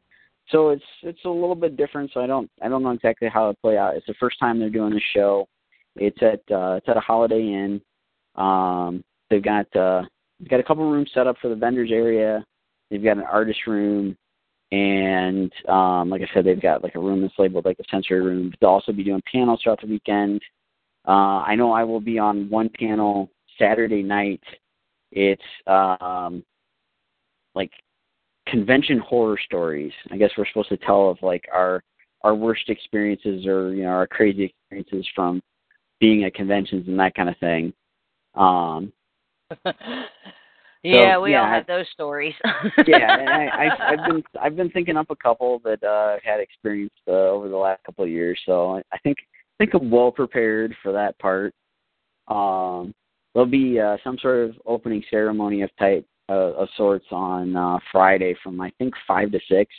So 0.49 0.69
it's 0.69 0.83
it's 1.01 1.23
a 1.25 1.29
little 1.29 1.55
bit 1.55 1.77
different. 1.77 2.11
So 2.13 2.21
I 2.21 2.27
don't 2.27 2.49
I 2.61 2.67
don't 2.67 2.83
know 2.83 2.91
exactly 2.91 3.29
how 3.33 3.49
it 3.49 3.57
play 3.61 3.77
out. 3.77 3.95
It's 3.95 4.05
the 4.05 4.13
first 4.19 4.37
time 4.39 4.59
they're 4.59 4.69
doing 4.69 4.93
the 4.93 5.01
show. 5.13 5.47
It's 5.95 6.17
at 6.21 6.41
uh, 6.53 6.73
it's 6.73 6.89
at 6.89 6.97
a 6.97 7.01
Holiday 7.01 7.41
Inn. 7.41 7.81
Um, 8.35 9.03
they've 9.29 9.43
got 9.43 9.73
uh, 9.75 10.03
they've 10.39 10.49
got 10.49 10.59
a 10.59 10.63
couple 10.63 10.89
rooms 10.89 11.09
set 11.13 11.25
up 11.25 11.37
for 11.41 11.47
the 11.47 11.55
vendors 11.55 11.89
area. 11.91 12.45
They've 12.91 13.03
got 13.03 13.17
an 13.17 13.23
artist 13.23 13.59
room, 13.65 14.15
and 14.75 15.51
um, 15.69 16.09
like 16.09 16.21
I 16.21 16.27
said, 16.33 16.43
they've 16.43 16.61
got 16.61 16.83
like 16.83 16.95
a 16.95 16.99
room 16.99 17.21
that's 17.21 17.33
labeled 17.37 17.63
like 17.63 17.79
a 17.79 17.83
sensory 17.89 18.21
room. 18.21 18.53
They'll 18.59 18.71
also 18.71 18.91
be 18.91 19.05
doing 19.05 19.21
panels 19.31 19.61
throughout 19.63 19.79
the 19.79 19.87
weekend. 19.87 20.41
Uh, 21.07 21.41
I 21.47 21.55
know 21.55 21.71
I 21.71 21.85
will 21.85 22.01
be 22.01 22.19
on 22.19 22.49
one 22.49 22.69
panel 22.77 23.29
Saturday 23.57 24.03
night. 24.03 24.43
It's 25.13 25.41
um, 25.65 26.43
like 27.53 27.71
convention 28.47 28.99
horror 28.99 29.39
stories. 29.45 29.93
I 30.11 30.17
guess 30.17 30.31
we're 30.37 30.47
supposed 30.47 30.69
to 30.69 30.77
tell 30.77 31.09
of 31.09 31.19
like 31.21 31.45
our 31.53 31.81
our 32.23 32.35
worst 32.35 32.67
experiences 32.67 33.45
or 33.45 33.73
you 33.73 33.83
know 33.83 33.89
our 33.89 34.07
crazy 34.07 34.43
experiences 34.43 35.07
from 35.15 35.41
being 36.01 36.25
at 36.25 36.33
conventions 36.33 36.85
and 36.89 36.99
that 36.99 37.15
kind 37.15 37.29
of 37.29 37.37
thing. 37.37 37.71
Um, 38.33 38.91
yeah, 40.85 41.17
we 41.17 41.31
yeah, 41.31 41.41
all 41.41 41.47
have 41.47 41.67
those 41.67 41.85
stories. 41.91 42.33
yeah, 42.87 43.19
and 43.19 43.29
I, 43.29 43.45
I, 43.45 43.91
I've 43.91 44.09
been 44.09 44.23
I've 44.41 44.55
been 44.55 44.69
thinking 44.69 44.97
up 44.97 45.09
a 45.09 45.15
couple 45.15 45.59
that 45.63 45.83
uh, 45.83 46.15
I've 46.15 46.23
had 46.23 46.39
experience 46.39 46.93
uh, 47.07 47.11
over 47.11 47.49
the 47.49 47.57
last 47.57 47.83
couple 47.83 48.03
of 48.03 48.09
years, 48.09 48.39
so 48.45 48.75
I, 48.75 48.81
I 48.93 48.97
think 48.99 49.17
I 49.19 49.63
think 49.63 49.73
I'm 49.73 49.89
well 49.89 50.11
prepared 50.11 50.75
for 50.83 50.91
that 50.91 51.17
part. 51.19 51.53
Um, 52.27 52.93
there'll 53.33 53.49
be 53.49 53.79
uh, 53.79 53.97
some 54.03 54.17
sort 54.19 54.49
of 54.49 54.55
opening 54.65 55.03
ceremony 55.09 55.61
of 55.61 55.69
type 55.77 56.05
uh, 56.29 56.53
of 56.53 56.67
sorts 56.77 57.05
on 57.11 57.55
uh, 57.55 57.77
Friday 57.91 58.35
from 58.43 58.59
I 58.61 58.71
think 58.77 58.93
five 59.07 59.31
to 59.31 59.39
six. 59.49 59.73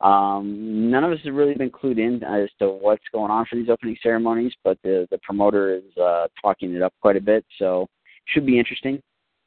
Um, 0.00 0.90
none 0.90 1.02
of 1.02 1.10
us 1.10 1.18
have 1.24 1.34
really 1.34 1.54
been 1.54 1.70
clued 1.70 1.98
in 1.98 2.22
as 2.22 2.48
to 2.60 2.68
what's 2.68 3.02
going 3.12 3.32
on 3.32 3.46
for 3.46 3.56
these 3.56 3.68
opening 3.68 3.96
ceremonies, 4.02 4.52
but 4.64 4.78
the 4.82 5.06
the 5.10 5.18
promoter 5.22 5.74
is 5.74 5.96
uh, 6.00 6.28
talking 6.40 6.74
it 6.74 6.82
up 6.82 6.94
quite 7.00 7.16
a 7.16 7.20
bit, 7.20 7.44
so 7.58 7.88
should 8.26 8.46
be 8.46 8.58
interesting. 8.58 9.00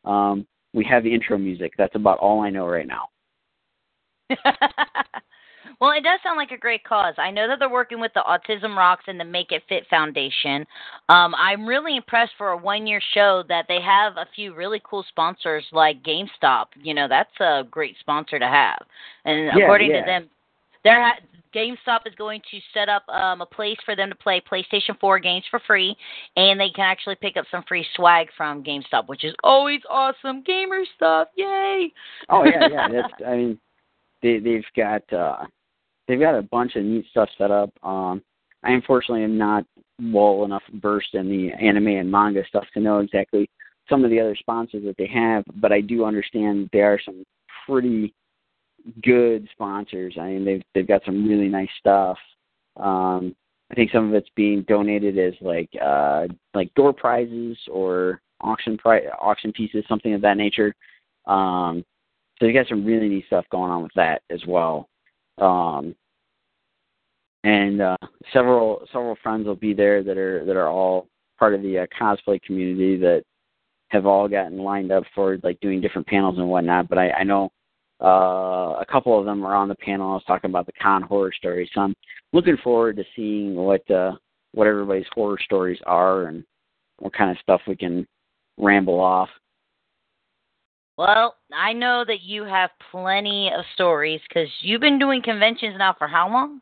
Um, 0.03 0.45
we 0.73 0.85
have 0.85 1.03
the 1.03 1.13
intro 1.13 1.37
music. 1.37 1.73
That's 1.77 1.95
about 1.95 2.19
all 2.19 2.41
I 2.41 2.49
know 2.49 2.67
right 2.67 2.87
now. 2.87 3.09
well, 5.81 5.91
it 5.91 6.03
does 6.03 6.19
sound 6.23 6.37
like 6.37 6.51
a 6.51 6.57
great 6.57 6.83
cause. 6.83 7.15
I 7.17 7.31
know 7.31 7.47
that 7.47 7.59
they're 7.59 7.69
working 7.69 7.99
with 7.99 8.13
the 8.13 8.21
Autism 8.21 8.77
Rocks 8.77 9.03
and 9.07 9.19
the 9.19 9.25
Make 9.25 9.51
It 9.51 9.63
Fit 9.67 9.85
Foundation. 9.89 10.65
Um, 11.09 11.35
I'm 11.35 11.67
really 11.67 11.97
impressed 11.97 12.33
for 12.37 12.51
a 12.51 12.57
one 12.57 12.87
year 12.87 13.01
show 13.13 13.43
that 13.49 13.65
they 13.67 13.79
have 13.81 14.13
a 14.17 14.27
few 14.33 14.55
really 14.55 14.81
cool 14.85 15.03
sponsors 15.09 15.65
like 15.71 16.03
GameStop. 16.03 16.67
You 16.81 16.93
know, 16.93 17.07
that's 17.09 17.37
a 17.39 17.63
great 17.69 17.95
sponsor 17.99 18.39
to 18.39 18.47
have. 18.47 18.79
And 19.25 19.47
Yeah, 19.47 19.65
according 19.65 19.91
yeah. 19.91 19.99
to 19.99 20.05
them, 20.05 20.29
they're 20.83 21.01
ha- 21.01 21.19
GameStop 21.53 22.01
is 22.05 22.15
going 22.15 22.41
to 22.49 22.59
set 22.73 22.89
up 22.89 23.07
um, 23.09 23.41
a 23.41 23.45
place 23.45 23.77
for 23.85 23.95
them 23.95 24.09
to 24.09 24.15
play 24.15 24.41
PlayStation 24.49 24.97
4 24.99 25.19
games 25.19 25.43
for 25.51 25.59
free, 25.67 25.95
and 26.35 26.59
they 26.59 26.69
can 26.69 26.85
actually 26.85 27.15
pick 27.15 27.37
up 27.37 27.45
some 27.51 27.63
free 27.67 27.85
swag 27.95 28.27
from 28.37 28.63
GameStop, 28.63 29.07
which 29.07 29.23
is 29.23 29.35
always 29.43 29.81
awesome. 29.89 30.43
Gamer 30.43 30.83
stuff, 30.95 31.27
yay! 31.35 31.91
Oh 32.29 32.43
yeah, 32.45 32.67
yeah. 32.71 32.87
That's 32.91 33.13
I 33.25 33.35
mean, 33.35 33.59
they 34.21 34.39
they've 34.39 34.63
got 34.75 35.01
uh 35.13 35.45
they've 36.07 36.19
got 36.19 36.37
a 36.37 36.43
bunch 36.43 36.75
of 36.75 36.83
neat 36.83 37.05
stuff 37.09 37.29
set 37.37 37.51
up. 37.51 37.71
Um, 37.83 38.21
I 38.63 38.71
unfortunately 38.71 39.23
am 39.23 39.37
not 39.37 39.65
well 40.01 40.45
enough 40.45 40.63
versed 40.75 41.13
in 41.13 41.27
the 41.29 41.51
anime 41.53 41.87
and 41.87 42.09
manga 42.11 42.43
stuff 42.47 42.65
to 42.73 42.79
know 42.79 42.99
exactly 42.99 43.49
some 43.89 44.03
of 44.03 44.11
the 44.11 44.19
other 44.19 44.35
sponsors 44.35 44.83
that 44.85 44.95
they 44.97 45.07
have, 45.07 45.43
but 45.55 45.71
I 45.71 45.81
do 45.81 46.05
understand 46.05 46.69
there 46.71 46.93
are 46.93 46.99
some 47.03 47.23
pretty 47.67 48.13
good 49.03 49.47
sponsors. 49.51 50.15
I 50.19 50.27
mean, 50.27 50.45
they've 50.45 50.63
they've 50.73 50.87
got 50.87 51.01
some 51.05 51.27
really 51.27 51.47
nice 51.47 51.69
stuff. 51.79 52.17
Um, 52.77 53.35
I 53.71 53.75
think 53.75 53.91
some 53.91 54.09
of 54.09 54.13
it's 54.13 54.29
being 54.35 54.63
donated 54.67 55.17
as 55.17 55.33
like 55.41 55.69
uh 55.81 56.27
like 56.53 56.73
door 56.75 56.93
prizes 56.93 57.57
or 57.69 58.21
auction 58.41 58.77
pri- 58.77 59.07
auction 59.19 59.51
pieces, 59.53 59.85
something 59.87 60.13
of 60.13 60.21
that 60.21 60.37
nature. 60.37 60.73
Um, 61.25 61.85
so 62.39 62.45
you 62.47 62.53
got 62.53 62.67
some 62.67 62.85
really 62.85 63.07
neat 63.07 63.25
stuff 63.27 63.45
going 63.51 63.71
on 63.71 63.83
with 63.83 63.91
that 63.95 64.23
as 64.29 64.41
well. 64.47 64.89
Um, 65.37 65.95
and 67.43 67.81
uh, 67.81 67.97
several 68.33 68.85
several 68.91 69.15
friends 69.23 69.47
will 69.47 69.55
be 69.55 69.73
there 69.73 70.03
that 70.03 70.17
are 70.17 70.45
that 70.45 70.55
are 70.55 70.67
all 70.67 71.07
part 71.39 71.53
of 71.53 71.61
the 71.61 71.79
uh, 71.79 71.85
cosplay 71.99 72.41
community 72.41 72.97
that 72.97 73.23
have 73.89 74.05
all 74.05 74.27
gotten 74.27 74.59
lined 74.59 74.91
up 74.91 75.03
for 75.13 75.37
like 75.43 75.59
doing 75.59 75.81
different 75.81 76.07
panels 76.07 76.37
and 76.37 76.47
whatnot. 76.47 76.87
But 76.87 76.97
I, 76.97 77.11
I 77.11 77.23
know 77.23 77.51
uh, 78.01 78.77
a 78.79 78.85
couple 78.89 79.17
of 79.17 79.25
them 79.25 79.45
are 79.45 79.55
on 79.55 79.67
the 79.67 79.75
panel. 79.75 80.11
I 80.11 80.13
was 80.13 80.23
talking 80.25 80.49
about 80.49 80.65
the 80.65 80.73
con 80.81 81.01
horror 81.03 81.31
stories, 81.37 81.69
so 81.73 81.81
I'm 81.81 81.95
looking 82.33 82.57
forward 82.63 82.95
to 82.97 83.03
seeing 83.15 83.55
what 83.55 83.89
uh, 83.91 84.13
what 84.53 84.67
everybody's 84.67 85.05
horror 85.13 85.39
stories 85.43 85.79
are 85.85 86.23
and 86.23 86.43
what 86.99 87.13
kind 87.13 87.31
of 87.31 87.37
stuff 87.41 87.61
we 87.67 87.75
can 87.75 88.07
ramble 88.57 88.99
off. 88.99 89.29
Well, 90.97 91.35
I 91.53 91.73
know 91.73 92.03
that 92.05 92.21
you 92.21 92.43
have 92.43 92.69
plenty 92.91 93.49
of 93.55 93.63
stories 93.73 94.19
because 94.27 94.49
you've 94.61 94.81
been 94.81 94.99
doing 94.99 95.21
conventions 95.23 95.75
now 95.77 95.95
for 95.97 96.07
how 96.07 96.29
long? 96.29 96.61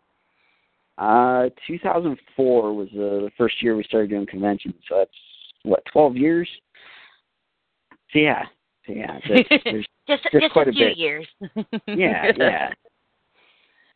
Uh, 0.97 1.49
2004 1.67 2.73
was 2.73 2.87
uh, 2.93 3.25
the 3.25 3.31
first 3.37 3.61
year 3.63 3.75
we 3.75 3.83
started 3.83 4.09
doing 4.09 4.27
conventions, 4.27 4.75
so 4.87 4.97
that's 4.97 5.11
what 5.63 5.83
12 5.91 6.17
years. 6.17 6.49
So 8.11 8.19
yeah, 8.19 8.43
so 8.85 8.93
yeah, 8.93 9.19
there's, 9.27 9.61
there's, 9.63 9.87
just 10.09 10.23
just 10.23 10.41
just 10.43 10.55
a 10.55 10.59
a 10.61 10.71
few 10.71 10.87
bit. 10.87 10.97
years. 10.97 11.27
yeah, 11.87 12.31
yeah, 12.35 12.73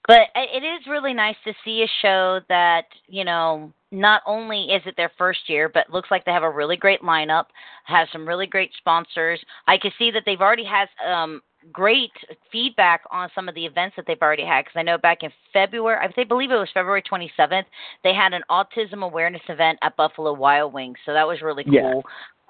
But 0.08 0.28
it 0.36 0.64
is 0.64 0.86
really 0.88 1.14
nice 1.14 1.36
to 1.46 1.54
see 1.64 1.84
a 1.84 1.88
show 2.02 2.40
that, 2.50 2.86
you 3.08 3.24
know, 3.24 3.72
not 3.92 4.22
only 4.26 4.64
is 4.66 4.82
it 4.86 4.96
their 4.98 5.12
first 5.18 5.48
year, 5.48 5.70
but 5.70 5.90
looks 5.90 6.12
like 6.12 6.26
they 6.26 6.32
have 6.32 6.44
a 6.44 6.50
really 6.50 6.76
great 6.78 7.02
lineup, 7.02 7.46
has 7.86 8.08
some 8.12 8.28
really 8.28 8.48
great 8.48 8.72
sponsors. 8.78 9.40
I 9.68 9.78
can 9.78 9.92
see 9.98 10.12
that 10.12 10.24
they've 10.26 10.42
already 10.42 10.66
had 10.66 10.88
um 11.06 11.42
great 11.72 12.12
feedback 12.52 13.02
on 13.12 13.30
some 13.34 13.48
of 13.48 13.56
the 13.56 13.66
events 13.66 13.96
that 13.96 14.06
they've 14.06 14.22
already 14.22 14.46
had 14.46 14.66
because 14.66 14.78
I 14.78 14.84
know 14.84 14.98
back 14.98 15.24
in 15.24 15.32
February, 15.54 15.98
I 15.98 16.24
believe 16.24 16.52
it 16.52 16.56
was 16.56 16.70
February 16.74 17.02
27th, 17.02 17.64
they 18.04 18.14
had 18.14 18.34
an 18.34 18.44
autism 18.52 19.04
awareness 19.04 19.42
event 19.48 19.80
at 19.82 19.96
Buffalo 19.96 20.34
Wild 20.34 20.74
Wings. 20.74 20.98
So 21.06 21.14
that 21.14 21.28
was 21.28 21.42
really 21.42 21.64
Yeah. 21.66 21.82
cool. 21.82 22.04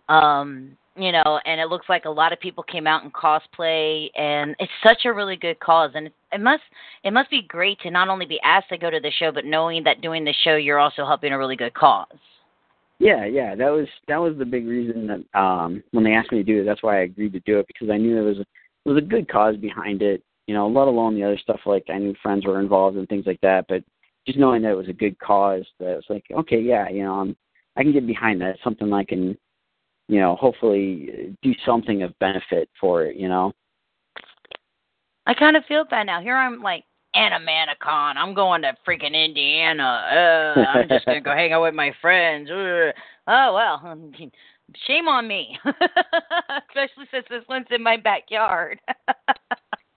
Um, 0.09 0.77
you 0.95 1.11
know, 1.11 1.39
and 1.45 1.59
it 1.59 1.69
looks 1.69 1.87
like 1.89 2.05
a 2.05 2.09
lot 2.09 2.33
of 2.33 2.39
people 2.39 2.63
came 2.63 2.85
out 2.85 3.03
in 3.03 3.11
cosplay, 3.11 4.09
and 4.15 4.55
it's 4.59 4.71
such 4.85 5.05
a 5.05 5.13
really 5.13 5.35
good 5.35 5.59
cause, 5.59 5.91
and 5.95 6.07
it, 6.07 6.13
it 6.31 6.41
must 6.41 6.63
it 7.03 7.11
must 7.11 7.29
be 7.29 7.41
great 7.47 7.79
to 7.81 7.91
not 7.91 8.09
only 8.09 8.25
be 8.25 8.39
asked 8.43 8.69
to 8.69 8.77
go 8.77 8.89
to 8.89 8.99
the 8.99 9.11
show, 9.17 9.31
but 9.31 9.45
knowing 9.45 9.83
that 9.83 10.01
doing 10.01 10.23
the 10.23 10.33
show, 10.43 10.55
you're 10.55 10.79
also 10.79 11.05
helping 11.05 11.33
a 11.33 11.37
really 11.37 11.55
good 11.55 11.73
cause. 11.73 12.07
yeah, 12.99 13.25
yeah. 13.25 13.55
That 13.55 13.69
was 13.69 13.87
that 14.07 14.17
was 14.17 14.37
the 14.37 14.45
big 14.45 14.67
reason 14.67 15.07
that 15.07 15.39
um 15.39 15.83
when 15.91 16.03
they 16.03 16.13
asked 16.13 16.31
me 16.31 16.39
to 16.39 16.43
do 16.43 16.61
it, 16.61 16.65
that's 16.65 16.83
why 16.83 16.99
I 16.99 17.03
agreed 17.03 17.33
to 17.33 17.39
do 17.41 17.59
it 17.59 17.67
because 17.67 17.89
I 17.89 17.97
knew 17.97 18.13
there 18.13 18.23
was 18.23 18.39
a 18.39 18.45
there 18.85 18.93
was 18.93 19.03
a 19.03 19.07
good 19.07 19.29
cause 19.29 19.57
behind 19.57 20.01
it. 20.01 20.23
You 20.47 20.53
know, 20.53 20.67
let 20.67 20.87
alone 20.87 21.15
the 21.15 21.23
other 21.23 21.37
stuff 21.37 21.61
like 21.65 21.85
I 21.89 21.97
knew 21.97 22.13
friends 22.21 22.45
were 22.45 22.59
involved 22.59 22.97
and 22.97 23.07
things 23.07 23.25
like 23.25 23.39
that, 23.41 23.65
but 23.69 23.83
just 24.25 24.39
knowing 24.39 24.61
that 24.61 24.71
it 24.71 24.77
was 24.77 24.89
a 24.89 24.93
good 24.93 25.17
cause, 25.19 25.65
that 25.79 25.91
it 25.91 25.95
was 25.95 26.05
like, 26.09 26.23
okay, 26.31 26.59
yeah, 26.59 26.89
you 26.89 27.03
know, 27.03 27.13
I'm, 27.13 27.35
I 27.75 27.83
can 27.83 27.91
get 27.91 28.07
behind 28.07 28.41
that. 28.41 28.51
It's 28.51 28.63
something 28.63 28.91
I 28.93 29.03
can, 29.03 29.37
you 30.07 30.19
know, 30.19 30.35
hopefully 30.35 31.35
do 31.41 31.53
something 31.65 32.03
of 32.03 32.17
benefit 32.19 32.69
for 32.79 33.05
it. 33.05 33.15
You 33.15 33.29
know. 33.29 33.53
I 35.25 35.33
kind 35.33 35.55
of 35.55 35.63
feel 35.65 35.85
bad 35.85 36.07
now. 36.07 36.21
Here 36.21 36.35
I'm 36.35 36.61
like 36.61 36.83
Animaticon. 37.15 38.15
I'm 38.17 38.33
going 38.33 38.63
to 38.63 38.75
freaking 38.87 39.13
Indiana. 39.13 39.83
Uh, 40.55 40.59
I'm 40.59 40.89
just 40.89 41.05
gonna 41.05 41.21
go 41.21 41.31
hang 41.35 41.53
out 41.53 41.61
with 41.61 41.73
my 41.73 41.91
friends. 42.01 42.49
Uh, 42.49 42.91
oh 43.27 43.53
well, 43.53 44.09
shame 44.87 45.07
on 45.07 45.27
me, 45.27 45.57
especially 45.65 47.05
since 47.11 47.25
this 47.29 47.43
one's 47.47 47.67
in 47.71 47.83
my 47.83 47.97
backyard. 47.97 48.79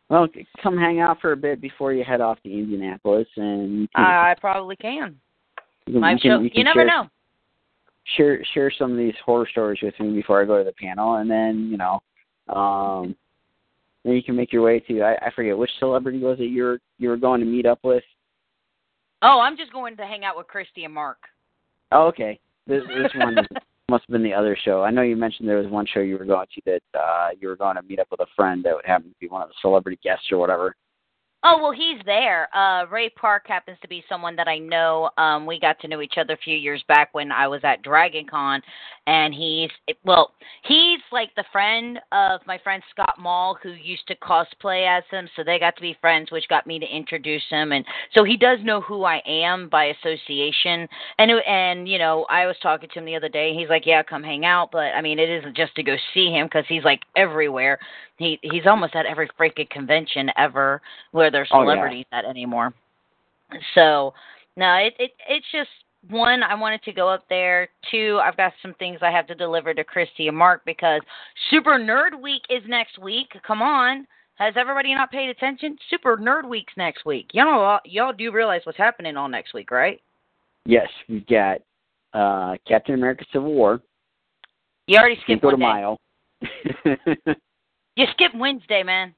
Well, 0.09 0.29
come 0.63 0.79
hang 0.79 1.01
out 1.01 1.21
for 1.21 1.33
a 1.33 1.37
bit 1.37 1.61
before 1.61 1.93
you 1.93 2.05
head 2.05 2.21
off 2.21 2.41
to 2.43 2.53
Indianapolis, 2.53 3.27
and 3.37 3.89
I 3.95 4.35
probably 4.41 4.77
can. 4.77 5.17
My 5.89 6.17
show. 6.19 6.41
you 6.41 6.65
never 6.65 6.81
share, 6.81 6.87
know. 6.87 7.09
Share 8.17 8.45
share 8.55 8.71
some 8.71 8.93
of 8.93 8.99
these 8.99 9.15
horror 9.25 9.49
stories 9.51 9.81
with 9.83 9.99
me 9.99 10.13
before 10.13 10.41
I 10.41 10.45
go 10.45 10.59
to 10.59 10.65
the 10.65 10.73
panel, 10.73 11.17
and 11.17 11.29
then 11.29 11.69
you 11.71 11.77
know, 11.77 12.01
um, 12.55 13.17
then 14.05 14.15
you 14.15 14.23
can 14.23 14.37
make 14.37 14.53
your 14.53 14.63
way 14.63 14.79
to 14.81 15.03
I, 15.03 15.15
I 15.27 15.31
forget 15.35 15.59
which 15.59 15.71
celebrity 15.81 16.21
was 16.21 16.39
it 16.39 16.45
you 16.45 16.63
were 16.63 16.81
you 16.99 17.09
were 17.09 17.17
going 17.17 17.41
to 17.41 17.47
meet 17.47 17.67
up 17.67 17.81
with. 17.83 18.05
Oh, 19.23 19.41
I'm 19.41 19.57
just 19.57 19.73
going 19.73 19.97
to 19.97 20.07
hang 20.07 20.25
out 20.25 20.37
with 20.37 20.47
Christy 20.47 20.85
and 20.85 20.95
Mark. 20.95 21.19
Oh, 21.91 22.07
okay. 22.07 22.39
This 22.69 22.83
this 22.89 23.13
one 23.17 23.37
must 23.89 24.05
have 24.05 24.13
been 24.13 24.23
the 24.23 24.35
other 24.35 24.57
show. 24.65 24.85
I 24.85 24.91
know 24.91 25.03
you 25.03 25.17
mentioned 25.17 25.49
there 25.49 25.59
was 25.59 25.67
one 25.67 25.87
show 25.87 26.01
you 26.01 26.19
were 26.19 26.25
going 26.25 26.47
to 26.55 26.61
that 26.67 26.99
uh 26.99 27.29
you 27.41 27.49
were 27.49 27.57
going 27.57 27.77
to 27.77 27.83
meet 27.83 27.99
up 27.99 28.09
with 28.11 28.21
a 28.21 28.27
friend 28.37 28.65
that 28.65 28.75
would 28.75 28.85
happen 28.85 29.09
to 29.09 29.17
be 29.21 29.29
one 29.29 29.43
of 29.43 29.49
the 29.49 29.55
celebrity 29.61 29.99
guests 30.03 30.27
or 30.31 30.39
whatever. 30.39 30.77
Oh 31.49 31.61
well, 31.63 31.71
he's 31.71 32.05
there. 32.05 32.49
Uh, 32.57 32.87
Ray 32.91 33.09
Park 33.09 33.45
happens 33.47 33.79
to 33.81 33.87
be 33.87 34.03
someone 34.09 34.35
that 34.35 34.49
I 34.49 34.59
know. 34.59 35.11
Um, 35.17 35.47
we 35.47 35.61
got 35.61 35.79
to 35.79 35.87
know 35.87 36.01
each 36.01 36.15
other 36.19 36.35
a 36.35 36.39
few 36.39 36.57
years 36.57 36.83
back 36.89 37.11
when 37.15 37.31
I 37.31 37.47
was 37.47 37.61
at 37.63 37.83
Dragon 37.83 38.27
Con, 38.29 38.61
and 39.07 39.33
he's 39.33 39.71
well, 40.05 40.33
he's 40.65 40.99
like 41.13 41.33
the 41.37 41.45
friend 41.53 42.01
of 42.11 42.41
my 42.49 42.59
friend 42.65 42.83
Scott 42.91 43.15
Mall, 43.21 43.57
who 43.63 43.71
used 43.71 44.09
to 44.09 44.17
cosplay 44.17 44.89
as 44.89 45.05
him. 45.09 45.29
So 45.37 45.45
they 45.45 45.61
got 45.61 45.77
to 45.77 45.83
be 45.83 45.97
friends, 46.01 46.33
which 46.33 46.49
got 46.49 46.67
me 46.67 46.81
to 46.81 46.87
introduce 46.87 47.45
him, 47.49 47.71
and 47.71 47.85
so 48.13 48.25
he 48.25 48.37
does 48.37 48.59
know 48.65 48.81
who 48.81 49.05
I 49.05 49.23
am 49.25 49.69
by 49.69 49.93
association. 50.03 50.89
And 51.19 51.31
and 51.31 51.89
you 51.89 52.01
know, 52.01 52.27
I 52.29 52.47
was 52.47 52.57
talking 52.61 52.89
to 52.93 52.99
him 52.99 53.05
the 53.05 53.15
other 53.15 53.29
day. 53.29 53.55
He's 53.55 53.69
like, 53.69 53.87
"Yeah, 53.87 54.03
come 54.03 54.25
hang 54.25 54.45
out," 54.45 54.71
but 54.73 54.97
I 54.97 55.01
mean, 55.01 55.21
it 55.21 55.31
isn't 55.31 55.57
just 55.57 55.77
to 55.77 55.85
go 55.85 55.95
see 56.13 56.33
him 56.33 56.47
because 56.47 56.65
he's 56.69 56.83
like 56.83 57.03
everywhere. 57.15 57.79
He 58.19 58.39
he's 58.43 58.67
almost 58.67 58.95
at 58.95 59.07
every 59.07 59.29
freaking 59.39 59.69
convention 59.71 60.31
ever 60.37 60.81
where 61.13 61.31
there's 61.31 61.49
Oh, 61.53 61.61
yeah. 61.63 61.67
celebrities 61.67 62.07
at 62.13 62.25
anymore. 62.25 62.73
So 63.75 64.15
no, 64.57 64.75
it, 64.75 64.95
it 64.99 65.13
it's 65.29 65.47
just 65.53 65.69
one, 66.11 66.43
I 66.43 66.55
wanted 66.55 66.83
to 66.85 66.93
go 66.93 67.09
up 67.09 67.25
there. 67.29 67.69
Two, 67.91 68.21
I've 68.23 68.37
got 68.37 68.53
some 68.63 68.75
things 68.75 68.99
I 69.03 69.11
have 69.11 69.27
to 69.27 69.35
deliver 69.35 69.75
to 69.75 69.85
Christy 69.85 70.29
and 70.29 70.37
Mark 70.37 70.63
because 70.65 71.01
Super 71.51 71.79
Nerd 71.79 72.21
Week 72.21 72.43
is 72.49 72.63
next 72.69 72.99
week. 72.99 73.29
Come 73.47 73.63
on. 73.63 74.07
Has 74.37 74.55
everybody 74.57 74.95
not 74.95 75.11
paid 75.11 75.31
attention? 75.31 75.77
Super 75.91 76.17
Nerd 76.17 76.49
Week's 76.49 76.75
next 76.77 77.07
week. 77.07 77.29
Y'all, 77.33 77.81
y'all 77.85 78.13
do 78.13 78.31
realize 78.31 78.61
what's 78.65 78.79
happening 78.79 79.17
all 79.17 79.29
next 79.29 79.55
week, 79.55 79.71
right? 79.71 80.01
Yes, 80.67 80.89
we've 81.09 81.27
got 81.27 81.61
uh, 82.13 82.57
Captain 82.69 82.95
America: 82.95 83.25
Civil 83.33 83.55
War. 83.55 83.81
You 84.87 84.99
already 84.99 85.17
skipped 85.17 85.43
Cinco 85.43 85.51
de 85.53 85.57
one 85.57 85.97
day. 86.43 86.97
Mayo. 87.25 87.35
You 87.97 88.07
skipped 88.13 88.35
Wednesday, 88.37 88.83
man. 88.83 89.15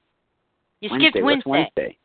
You 0.81 0.91
Wednesday. 0.91 1.11
skipped 1.11 1.25
What's 1.25 1.47
Wednesday. 1.47 1.73
Wednesday? 1.77 1.99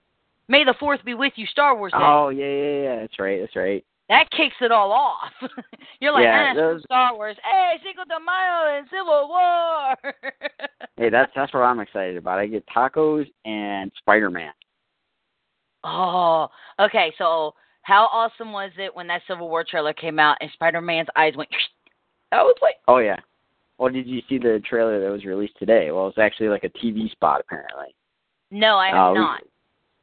May 0.49 0.63
the 0.65 0.73
Fourth 0.79 1.03
be 1.05 1.13
with 1.13 1.33
you, 1.35 1.45
Star 1.45 1.75
Wars 1.77 1.93
Day. 1.93 1.99
Oh 2.01 2.29
yeah, 2.29 2.45
yeah, 2.45 2.81
yeah. 2.83 2.99
That's 3.01 3.17
right. 3.19 3.39
That's 3.39 3.55
right. 3.55 3.85
That 4.09 4.29
kicks 4.31 4.55
it 4.59 4.71
all 4.71 4.91
off. 4.91 5.31
You're 6.01 6.11
like, 6.11 6.23
Yeah, 6.23 6.51
ah, 6.51 6.55
those- 6.55 6.83
Star 6.83 7.15
Wars. 7.15 7.37
Hey, 7.43 7.75
Cinco 7.83 8.03
de 8.03 8.19
Mayo 8.19 8.77
and 8.77 8.87
Civil 8.89 9.29
War. 9.29 9.95
Hey, 10.95 11.09
that's 11.09 11.31
that's 11.35 11.51
what 11.51 11.61
I'm 11.61 11.79
excited 11.79 12.17
about. 12.17 12.37
I 12.37 12.45
get 12.45 12.67
tacos 12.67 13.25
and 13.45 13.91
Spider 13.97 14.29
Man. 14.29 14.51
oh, 15.83 16.49
okay. 16.79 17.11
So, 17.17 17.55
how 17.81 18.07
awesome 18.11 18.51
was 18.51 18.71
it 18.77 18.95
when 18.95 19.07
that 19.07 19.23
Civil 19.27 19.49
War 19.49 19.65
trailer 19.67 19.93
came 19.93 20.19
out 20.19 20.37
and 20.39 20.51
Spider-Man's 20.53 21.07
eyes 21.15 21.33
went? 21.35 21.49
I 22.31 22.43
was 22.43 22.55
like, 22.61 22.75
Oh 22.87 22.99
yeah. 22.99 23.17
Well, 23.83 23.91
did 23.91 24.07
you 24.07 24.21
see 24.29 24.37
the 24.37 24.61
trailer 24.65 25.01
that 25.01 25.11
was 25.11 25.25
released 25.25 25.57
today? 25.59 25.91
Well, 25.91 26.07
it's 26.07 26.17
actually 26.17 26.47
like 26.47 26.63
a 26.63 26.69
TV 26.69 27.11
spot 27.11 27.41
apparently. 27.41 27.93
no, 28.49 28.77
I 28.77 28.87
have 28.87 28.95
Oh, 28.97 29.11
we- 29.11 29.19
not. 29.19 29.41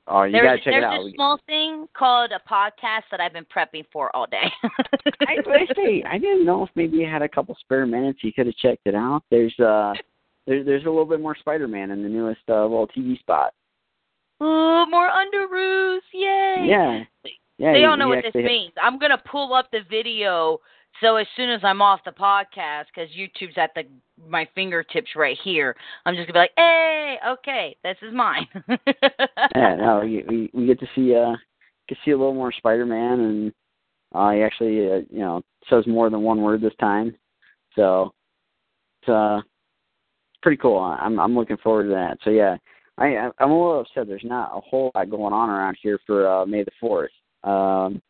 Oh, 0.06 0.22
you 0.24 0.32
there's 0.32 0.44
gotta 0.44 0.58
check 0.60 0.74
it 0.74 0.84
out. 0.84 0.90
There's 1.00 1.12
a 1.12 1.14
small 1.14 1.38
thing 1.46 1.88
called 1.96 2.30
a 2.32 2.40
podcast 2.46 3.04
that 3.10 3.20
I've 3.20 3.32
been 3.32 3.46
prepping 3.46 3.86
for 3.90 4.14
all 4.14 4.26
day. 4.26 4.52
I, 5.26 5.36
I 5.46 6.02
I 6.14 6.18
didn't 6.18 6.44
know 6.44 6.64
if 6.64 6.70
maybe 6.74 6.98
you 6.98 7.06
had 7.06 7.22
a 7.22 7.28
couple 7.28 7.56
spare 7.60 7.86
minutes. 7.86 8.18
You 8.22 8.34
could 8.34 8.46
have 8.46 8.56
checked 8.56 8.82
it 8.86 8.94
out. 8.94 9.22
There's 9.30 9.58
uh, 9.58 9.94
there's 10.46 10.66
there's 10.66 10.84
a 10.84 10.88
little 10.90 11.06
bit 11.06 11.20
more 11.22 11.36
Spider-Man 11.36 11.90
in 11.90 12.02
the 12.02 12.08
newest 12.10 12.40
uh, 12.50 12.60
little 12.62 12.88
TV 12.88 13.18
spot. 13.20 13.54
Ooh, 14.42 14.84
more 14.90 15.08
Underoos! 15.08 16.00
Yay! 16.12 16.66
Yeah, 16.68 17.04
yeah. 17.58 17.72
they 17.72 17.84
all 17.84 17.96
know 17.96 18.08
what 18.08 18.24
this 18.24 18.34
means. 18.34 18.72
I'm 18.82 18.98
gonna 18.98 19.22
pull 19.30 19.54
up 19.54 19.70
the 19.70 19.80
video 19.88 20.58
so 21.00 21.16
as 21.16 21.26
soon 21.36 21.50
as 21.50 21.60
I'm 21.62 21.80
off 21.80 22.00
the 22.04 22.10
podcast, 22.10 22.86
because 22.94 23.10
YouTube's 23.16 23.56
at 23.56 23.70
the 23.74 23.84
my 24.28 24.46
fingertips 24.54 25.10
right 25.16 25.38
here, 25.42 25.74
I'm 26.04 26.14
just 26.14 26.26
gonna 26.26 26.34
be 26.34 26.38
like, 26.40 26.52
"Hey, 26.56 27.18
okay, 27.26 27.76
this 27.82 27.96
is 28.02 28.12
mine." 28.12 28.46
Yeah, 29.54 29.76
no, 29.76 30.00
we 30.04 30.50
we, 30.52 30.66
get 30.66 30.78
to 30.80 30.86
see 30.94 31.14
uh, 31.14 31.32
get 31.88 31.96
to 31.96 32.00
see 32.04 32.10
a 32.12 32.16
little 32.16 32.34
more 32.34 32.52
Spider-Man, 32.52 33.20
and 33.20 33.52
uh, 34.14 34.30
he 34.30 34.42
actually 34.42 34.90
uh, 34.90 35.00
you 35.10 35.20
know 35.20 35.42
says 35.68 35.86
more 35.86 36.10
than 36.10 36.22
one 36.22 36.42
word 36.42 36.60
this 36.60 36.74
time, 36.78 37.14
so 37.74 38.12
it's 39.02 39.08
uh, 39.08 39.40
pretty 40.42 40.58
cool. 40.58 40.78
I'm 40.78 41.18
I'm 41.18 41.34
looking 41.34 41.56
forward 41.58 41.84
to 41.84 41.90
that. 41.90 42.18
So 42.22 42.30
yeah, 42.30 42.56
I 42.98 43.30
I'm 43.38 43.50
a 43.50 43.58
little 43.58 43.80
upset. 43.80 44.06
There's 44.06 44.22
not 44.24 44.52
a 44.54 44.60
whole 44.60 44.90
lot 44.94 45.10
going 45.10 45.32
on 45.32 45.50
around 45.50 45.76
here 45.82 45.98
for 46.06 46.28
uh, 46.28 46.46
May 46.46 46.62
the 46.62 46.70
Fourth. 46.78 47.10
Um, 47.42 48.00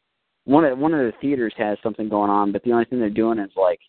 one 0.44 0.64
of 0.64 0.78
one 0.78 0.94
of 0.94 1.00
the 1.00 1.12
theaters 1.20 1.54
has 1.56 1.78
something 1.82 2.08
going 2.08 2.30
on, 2.30 2.52
but 2.52 2.62
the 2.64 2.72
only 2.72 2.84
thing 2.84 2.98
they're 2.98 3.10
doing 3.10 3.38
is 3.38 3.50
like 3.56 3.80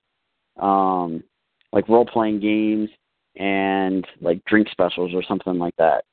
um 0.64 1.24
like 1.72 1.88
role 1.88 2.06
playing 2.06 2.40
games 2.40 2.90
and 3.38 4.06
like 4.22 4.44
drink 4.46 4.68
specials 4.72 5.12
or 5.14 5.24
something 5.24 5.58
like 5.58 5.76
that. 5.78 6.04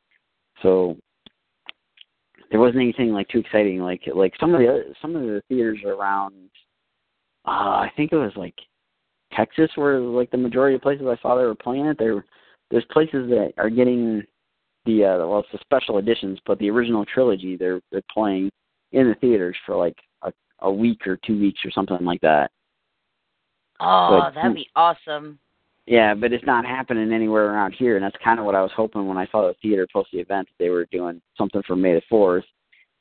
So 0.62 0.97
there 2.51 2.61
wasn't 2.61 2.82
anything 2.82 3.12
like 3.12 3.28
too 3.28 3.41
exciting. 3.41 3.80
Like 3.80 4.03
like 4.14 4.34
some 4.41 4.55
of 4.55 4.61
the 4.61 4.68
other, 4.68 4.84
some 5.03 5.16
of 5.16 5.22
the 5.22 5.43
theaters 5.49 5.80
around, 5.84 6.34
uh, 7.47 7.51
I 7.51 7.93
think 7.97 8.12
it 8.12 8.16
was 8.16 8.32
like 8.36 8.55
Texas, 9.34 9.70
where 9.74 10.01
like 10.01 10.30
the 10.30 10.36
majority 10.36 10.76
of 10.76 10.82
places 10.82 11.07
I 11.07 11.20
saw 11.20 11.36
they 11.36 11.45
were 11.45 11.55
playing 11.55 11.86
it. 11.86 11.99
There, 11.99 12.24
there's 12.70 12.84
places 12.91 13.28
that 13.30 13.53
are 13.59 13.70
getting 13.70 14.22
the 14.86 15.05
uh, 15.05 15.26
well, 15.26 15.41
it's 15.41 15.49
the 15.53 15.59
special 15.61 15.99
editions, 15.99 16.39
but 16.47 16.59
the 16.59 16.70
original 16.70 17.05
trilogy 17.05 17.57
they're 17.57 17.80
they're 17.93 18.03
playing 18.12 18.51
in 18.93 19.09
the 19.09 19.14
theaters 19.16 19.57
for 19.66 19.76
like 19.76 19.97
a, 20.61 20.70
week 20.70 21.06
or 21.06 21.18
two 21.26 21.38
weeks 21.38 21.61
or 21.64 21.70
something 21.70 22.04
like 22.04 22.20
that. 22.20 22.50
oh, 23.80 24.20
But- 24.20 24.34
that'd 24.34 24.54
be 24.54 24.68
awesome. 24.74 25.38
Yeah, 25.86 26.12
but 26.12 26.34
it's 26.34 26.44
not 26.44 26.66
happening 26.66 27.12
anywhere 27.14 27.50
around 27.50 27.72
here, 27.72 27.96
and 27.96 28.04
that's 28.04 28.16
kind 28.22 28.38
of 28.38 28.44
what 28.44 28.54
I 28.54 28.61
was 28.61 28.70
hoping 28.76 29.09
when 29.09 29.16
I 29.16 29.26
saw 29.28 29.46
the 29.46 29.54
theater 29.62 29.86
post 29.90 30.11
the 30.12 30.18
event. 30.18 30.46
They 30.59 30.68
were 30.68 30.86
doing 30.92 31.22
something 31.38 31.62
for 31.66 31.76
May 31.76 31.94
the 31.94 32.02
Fourth. 32.11 32.44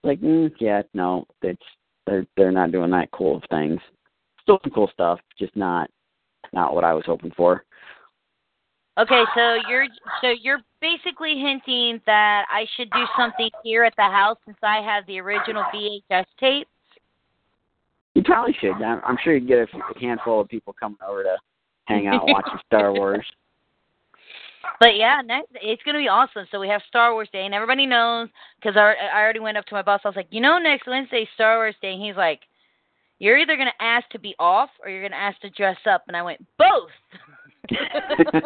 Like, 0.04 0.22
mm, 0.22 0.50
yeah, 0.58 0.84
no, 0.94 1.26
it's 1.42 1.62
they're 2.06 2.26
they're 2.38 2.52
not 2.52 2.72
doing 2.72 2.90
that 2.92 3.12
cool 3.12 3.36
of 3.36 3.44
things. 3.50 3.82
Still 4.42 4.60
some 4.64 4.72
cool 4.72 4.90
stuff, 4.94 5.20
just 5.38 5.54
not 5.58 5.90
not 6.54 6.74
what 6.74 6.86
I 6.86 6.94
was 6.94 7.04
hoping 7.06 7.34
for. 7.36 7.66
Okay, 8.98 9.24
so 9.36 9.60
you're 9.70 9.88
so 10.22 10.30
you're 10.30 10.62
basically 10.82 11.38
hinting 11.38 12.02
that 12.06 12.46
I 12.50 12.66
should 12.76 12.90
do 12.92 13.06
something 13.16 13.50
here 13.64 13.84
at 13.84 13.94
the 13.96 14.04
house 14.04 14.38
since 14.46 14.58
I 14.64 14.82
have 14.82 15.06
the 15.06 15.20
original 15.20 15.64
VHS 15.74 16.26
tape. 16.40 16.68
You 18.18 18.24
probably 18.24 18.58
should. 18.60 18.72
I'm, 18.82 19.00
I'm 19.06 19.18
sure 19.24 19.36
you'd 19.36 19.48
get 19.48 19.60
a, 19.60 19.68
a 19.78 20.00
handful 20.02 20.42
of 20.42 20.48
people 20.48 20.74
coming 20.74 20.98
over 21.08 21.22
to 21.22 21.38
hang 21.86 22.08
out 22.08 22.24
watching 22.24 22.58
Star 22.66 22.92
Wars. 22.96 23.24
But 24.80 24.96
yeah, 24.96 25.22
next, 25.24 25.50
it's 25.62 25.84
gonna 25.84 26.00
be 26.00 26.08
awesome. 26.08 26.48
So 26.50 26.60
we 26.60 26.68
have 26.68 26.82
Star 26.88 27.14
Wars 27.14 27.30
Day, 27.32 27.46
and 27.46 27.54
everybody 27.54 27.86
knows 27.86 28.30
because 28.60 28.76
I, 28.76 28.96
I 29.14 29.22
already 29.22 29.40
went 29.40 29.56
up 29.56 29.66
to 29.68 29.76
my 29.76 29.84
boss. 29.84 30.02
I 30.04 30.08
was 30.08 30.16
like, 30.16 30.30
you 30.32 30.42
know, 30.42 30.58
next 30.58 30.88
Wednesday 30.88 31.30
Star 31.36 31.58
Wars 31.58 31.76
Day, 31.80 31.94
and 31.94 32.02
he's 32.02 32.16
like, 32.16 32.40
you're 33.20 33.38
either 33.38 33.56
gonna 33.56 33.70
ask 33.80 34.10
to 34.10 34.20
be 34.20 34.34
off 34.40 34.72
or 34.84 34.90
you're 34.90 35.08
gonna 35.08 35.16
ask 35.16 35.40
to 35.42 35.52
dress 35.52 35.78
up, 35.88 36.02
and 36.08 36.18
I 36.18 36.24
went 36.24 36.44
both. 36.58 36.90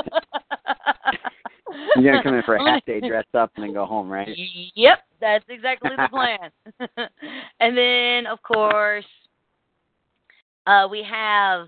You're 1.96 2.12
gonna 2.12 2.24
come 2.24 2.34
in 2.36 2.44
for 2.44 2.56
a 2.56 2.64
half 2.74 2.86
day 2.86 3.00
dress 3.00 3.26
up 3.34 3.52
and 3.56 3.64
then 3.64 3.74
go 3.74 3.86
home, 3.86 4.10
right? 4.10 4.28
Yep, 4.76 5.00
that's 5.22 5.46
exactly 5.48 5.92
the 5.96 6.10
plan. 6.10 6.52
and 7.60 7.78
then, 7.78 8.26
of 8.28 8.42
course, 8.44 9.06
uh, 10.68 10.88
we 10.90 11.04
have 11.10 11.68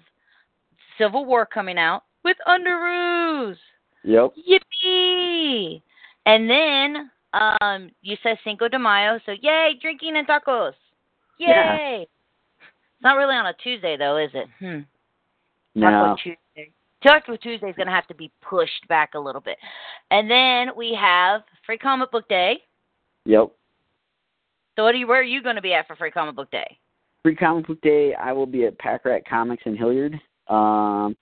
Civil 0.97 1.25
War 1.25 1.45
coming 1.45 1.77
out 1.77 2.03
with 2.23 2.37
Underoos. 2.47 3.55
Yep. 4.03 4.33
Yippee! 4.49 5.81
And 6.25 6.49
then 6.49 7.11
um, 7.33 7.89
you 8.01 8.17
said 8.23 8.37
Cinco 8.43 8.67
de 8.67 8.79
Mayo, 8.79 9.19
so 9.25 9.33
yay, 9.41 9.73
drinking 9.81 10.17
and 10.17 10.27
tacos. 10.27 10.73
Yay! 11.37 11.47
Yeah. 11.47 11.97
It's 11.97 13.01
not 13.01 13.17
really 13.17 13.35
on 13.35 13.47
a 13.47 13.53
Tuesday, 13.63 13.97
though, 13.97 14.17
is 14.17 14.31
it? 14.33 14.47
Hmm. 14.59 14.81
No. 15.75 15.89
Taco 15.89 16.15
Tuesday. 16.23 16.71
Taco 17.01 17.35
Tuesday 17.35 17.69
is 17.69 17.75
going 17.75 17.87
to 17.87 17.93
have 17.93 18.07
to 18.07 18.15
be 18.15 18.31
pushed 18.41 18.87
back 18.87 19.13
a 19.15 19.19
little 19.19 19.41
bit. 19.41 19.57
And 20.11 20.29
then 20.29 20.75
we 20.77 20.97
have 20.99 21.41
Free 21.65 21.77
Comic 21.77 22.11
Book 22.11 22.29
Day. 22.29 22.61
Yep. 23.25 23.51
So 24.75 24.83
what 24.83 24.95
are 24.95 24.97
you, 24.97 25.07
where 25.07 25.19
are 25.19 25.23
you 25.23 25.43
going 25.43 25.55
to 25.57 25.61
be 25.61 25.73
at 25.73 25.87
for 25.87 25.95
Free 25.95 26.11
Comic 26.11 26.35
Book 26.35 26.49
Day? 26.51 26.77
Free 27.23 27.35
Comic 27.35 27.67
Book 27.67 27.79
Day, 27.81 28.13
I 28.15 28.33
will 28.33 28.45
be 28.45 28.65
at 28.65 28.77
Pack 28.79 29.05
Rat 29.05 29.23
Comics 29.25 29.63
in 29.65 29.77
Hilliard. 29.77 30.13
Um, 30.49 31.15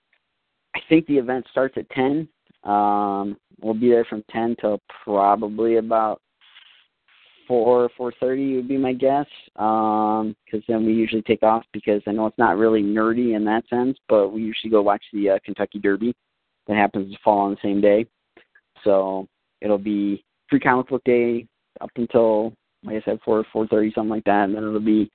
I 0.74 0.80
think 0.88 1.06
the 1.06 1.16
event 1.16 1.46
starts 1.52 1.76
at 1.78 1.88
10. 1.90 2.28
Um, 2.64 3.36
we'll 3.60 3.74
be 3.74 3.88
there 3.90 4.04
from 4.04 4.24
10 4.30 4.56
till 4.60 4.80
probably 5.04 5.76
about 5.76 6.20
4, 7.46 7.88
4.30 7.98 8.56
would 8.56 8.68
be 8.68 8.76
my 8.76 8.92
guess. 8.92 9.26
Um, 9.56 10.34
cause 10.50 10.60
then 10.66 10.84
we 10.84 10.92
usually 10.92 11.22
take 11.22 11.44
off 11.44 11.64
because 11.72 12.02
I 12.08 12.12
know 12.12 12.26
it's 12.26 12.38
not 12.38 12.56
really 12.56 12.82
nerdy 12.82 13.36
in 13.36 13.44
that 13.44 13.68
sense, 13.68 13.96
but 14.08 14.30
we 14.30 14.42
usually 14.42 14.70
go 14.70 14.82
watch 14.82 15.04
the 15.12 15.30
uh, 15.30 15.38
Kentucky 15.44 15.78
Derby 15.78 16.14
that 16.66 16.76
happens 16.76 17.12
to 17.12 17.18
fall 17.22 17.40
on 17.40 17.52
the 17.52 17.58
same 17.62 17.80
day. 17.80 18.06
So 18.82 19.28
it'll 19.60 19.78
be 19.78 20.24
Free 20.50 20.60
Comic 20.60 20.88
Book 20.88 21.04
Day 21.04 21.46
up 21.80 21.90
until, 21.94 22.54
like 22.82 22.96
I 22.96 23.04
said, 23.04 23.20
4, 23.24 23.44
4.30, 23.54 23.94
something 23.94 24.10
like 24.10 24.24
that. 24.24 24.44
And 24.44 24.56
then 24.56 24.64
it'll 24.64 24.80
be 24.80 25.08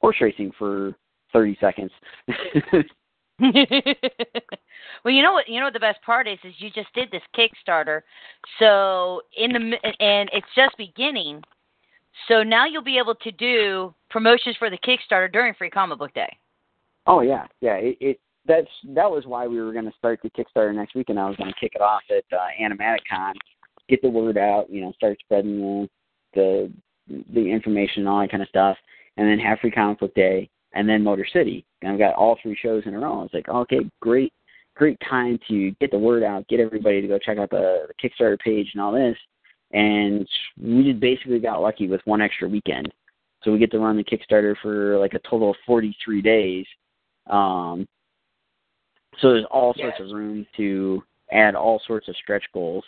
horse 0.00 0.16
racing 0.20 0.52
for 0.58 0.94
30 1.32 1.56
seconds. 1.60 1.90
well, 3.40 5.14
you 5.14 5.22
know 5.22 5.32
what? 5.32 5.48
You 5.48 5.60
know 5.60 5.66
what 5.66 5.72
the 5.72 5.80
best 5.80 6.02
part 6.02 6.28
is 6.28 6.38
is 6.44 6.52
you 6.58 6.68
just 6.70 6.92
did 6.94 7.10
this 7.10 7.22
Kickstarter, 7.34 8.02
so 8.58 9.22
in 9.36 9.52
the 9.52 9.58
and 9.98 10.28
it's 10.32 10.46
just 10.54 10.76
beginning. 10.76 11.42
So 12.28 12.42
now 12.42 12.66
you'll 12.66 12.82
be 12.82 12.98
able 12.98 13.14
to 13.14 13.30
do 13.32 13.94
promotions 14.10 14.56
for 14.58 14.68
the 14.68 14.76
Kickstarter 14.78 15.32
during 15.32 15.54
Free 15.54 15.70
Comic 15.70 15.98
Book 15.98 16.12
Day. 16.12 16.36
oh 17.06 17.22
yeah, 17.22 17.46
yeah. 17.62 17.76
It, 17.76 17.96
it 18.00 18.20
that's 18.46 18.68
that 18.88 19.10
was 19.10 19.24
why 19.24 19.46
we 19.46 19.60
were 19.60 19.72
going 19.72 19.86
to 19.86 19.96
start 19.96 20.20
the 20.22 20.30
Kickstarter 20.30 20.74
next 20.74 20.94
week, 20.94 21.08
and 21.08 21.18
I 21.18 21.26
was 21.26 21.36
going 21.36 21.50
to 21.50 21.60
kick 21.60 21.72
it 21.74 21.80
off 21.80 22.02
at 22.10 22.24
uh, 22.36 22.48
Animaticon, 22.60 23.32
get 23.88 24.02
the 24.02 24.10
word 24.10 24.36
out, 24.36 24.68
you 24.68 24.82
know, 24.82 24.92
start 24.92 25.18
spreading 25.20 25.60
the 25.60 25.88
the 26.34 27.24
the 27.32 27.50
information 27.50 28.02
and 28.02 28.08
all 28.08 28.20
that 28.20 28.30
kind 28.30 28.42
of 28.42 28.48
stuff, 28.48 28.76
and 29.20 29.28
then 29.28 29.38
have 29.38 29.58
Free 29.58 29.70
Comic 29.70 30.00
Book 30.00 30.14
Day, 30.14 30.48
and 30.72 30.88
then 30.88 31.04
Motor 31.04 31.26
City. 31.30 31.66
And 31.82 31.92
I've 31.92 31.98
got 31.98 32.14
all 32.14 32.38
three 32.42 32.56
shows 32.60 32.84
in 32.86 32.94
a 32.94 32.98
row. 32.98 33.22
It's 33.22 33.34
like, 33.34 33.50
okay, 33.50 33.80
great, 34.00 34.32
great 34.76 34.98
time 35.06 35.38
to 35.46 35.72
get 35.72 35.90
the 35.90 35.98
word 35.98 36.22
out, 36.22 36.48
get 36.48 36.58
everybody 36.58 37.02
to 37.02 37.06
go 37.06 37.18
check 37.18 37.36
out 37.36 37.50
the, 37.50 37.86
the 37.86 38.08
Kickstarter 38.08 38.38
page 38.38 38.70
and 38.72 38.82
all 38.82 38.92
this. 38.92 39.16
And 39.72 40.26
we 40.58 40.84
just 40.84 41.00
basically 41.00 41.38
got 41.38 41.60
lucky 41.60 41.86
with 41.86 42.00
one 42.06 42.22
extra 42.22 42.48
weekend. 42.48 42.90
So 43.44 43.52
we 43.52 43.58
get 43.58 43.70
to 43.72 43.78
run 43.78 43.98
the 43.98 44.04
Kickstarter 44.04 44.54
for 44.62 44.98
like 44.98 45.12
a 45.12 45.28
total 45.28 45.50
of 45.50 45.56
43 45.66 46.22
days. 46.22 46.64
Um, 47.28 47.86
so 49.20 49.32
there's 49.32 49.44
all 49.50 49.74
sorts 49.74 50.00
of 50.00 50.16
room 50.16 50.46
to 50.56 51.02
add 51.30 51.54
all 51.54 51.82
sorts 51.86 52.08
of 52.08 52.16
stretch 52.16 52.44
goals. 52.54 52.84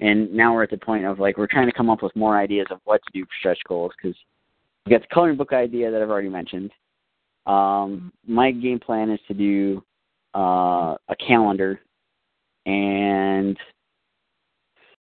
and 0.00 0.30
now 0.30 0.52
we're 0.52 0.62
at 0.62 0.70
the 0.70 0.76
point 0.76 1.06
of 1.06 1.18
like 1.18 1.38
we're 1.38 1.46
trying 1.46 1.66
to 1.68 1.72
come 1.72 1.88
up 1.88 2.02
with 2.02 2.14
more 2.14 2.36
ideas 2.36 2.66
of 2.70 2.80
what 2.84 3.00
to 3.06 3.18
do 3.18 3.24
for 3.24 3.32
stretch 3.38 3.60
goals 3.66 3.92
because 3.96 4.16
we 4.90 4.96
got 4.96 5.02
the 5.02 5.14
coloring 5.14 5.36
book 5.36 5.52
idea 5.52 5.90
that 5.90 6.02
I've 6.02 6.10
already 6.10 6.28
mentioned. 6.28 6.72
Um, 7.46 8.12
my 8.26 8.50
game 8.50 8.80
plan 8.80 9.10
is 9.10 9.20
to 9.28 9.34
do 9.34 9.84
uh, 10.34 10.96
a 11.08 11.16
calendar, 11.24 11.80
and 12.66 13.56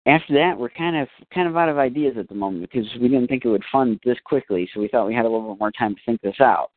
after 0.07 0.35
that, 0.35 0.57
we're 0.57 0.71
kind 0.71 0.97
of 0.97 1.09
kind 1.35 1.49
of 1.49 1.57
out 1.57 1.69
of 1.69 1.79
ideas 1.79 2.15
at 2.17 2.29
the 2.29 2.35
moment 2.35 2.71
because 2.71 2.89
we 3.01 3.09
didn't 3.09 3.27
think 3.27 3.45
it 3.45 3.49
would 3.49 3.65
fund 3.73 3.99
this 4.05 4.19
quickly, 4.25 4.69
so 4.73 4.81
we 4.81 4.89
thought 4.89 5.07
we 5.07 5.15
had 5.15 5.25
a 5.25 5.29
little 5.29 5.53
bit 5.53 5.61
more 5.61 5.73
time 5.73 5.95
to 5.95 6.01
think 6.07 6.21
this 6.21 6.41
out. 6.41 6.71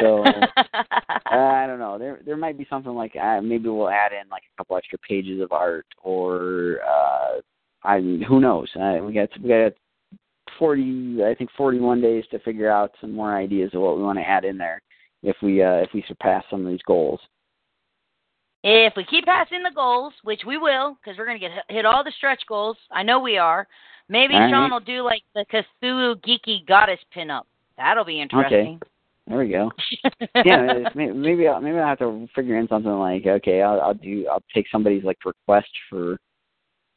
So 0.00 0.24
I 1.26 1.64
don't 1.66 1.78
know. 1.78 1.98
There 1.98 2.20
there 2.26 2.36
might 2.36 2.58
be 2.58 2.66
something 2.68 2.92
like 2.92 3.14
uh, 3.16 3.40
maybe 3.40 3.68
we'll 3.68 3.88
add 3.88 4.12
in 4.12 4.28
like 4.28 4.42
a 4.42 4.56
couple 4.58 4.76
extra 4.76 4.98
pages 4.98 5.40
of 5.40 5.52
art, 5.52 5.86
or 6.02 6.78
uh, 6.86 7.40
I 7.84 8.00
mean, 8.00 8.20
who 8.22 8.40
knows? 8.40 8.68
Uh, 8.76 8.98
we 9.02 9.12
got 9.12 9.28
we 9.40 9.48
got 9.48 9.72
forty, 10.58 11.18
I 11.24 11.34
think 11.34 11.50
forty 11.56 11.78
one 11.78 12.00
days 12.00 12.24
to 12.30 12.38
figure 12.40 12.70
out 12.70 12.92
some 13.00 13.12
more 13.12 13.36
ideas 13.36 13.70
of 13.74 13.80
what 13.80 13.96
we 13.96 14.02
want 14.02 14.18
to 14.18 14.28
add 14.28 14.44
in 14.44 14.58
there 14.58 14.80
if 15.22 15.36
we 15.42 15.62
uh, 15.62 15.76
if 15.76 15.90
we 15.94 16.04
surpass 16.08 16.44
some 16.50 16.64
of 16.64 16.70
these 16.70 16.82
goals. 16.86 17.20
If 18.62 18.92
we 18.96 19.04
keep 19.04 19.24
passing 19.24 19.62
the 19.62 19.74
goals, 19.74 20.12
which 20.22 20.42
we 20.46 20.58
will, 20.58 20.96
because 21.02 21.16
we're 21.18 21.24
going 21.24 21.40
to 21.40 21.48
get 21.48 21.64
hit 21.68 21.86
all 21.86 22.04
the 22.04 22.12
stretch 22.18 22.42
goals. 22.46 22.76
I 22.90 23.02
know 23.02 23.18
we 23.18 23.38
are. 23.38 23.66
Maybe 24.10 24.34
All 24.34 24.40
right. 24.40 24.50
Sean 24.50 24.70
will 24.70 24.80
do 24.80 25.02
like 25.02 25.22
the 25.34 25.46
Cthulhu 25.52 26.16
Geeky 26.22 26.66
Goddess 26.66 26.98
pinup. 27.16 27.42
That'll 27.78 28.04
be 28.04 28.20
interesting. 28.20 28.76
Okay. 28.76 28.90
There 29.26 29.38
we 29.38 29.48
go. 29.48 29.70
yeah, 30.44 30.88
maybe 30.94 31.46
I'll, 31.46 31.60
maybe 31.60 31.78
I'll 31.78 31.86
have 31.86 32.00
to 32.00 32.26
figure 32.34 32.58
in 32.58 32.66
something 32.66 32.90
like 32.90 33.26
okay, 33.26 33.62
I'll 33.62 33.80
I'll 33.80 33.94
do 33.94 34.26
I'll 34.30 34.42
take 34.52 34.66
somebody's 34.72 35.04
like 35.04 35.24
request 35.24 35.68
for 35.88 36.18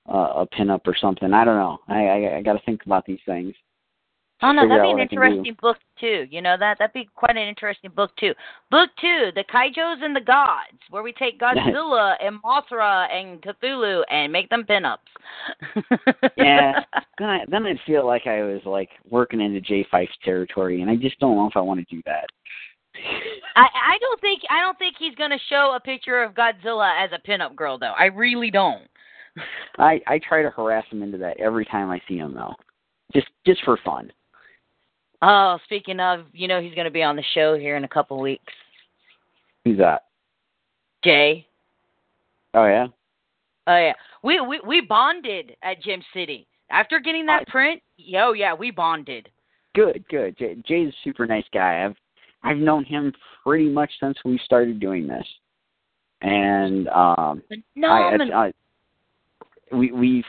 uh, 0.07 0.43
a 0.43 0.47
pinup 0.47 0.81
or 0.85 0.95
something. 0.95 1.33
I 1.33 1.45
don't 1.45 1.57
know. 1.57 1.79
I 1.87 2.05
I, 2.05 2.37
I 2.37 2.41
got 2.41 2.53
to 2.53 2.65
think 2.65 2.85
about 2.85 3.05
these 3.05 3.19
things. 3.25 3.53
Oh 4.43 4.51
no, 4.51 4.67
that'd 4.67 4.83
be 4.83 4.89
an 4.89 4.97
what 4.97 5.03
I 5.03 5.07
can 5.07 5.17
do. 5.17 5.23
interesting 5.23 5.57
book 5.61 5.77
too. 5.99 6.27
You 6.29 6.41
know 6.41 6.57
that 6.59 6.77
that'd 6.77 6.93
be 6.93 7.07
quite 7.15 7.37
an 7.37 7.47
interesting 7.47 7.91
book 7.95 8.11
too. 8.17 8.33
Book 8.69 8.89
two, 8.99 9.29
the 9.35 9.45
Kaijos 9.45 10.03
and 10.03 10.13
the 10.13 10.21
Gods, 10.21 10.79
where 10.89 11.01
we 11.01 11.13
take 11.13 11.39
Godzilla 11.41 12.15
and 12.21 12.43
Mothra 12.43 13.09
and 13.09 13.41
Cthulhu 13.41 14.03
and 14.11 14.33
make 14.33 14.49
them 14.49 14.65
pinups. 14.65 14.97
Yeah. 16.35 16.83
Then 17.19 17.29
I 17.29 17.45
then 17.47 17.65
I'd 17.65 17.79
feel 17.85 18.05
like 18.05 18.27
I 18.27 18.41
was 18.43 18.61
like 18.65 18.89
working 19.09 19.39
into 19.39 19.61
J 19.61 19.85
Fife's 19.89 20.17
territory, 20.25 20.81
and 20.81 20.89
I 20.89 20.95
just 20.95 21.19
don't 21.19 21.37
know 21.37 21.47
if 21.47 21.55
I 21.55 21.61
want 21.61 21.79
to 21.79 21.95
do 21.95 22.01
that. 22.05 22.25
I 23.55 23.61
I 23.61 23.97
don't 23.99 24.19
think 24.19 24.41
I 24.49 24.59
don't 24.61 24.77
think 24.77 24.95
he's 24.99 25.15
gonna 25.15 25.39
show 25.47 25.73
a 25.75 25.79
picture 25.79 26.21
of 26.21 26.33
Godzilla 26.33 26.91
as 27.01 27.11
a 27.13 27.27
pinup 27.27 27.55
girl 27.55 27.77
though. 27.77 27.93
I 27.97 28.05
really 28.05 28.51
don't. 28.51 28.87
I 29.77 30.01
I 30.07 30.19
try 30.19 30.41
to 30.41 30.49
harass 30.49 30.85
him 30.91 31.03
into 31.03 31.17
that 31.19 31.39
every 31.39 31.65
time 31.65 31.89
I 31.89 32.01
see 32.07 32.17
him 32.17 32.33
though, 32.33 32.53
just 33.13 33.27
just 33.45 33.63
for 33.63 33.77
fun. 33.83 34.11
Oh, 35.21 35.57
speaking 35.65 35.99
of, 35.99 36.25
you 36.33 36.47
know 36.47 36.61
he's 36.61 36.75
gonna 36.75 36.91
be 36.91 37.03
on 37.03 37.15
the 37.15 37.23
show 37.33 37.57
here 37.57 37.77
in 37.77 37.83
a 37.83 37.89
couple 37.89 38.19
weeks. 38.19 38.53
Who's 39.63 39.77
that? 39.77 40.03
Jay. 41.03 41.47
Oh 42.53 42.65
yeah. 42.65 42.87
Oh 43.67 43.77
yeah, 43.77 43.93
we 44.23 44.39
we 44.41 44.59
we 44.65 44.81
bonded 44.81 45.55
at 45.63 45.81
Gem 45.81 46.01
City 46.13 46.47
after 46.69 46.99
getting 46.99 47.25
that 47.27 47.47
print. 47.47 47.81
Yo, 47.97 48.33
yeah, 48.33 48.53
we 48.53 48.71
bonded. 48.71 49.29
Good, 49.73 50.03
good. 50.09 50.37
Jay, 50.37 50.55
Jay's 50.67 50.89
a 50.89 50.97
super 51.03 51.25
nice 51.25 51.45
guy. 51.53 51.85
I've 51.85 51.95
I've 52.43 52.57
known 52.57 52.83
him 52.83 53.13
pretty 53.43 53.69
much 53.69 53.91
since 53.99 54.17
we 54.25 54.39
started 54.43 54.79
doing 54.79 55.07
this, 55.07 55.25
and 56.21 56.87
um, 56.89 57.41
No, 57.75 57.87
I, 57.87 58.17
I, 58.17 58.45
I 58.45 58.53
we 59.73 59.91
we've 59.91 60.25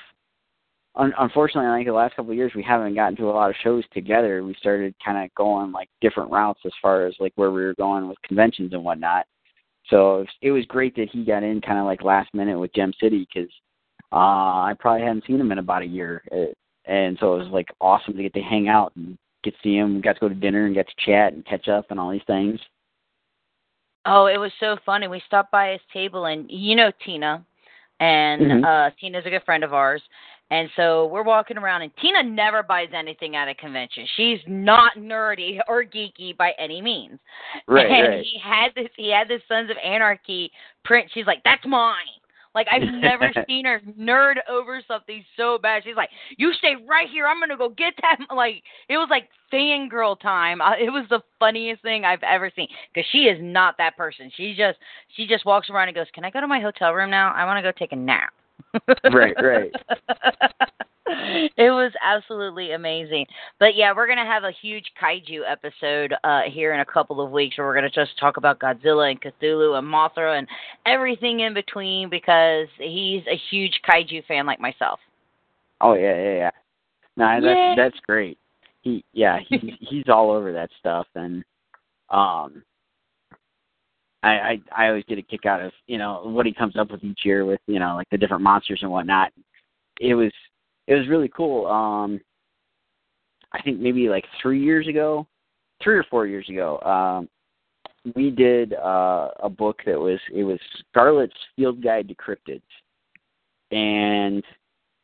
un, 0.97 1.13
unfortunately 1.19 1.71
like 1.71 1.87
the 1.87 1.93
last 1.93 2.17
couple 2.17 2.31
of 2.31 2.37
years 2.37 2.53
we 2.55 2.63
haven't 2.63 2.95
gotten 2.95 3.17
to 3.17 3.29
a 3.29 3.31
lot 3.31 3.51
of 3.51 3.57
shows 3.63 3.85
together. 3.93 4.43
We 4.43 4.55
started 4.59 4.95
kind 5.05 5.25
of 5.25 5.35
going 5.35 5.73
like 5.73 5.89
different 6.01 6.31
routes 6.31 6.61
as 6.65 6.73
far 6.81 7.07
as 7.07 7.15
like 7.21 7.33
where 7.37 7.51
we 7.51 7.63
were 7.63 7.75
going 7.75 8.09
with 8.09 8.21
conventions 8.23 8.73
and 8.73 8.85
whatnot. 8.85 9.27
So 9.89 10.17
it 10.17 10.19
was, 10.19 10.29
it 10.43 10.51
was 10.51 10.65
great 10.67 10.97
that 10.97 11.11
he 11.11 11.25
got 11.25 11.43
in 11.43 11.61
kind 11.61 11.79
of 11.79 11.85
like 11.85 12.03
last 12.03 12.33
minute 12.33 12.59
with 12.59 12.75
Gem 12.75 12.93
City 13.01 13.27
because 13.33 13.51
uh, 14.13 14.65
I 14.65 14.75
probably 14.79 15.03
hadn't 15.03 15.27
seen 15.27 15.41
him 15.41 15.53
in 15.53 15.59
about 15.59 15.83
a 15.83 15.87
year, 15.87 16.23
uh, 16.33 16.53
and 16.91 17.19
so 17.21 17.35
it 17.35 17.39
was 17.45 17.49
like 17.49 17.69
awesome 17.81 18.17
to 18.17 18.23
get 18.23 18.33
to 18.35 18.41
hang 18.41 18.69
out 18.69 18.93
and 18.97 19.19
get 19.43 19.53
to 19.55 19.61
see 19.63 19.77
him. 19.77 19.97
We 19.97 20.01
got 20.01 20.15
to 20.15 20.21
go 20.21 20.29
to 20.29 20.35
dinner 20.35 20.67
and 20.67 20.75
get 20.75 20.87
to 20.89 21.05
chat 21.05 21.33
and 21.33 21.45
catch 21.45 21.69
up 21.69 21.87
and 21.91 22.01
all 22.01 22.11
these 22.11 22.23
things. 22.27 22.61
Oh, 24.07 24.27
it 24.27 24.39
was 24.39 24.53
so 24.61 24.77
funny. 24.85 25.09
We 25.09 25.23
stopped 25.27 25.51
by 25.51 25.73
his 25.73 25.81
table, 25.93 26.27
and 26.27 26.47
you 26.49 26.77
know 26.77 26.93
Tina, 27.05 27.45
and 28.01 28.43
Mhm. 28.43 28.65
uh 28.65 28.91
Tina's 29.01 29.25
a 29.27 29.31
good 29.31 29.45
friend 29.45 29.65
of 29.65 29.73
ours. 29.73 30.03
And 30.51 30.69
so 30.77 31.07
we're 31.07 31.23
walking 31.23 31.57
around, 31.57 31.83
and 31.83 31.97
Tina 31.97 32.23
never 32.23 32.63
buys 32.63 32.91
anything 32.93 33.35
at 33.35 33.49
a 33.49 33.55
convention. 33.55 34.07
She's 34.15 34.41
not 34.47 34.95
nerdy 34.95 35.59
or 35.69 35.85
geeky 35.85 36.37
by 36.37 36.53
any 36.59 36.83
means. 36.83 37.19
Right, 37.67 37.87
and 37.91 38.09
right. 38.09 38.25
he 38.25 38.39
had 38.39 38.75
this, 38.75 38.89
he 38.97 39.11
had 39.11 39.27
this 39.27 39.41
Sons 39.49 39.71
of 39.71 39.77
Anarchy 39.79 40.53
print. 40.85 41.11
She's 41.13 41.27
like, 41.27 41.43
"That's 41.45 41.65
mine." 41.65 42.21
Like 42.55 42.67
I've 42.71 42.83
never 42.83 43.33
seen 43.47 43.65
her 43.65 43.81
nerd 43.99 44.37
over 44.49 44.81
something 44.87 45.25
so 45.37 45.59
bad. 45.59 45.83
She's 45.85 45.97
like, 45.97 46.11
"You 46.37 46.53
stay 46.55 46.75
right 46.89 47.09
here. 47.11 47.27
I'm 47.27 47.41
gonna 47.41 47.57
go 47.57 47.69
get 47.69 47.95
that." 48.03 48.19
Like 48.35 48.63
it 48.89 48.97
was 48.97 49.09
like 49.11 49.29
fangirl 49.53 50.19
time. 50.21 50.61
It 50.81 50.91
was 50.91 51.07
the 51.09 51.21
funniest 51.39 51.83
thing 51.83 52.05
I've 52.05 52.23
ever 52.23 52.51
seen 52.55 52.67
because 52.93 53.09
she 53.13 53.25
is 53.25 53.39
not 53.41 53.77
that 53.79 53.97
person. 53.97 54.31
She 54.37 54.55
just 54.57 54.79
she 55.17 55.27
just 55.27 55.47
walks 55.47 55.71
around 55.71 55.89
and 55.89 55.95
goes, 55.95 56.07
"Can 56.13 56.25
I 56.25 56.31
go 56.31 56.41
to 56.41 56.49
my 56.49 56.61
hotel 56.61 56.93
room 56.93 57.11
now? 57.11 57.33
I 57.33 57.45
want 57.45 57.59
to 57.59 57.63
go 57.63 57.73
take 57.77 57.93
a 57.93 57.97
nap." 57.97 58.33
Right, 59.13 59.35
right. 59.41 59.73
it 61.57 61.71
was 61.71 61.93
absolutely 62.03 62.73
amazing. 62.73 63.27
But 63.59 63.77
yeah, 63.77 63.93
we're 63.95 64.07
gonna 64.07 64.25
have 64.25 64.45
a 64.45 64.53
huge 64.63 64.85
kaiju 65.01 65.41
episode 65.49 66.15
uh 66.25 66.43
here 66.51 66.73
in 66.73 66.81
a 66.81 66.85
couple 66.85 67.21
of 67.21 67.31
weeks 67.31 67.59
where 67.59 67.67
we're 67.67 67.75
gonna 67.75 67.91
just 67.91 68.19
talk 68.19 68.37
about 68.37 68.59
Godzilla 68.59 69.11
and 69.11 69.21
Cthulhu 69.21 69.79
and 69.79 69.87
Mothra 69.87 70.39
and 70.39 70.49
everything 70.87 71.41
in 71.41 71.55
between 71.55 72.09
because 72.09 72.69
he's 72.79 73.23
a 73.31 73.41
huge 73.51 73.81
kaiju 73.89 74.25
fan 74.27 74.47
like 74.47 74.61
myself. 74.61 74.99
Oh 75.81 75.95
yeah, 75.95 76.17
yeah, 76.17 76.35
yeah. 76.37 76.51
No, 77.17 77.41
that's 77.41 77.77
that's 77.77 78.07
great. 78.07 78.39
He 78.83 79.05
yeah, 79.13 79.39
he's 79.49 79.73
he's 79.81 80.09
all 80.09 80.31
over 80.31 80.53
that 80.53 80.71
stuff 80.81 81.07
and 81.15 81.45
um 82.11 82.63
I, 84.25 84.31
I 84.31 84.85
I 84.85 84.89
always 84.89 85.05
get 85.07 85.19
a 85.19 85.23
kick 85.23 85.45
out 85.45 85.61
of, 85.61 85.71
you 85.87 85.99
know, 85.99 86.23
what 86.25 86.47
he 86.47 86.55
comes 86.55 86.77
up 86.77 86.91
with 86.91 87.05
each 87.05 87.21
year 87.25 87.45
with, 87.45 87.61
you 87.67 87.79
know, 87.79 87.95
like 87.95 88.09
the 88.11 88.17
different 88.17 88.43
monsters 88.43 88.81
and 88.81 88.91
whatnot. 88.91 89.33
It 90.01 90.15
was 90.15 90.33
it 90.87 90.95
was 90.95 91.09
really 91.09 91.29
cool. 91.29 91.67
Um 91.67 92.21
I 93.53 93.61
think 93.61 93.79
maybe 93.79 94.09
like 94.09 94.25
three 94.41 94.63
years 94.63 94.89
ago, 94.89 95.27
three 95.83 95.97
or 95.97 96.05
four 96.05 96.27
years 96.27 96.49
ago, 96.49 96.81
um 96.81 97.29
we 98.17 98.31
did 98.31 98.73
uh 98.73 99.29
a 99.43 99.51
book 99.51 99.81
that 99.85 100.01
was 100.01 100.19
it 100.33 100.45
was 100.45 100.59
Scarlet's 100.91 101.33
Field 101.55 101.83
Guide 101.83 102.09
to 102.09 102.15
Cryptids. 102.15 102.63
And 103.73 104.43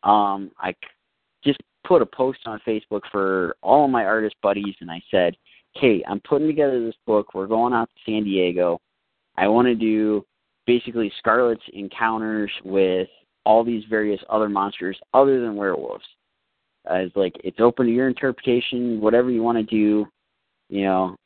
um 0.02 0.50
I 0.58 0.74
just 1.44 1.60
put 1.86 2.00
a 2.00 2.06
post 2.06 2.40
on 2.46 2.58
Facebook 2.66 3.02
for 3.12 3.54
all 3.62 3.84
of 3.84 3.90
my 3.90 4.06
artist 4.06 4.36
buddies 4.42 4.76
and 4.80 4.90
I 4.90 5.02
said, 5.10 5.36
Hey, 5.74 6.02
I'm 6.08 6.20
putting 6.20 6.48
together 6.48 6.82
this 6.82 6.96
book. 7.06 7.34
We're 7.34 7.46
going 7.46 7.74
out 7.74 7.90
to 7.90 8.10
San 8.10 8.24
Diego. 8.24 8.80
I 9.40 9.48
want 9.48 9.66
to 9.68 9.74
do 9.74 10.24
basically 10.66 11.10
Scarlet's 11.18 11.62
encounters 11.72 12.52
with 12.62 13.08
all 13.46 13.64
these 13.64 13.82
various 13.88 14.20
other 14.28 14.50
monsters 14.50 14.98
other 15.14 15.40
than 15.40 15.56
werewolves. 15.56 16.04
As 16.86 17.08
like 17.14 17.32
it's 17.42 17.58
open 17.58 17.86
to 17.86 17.92
your 17.92 18.06
interpretation, 18.06 19.00
whatever 19.00 19.30
you 19.30 19.42
want 19.42 19.56
to 19.56 19.64
do, 19.64 20.06
you 20.68 20.84
know, 20.84 21.16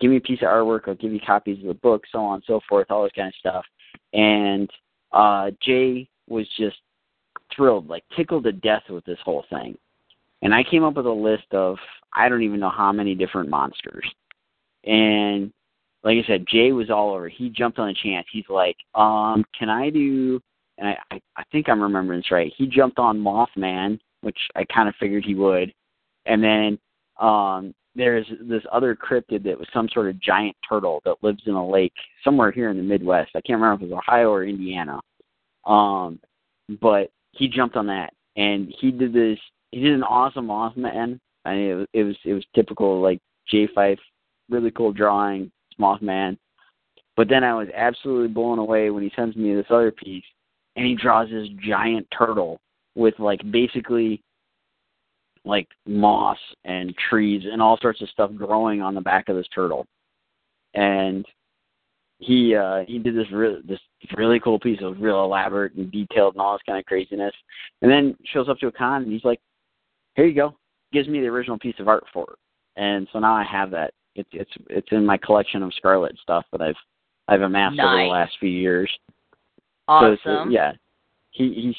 give 0.00 0.10
me 0.10 0.16
a 0.16 0.20
piece 0.20 0.40
of 0.40 0.48
artwork, 0.48 0.88
I'll 0.88 0.94
give 0.94 1.12
you 1.12 1.20
copies 1.26 1.60
of 1.60 1.66
the 1.66 1.74
book, 1.74 2.04
so 2.10 2.20
on 2.20 2.36
and 2.36 2.44
so 2.46 2.60
forth, 2.66 2.90
all 2.90 3.02
this 3.02 3.12
kind 3.14 3.28
of 3.28 3.34
stuff. 3.34 3.64
And 4.14 4.70
uh 5.12 5.50
Jay 5.62 6.08
was 6.28 6.46
just 6.58 6.76
thrilled, 7.54 7.86
like 7.86 8.04
tickled 8.16 8.44
to 8.44 8.52
death 8.52 8.84
with 8.88 9.04
this 9.04 9.18
whole 9.22 9.44
thing. 9.50 9.76
And 10.40 10.54
I 10.54 10.62
came 10.62 10.84
up 10.84 10.94
with 10.94 11.06
a 11.06 11.10
list 11.10 11.52
of 11.52 11.76
I 12.14 12.30
don't 12.30 12.42
even 12.42 12.60
know 12.60 12.72
how 12.74 12.92
many 12.92 13.14
different 13.14 13.50
monsters. 13.50 14.10
And 14.84 15.52
like 16.06 16.24
I 16.24 16.26
said, 16.28 16.46
Jay 16.46 16.70
was 16.70 16.88
all 16.88 17.12
over. 17.12 17.28
He 17.28 17.50
jumped 17.50 17.80
on 17.80 17.88
a 17.88 17.94
chance. 17.94 18.26
He's 18.30 18.48
like, 18.48 18.76
um, 18.94 19.44
can 19.58 19.68
I 19.68 19.90
do 19.90 20.40
and 20.78 20.88
I, 20.88 21.20
I, 21.36 21.42
think 21.50 21.68
I'm 21.68 21.82
remembering 21.82 22.20
this 22.20 22.30
right. 22.30 22.52
He 22.56 22.66
jumped 22.66 22.98
on 22.98 23.18
Mothman, 23.18 23.98
which 24.20 24.38
I 24.54 24.64
kind 24.64 24.88
of 24.88 24.94
figured 25.00 25.24
he 25.24 25.34
would. 25.34 25.72
And 26.26 26.42
then 26.42 26.78
um 27.20 27.74
there's 27.94 28.26
this 28.42 28.62
other 28.70 28.94
cryptid 28.94 29.42
that 29.44 29.58
was 29.58 29.66
some 29.72 29.88
sort 29.88 30.08
of 30.08 30.20
giant 30.20 30.54
turtle 30.68 31.00
that 31.06 31.16
lives 31.22 31.42
in 31.46 31.54
a 31.54 31.68
lake 31.68 31.94
somewhere 32.22 32.50
here 32.50 32.68
in 32.68 32.76
the 32.76 32.82
Midwest. 32.82 33.30
I 33.34 33.40
can't 33.40 33.58
remember 33.58 33.82
if 33.82 33.90
it 33.90 33.94
was 33.94 34.02
Ohio 34.06 34.30
or 34.30 34.44
Indiana. 34.44 35.00
Um, 35.64 36.20
but 36.82 37.10
he 37.32 37.48
jumped 37.48 37.74
on 37.74 37.86
that 37.86 38.12
and 38.36 38.72
he 38.78 38.90
did 38.90 39.14
this. 39.14 39.38
He 39.72 39.80
did 39.80 39.94
an 39.94 40.02
awesome 40.02 40.46
Mothman. 40.46 41.18
I 41.46 41.54
mean, 41.54 41.70
it 41.70 41.74
was 41.74 41.86
it 41.94 42.02
was, 42.02 42.16
it 42.26 42.34
was 42.34 42.44
typical 42.54 43.00
like 43.00 43.18
J 43.48 43.66
Five, 43.74 43.96
really 44.50 44.70
cool 44.70 44.92
drawing, 44.92 45.50
Mothman. 45.80 46.38
But 47.16 47.28
then 47.28 47.44
I 47.44 47.54
was 47.54 47.68
absolutely 47.74 48.28
blown 48.28 48.58
away 48.58 48.90
when 48.90 49.02
he 49.02 49.12
sends 49.16 49.36
me 49.36 49.54
this 49.54 49.66
other 49.70 49.90
piece, 49.90 50.24
and 50.76 50.84
he 50.84 50.94
draws 50.94 51.30
this 51.30 51.48
giant 51.66 52.06
turtle 52.16 52.60
with 52.94 53.18
like 53.18 53.40
basically 53.50 54.22
like 55.44 55.68
moss 55.86 56.38
and 56.64 56.94
trees 57.08 57.42
and 57.50 57.62
all 57.62 57.78
sorts 57.80 58.02
of 58.02 58.08
stuff 58.10 58.30
growing 58.34 58.82
on 58.82 58.94
the 58.94 59.00
back 59.00 59.28
of 59.28 59.36
this 59.36 59.48
turtle. 59.54 59.86
And 60.74 61.24
he 62.18 62.54
uh 62.54 62.80
he 62.86 62.98
did 62.98 63.14
this 63.14 63.30
really 63.30 63.60
this 63.66 63.80
really 64.16 64.40
cool 64.40 64.58
piece. 64.58 64.78
It 64.80 64.84
was 64.84 64.98
real 64.98 65.24
elaborate 65.24 65.74
and 65.74 65.90
detailed 65.90 66.34
and 66.34 66.40
all 66.40 66.54
this 66.54 66.62
kind 66.66 66.78
of 66.78 66.84
craziness. 66.84 67.34
And 67.82 67.90
then 67.90 68.16
shows 68.32 68.48
up 68.48 68.58
to 68.58 68.66
a 68.66 68.72
con 68.72 69.04
and 69.04 69.12
he's 69.12 69.24
like, 69.24 69.40
Here 70.16 70.26
you 70.26 70.34
go. 70.34 70.56
Gives 70.92 71.08
me 71.08 71.20
the 71.20 71.28
original 71.28 71.58
piece 71.58 71.78
of 71.78 71.88
art 71.88 72.04
for 72.12 72.24
it. 72.24 72.38
And 72.76 73.06
so 73.12 73.18
now 73.18 73.34
I 73.34 73.44
have 73.44 73.70
that. 73.70 73.92
It's 74.16 74.28
it's 74.32 74.50
it's 74.70 74.88
in 74.90 75.04
my 75.04 75.16
collection 75.18 75.62
of 75.62 75.74
Scarlet 75.74 76.16
stuff 76.22 76.44
that 76.52 76.62
I've 76.62 76.76
I've 77.28 77.42
amassed 77.42 77.78
over 77.78 77.96
the 77.96 78.10
last 78.10 78.36
few 78.40 78.48
years. 78.48 78.90
So 79.88 79.92
Awesome. 79.92 80.48
uh, 80.48 80.50
yeah. 80.50 80.72
He 81.30 81.52
he's 81.54 81.76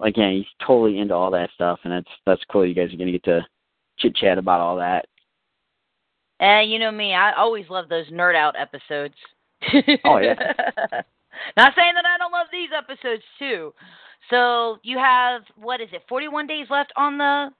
again 0.00 0.32
he's 0.32 0.66
totally 0.66 0.98
into 0.98 1.14
all 1.14 1.30
that 1.30 1.50
stuff 1.54 1.78
and 1.84 1.92
that's 1.92 2.10
that's 2.26 2.42
cool. 2.50 2.66
You 2.66 2.74
guys 2.74 2.92
are 2.92 2.96
gonna 2.96 3.12
get 3.12 3.24
to 3.24 3.46
chit 3.98 4.16
chat 4.16 4.38
about 4.38 4.60
all 4.60 4.76
that. 4.76 5.06
Eh, 6.40 6.62
you 6.62 6.78
know 6.78 6.90
me, 6.90 7.14
I 7.14 7.32
always 7.32 7.68
love 7.70 7.88
those 7.88 8.08
nerd 8.10 8.34
out 8.34 8.54
episodes. 8.58 9.14
Oh, 10.04 10.18
yeah. 10.18 10.34
Not 11.56 11.72
saying 11.74 11.94
that 11.94 12.04
I 12.06 12.18
don't 12.18 12.32
love 12.32 12.46
these 12.52 12.70
episodes 12.76 13.22
too. 13.38 13.72
So 14.30 14.78
you 14.82 14.98
have 14.98 15.42
what 15.56 15.80
is 15.80 15.88
it, 15.92 16.02
forty 16.08 16.28
one 16.28 16.46
days 16.46 16.66
left 16.70 16.92
on 16.96 17.18
the 17.18 17.50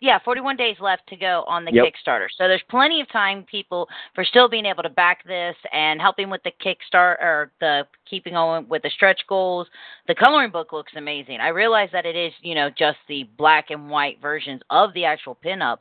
yeah, 0.00 0.18
41 0.24 0.56
days 0.56 0.76
left 0.80 1.06
to 1.08 1.16
go 1.16 1.44
on 1.46 1.66
the 1.66 1.72
Yep. 1.72 1.84
Kickstarter. 1.84 2.28
So 2.36 2.48
there's 2.48 2.62
plenty 2.70 3.02
of 3.02 3.08
time, 3.10 3.44
people, 3.44 3.86
for 4.14 4.24
still 4.24 4.48
being 4.48 4.64
able 4.64 4.82
to 4.82 4.88
back 4.88 5.24
this 5.24 5.56
and 5.72 6.00
helping 6.00 6.30
with 6.30 6.42
the 6.42 6.52
Kickstarter 6.52 7.20
or 7.20 7.52
the 7.60 7.86
keeping 8.06 8.34
on 8.34 8.66
with 8.68 8.82
the 8.82 8.90
stretch 8.90 9.20
goals. 9.28 9.68
The 10.08 10.14
coloring 10.14 10.50
book 10.50 10.72
looks 10.72 10.92
amazing. 10.96 11.40
I 11.40 11.48
realize 11.48 11.90
that 11.92 12.06
it 12.06 12.16
is, 12.16 12.32
you 12.40 12.54
know, 12.54 12.70
just 12.70 12.98
the 13.08 13.28
black 13.36 13.70
and 13.70 13.90
white 13.90 14.20
versions 14.22 14.62
of 14.70 14.94
the 14.94 15.04
actual 15.04 15.36
pinup. 15.44 15.78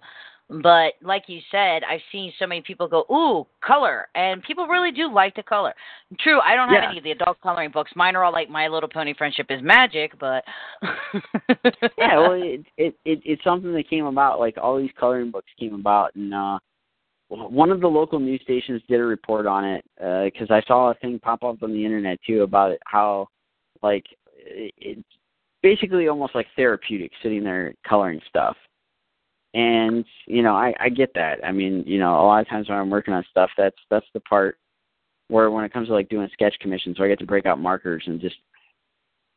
But 0.50 0.94
like 1.04 1.26
you 1.28 1.42
said, 1.52 1.84
I've 1.84 2.02
seen 2.12 2.34
so 2.40 2.48
many 2.48 2.62
people 2.62 2.88
go, 2.88 3.06
ooh, 3.12 3.46
color. 3.62 4.08
And 4.16 4.42
people 4.42 4.66
really 4.66 4.92
do 4.92 5.12
like 5.12 5.36
to 5.36 5.44
color. 5.44 5.76
True, 6.20 6.40
I 6.42 6.56
don't 6.56 6.70
have 6.70 6.82
Yeah. 6.82 6.90
any 6.90 6.98
of 6.98 7.04
the 7.04 7.12
adult 7.12 7.40
coloring 7.42 7.70
books. 7.70 7.92
Mine 7.96 8.16
are 8.16 8.24
all 8.24 8.32
like 8.32 8.50
My 8.50 8.68
Little 8.68 8.90
Pony 8.90 9.14
Friendship 9.14 9.46
is 9.52 9.62
Magic, 9.62 10.18
but. 10.20 10.44
yeah, 12.00 12.18
well, 12.18 12.34
it, 12.34 12.66
it 12.78 12.96
it 13.06 13.22
it's 13.24 13.44
something 13.44 13.74
that 13.74 13.90
came 13.90 14.06
about. 14.06 14.40
Like 14.40 14.58
all 14.58 14.80
these 14.80 14.90
coloring 15.00 15.30
books 15.30 15.52
came 15.60 15.76
about, 15.76 16.16
and 16.16 16.34
uh, 16.34 16.58
one 17.28 17.72
of 17.72 17.80
the 17.80 17.88
local 17.88 18.20
news 18.20 18.42
stations 18.42 18.82
did 18.90 19.00
a 19.00 19.06
report 19.06 19.46
on 19.46 19.64
it 19.64 19.86
because 19.98 20.50
I 20.50 20.64
saw 20.68 20.90
a 20.90 20.96
thing 20.96 21.20
pop 21.20 21.44
up 21.44 21.62
on 21.62 21.72
the 21.72 21.86
internet 21.86 22.18
too 22.26 22.42
about 22.42 22.72
it, 22.72 22.82
how 22.88 23.28
like 23.84 24.06
it, 24.36 24.74
it's 24.78 25.08
basically 25.62 26.08
almost 26.08 26.34
like 26.34 26.48
therapeutic 26.56 27.12
sitting 27.22 27.44
there 27.44 27.76
coloring 27.88 28.20
stuff. 28.28 28.58
And 29.54 30.06
you 30.28 30.44
know, 30.44 30.56
I 30.56 30.74
I 30.80 30.90
get 30.90 31.14
that. 31.16 31.44
I 31.44 31.52
mean, 31.52 31.84
you 31.88 32.00
know, 32.00 32.14
a 32.14 32.26
lot 32.26 32.42
of 32.42 32.48
times 32.48 32.70
when 32.70 32.78
I'm 32.78 32.90
working 32.90 33.14
on 33.14 33.26
stuff, 33.30 33.50
that's 33.58 33.78
that's 33.90 34.06
the 34.14 34.20
part 34.22 34.58
where 35.28 35.52
when 35.52 35.64
it 35.64 35.74
comes 35.74 35.88
to 35.88 35.94
like 35.94 36.10
doing 36.10 36.30
sketch 36.34 36.56
commissions, 36.60 37.00
where 37.00 37.08
I 37.08 37.12
get 37.12 37.20
to 37.20 37.26
break 37.26 37.46
out 37.46 37.60
markers 37.60 38.04
and 38.06 38.22
just 38.22 38.36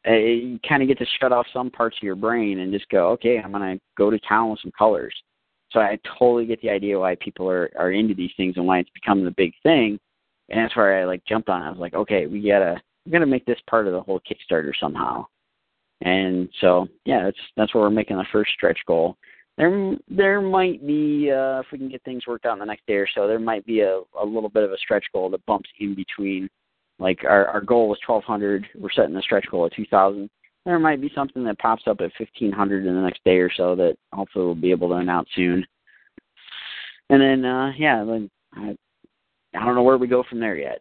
uh, 0.09 0.13
you 0.13 0.59
kind 0.69 0.83
of 0.83 0.89
get 0.89 0.99
to 0.99 1.07
shut 1.21 1.33
off 1.33 1.47
some 1.53 1.71
parts 1.71 1.97
of 1.97 2.03
your 2.03 2.17
brain 2.17 2.61
and 2.61 2.73
just 2.73 2.89
go, 2.89 3.11
okay, 3.11 3.39
I'm 3.39 3.53
gonna 3.53 3.79
go 3.97 4.11
to 4.11 4.19
town 4.21 4.51
with 4.51 4.61
some 4.61 4.73
colors. 4.77 5.15
So 5.71 5.81
I 5.81 5.99
totally 6.19 6.45
get 6.45 6.61
the 6.61 6.71
idea 6.71 6.99
why 6.99 7.17
people 7.17 7.49
are 7.49 7.71
are 7.79 7.93
into 7.93 8.15
these 8.15 8.33
things 8.37 8.55
and 8.57 8.67
why 8.67 8.81
it's 8.81 8.91
become 8.91 9.25
the 9.25 9.31
big 9.31 9.53
thing. 9.63 9.99
And 10.51 10.61
that's 10.63 10.77
where 10.77 11.01
I 11.01 11.05
like 11.07 11.25
jumped 11.25 11.49
on. 11.49 11.63
I 11.63 11.71
was 11.71 11.79
like, 11.79 11.95
okay, 11.95 12.27
we 12.27 12.47
gotta 12.47 12.81
we're 13.05 13.13
going 13.13 13.21
to 13.21 13.27
make 13.27 13.47
this 13.47 13.61
part 13.69 13.87
of 13.87 13.93
the 13.93 14.01
whole 14.01 14.21
Kickstarter 14.21 14.73
somehow. 14.79 15.27
And 16.03 16.49
so 16.61 16.89
yeah, 17.05 17.25
that's 17.25 17.39
that's 17.57 17.75
where 17.75 17.85
we're 17.85 17.91
making 17.91 18.17
the 18.17 18.27
first 18.33 18.51
stretch 18.53 18.79
goal. 18.87 19.17
There 19.59 19.97
there 20.09 20.41
might 20.41 20.87
be 20.87 21.31
uh, 21.31 21.61
if 21.61 21.67
we 21.71 21.79
can 21.79 21.91
get 21.91 22.03
things 22.05 22.27
worked 22.27 22.47
out 22.47 22.55
in 22.55 22.59
the 22.59 22.65
next 22.65 22.87
day 22.87 22.95
or 22.95 23.09
so, 23.15 23.29
there 23.29 23.39
might 23.39 23.67
be 23.67 23.81
a 23.81 24.01
a 24.21 24.25
little 24.25 24.49
bit 24.49 24.65
of 24.65 24.73
a 24.73 24.79
stretch 24.79 25.05
goal 25.13 25.29
that 25.31 25.45
bumps 25.47 25.69
in 25.79 25.95
between. 25.95 26.49
Like 26.99 27.25
our 27.25 27.47
our 27.49 27.61
goal 27.61 27.89
was 27.89 27.99
1200 28.07 28.67
we're 28.79 28.91
setting 28.91 29.15
the 29.15 29.23
stretch 29.23 29.47
goal 29.51 29.67
at 29.67 29.73
2000 29.75 30.31
there 30.65 30.79
might 30.79 31.01
be 31.01 31.11
something 31.15 31.43
that 31.45 31.59
pops 31.59 31.83
up 31.87 32.01
at 32.01 32.13
1500 32.19 32.87
in 32.87 32.95
the 32.95 33.01
next 33.01 33.25
day 33.25 33.39
or 33.39 33.51
so 33.53 33.75
that 33.75 33.97
hopefully 34.13 34.45
we'll 34.45 34.55
be 34.55 34.71
able 34.71 34.89
to 34.89 34.95
announce 34.95 35.29
soon. 35.35 35.67
And 37.11 37.21
then 37.21 37.45
uh 37.45 37.73
yeah 37.77 38.05
then 38.05 38.31
i 38.55 38.77
i 39.55 39.65
don't 39.65 39.75
know 39.75 39.83
where 39.83 39.99
we 39.99 40.07
go 40.07 40.23
from 40.29 40.41
there 40.41 40.57
yet 40.57 40.81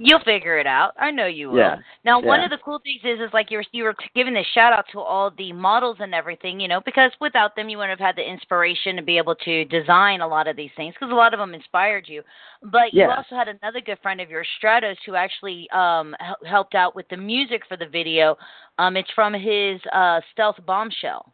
You'll 0.00 0.20
figure 0.20 0.58
it 0.58 0.66
out. 0.66 0.92
I 0.98 1.10
know 1.10 1.26
you 1.26 1.50
will. 1.50 1.58
Yeah. 1.58 1.76
Now, 2.04 2.20
one 2.20 2.40
of 2.40 2.50
the 2.50 2.58
cool 2.64 2.78
things 2.78 3.00
is, 3.02 3.18
is 3.20 3.32
like 3.32 3.50
you 3.50 3.58
were 3.58 3.64
you 3.72 3.82
were 3.82 3.94
giving 4.14 4.34
the 4.34 4.44
shout 4.54 4.72
out 4.72 4.84
to 4.92 5.00
all 5.00 5.32
the 5.36 5.52
models 5.52 5.96
and 5.98 6.14
everything, 6.14 6.60
you 6.60 6.68
know, 6.68 6.80
because 6.84 7.10
without 7.20 7.56
them, 7.56 7.68
you 7.68 7.78
wouldn't 7.78 7.98
have 7.98 8.06
had 8.06 8.16
the 8.16 8.28
inspiration 8.28 8.94
to 8.96 9.02
be 9.02 9.18
able 9.18 9.34
to 9.34 9.64
design 9.64 10.20
a 10.20 10.28
lot 10.28 10.46
of 10.46 10.56
these 10.56 10.70
things 10.76 10.94
because 10.94 11.12
a 11.12 11.16
lot 11.16 11.34
of 11.34 11.40
them 11.40 11.52
inspired 11.52 12.04
you. 12.08 12.22
But 12.62 12.94
you 12.94 13.04
also 13.10 13.34
had 13.34 13.48
another 13.48 13.80
good 13.80 13.98
friend 14.00 14.20
of 14.20 14.30
yours, 14.30 14.46
Stratos, 14.62 14.96
who 15.04 15.16
actually 15.16 15.68
um 15.70 16.14
helped 16.44 16.74
out 16.74 16.94
with 16.94 17.08
the 17.08 17.16
music 17.16 17.62
for 17.68 17.76
the 17.76 17.88
video. 17.88 18.36
Um, 18.78 18.96
it's 18.96 19.10
from 19.14 19.34
his 19.34 19.80
uh 19.92 20.20
Stealth 20.32 20.56
Bombshell. 20.64 21.32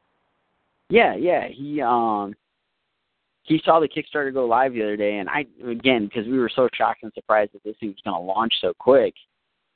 yeah 0.89 1.15
yeah 1.15 1.49
he 1.49 1.81
um 1.81 2.35
he 3.45 3.61
saw 3.65 3.79
the 3.79 3.89
Kickstarter 3.89 4.33
go 4.33 4.47
live 4.47 4.73
the 4.73 4.83
other 4.83 4.97
day, 4.97 5.19
and 5.19 5.29
I 5.29 5.47
again 5.69 6.07
because 6.07 6.27
we 6.27 6.39
were 6.39 6.51
so 6.55 6.69
shocked 6.75 7.03
and 7.03 7.13
surprised 7.15 7.53
that 7.53 7.63
this 7.63 7.77
thing 7.79 7.91
was 7.91 7.99
going 8.05 8.17
to 8.17 8.21
launch 8.21 8.55
so 8.61 8.73
quick. 8.79 9.15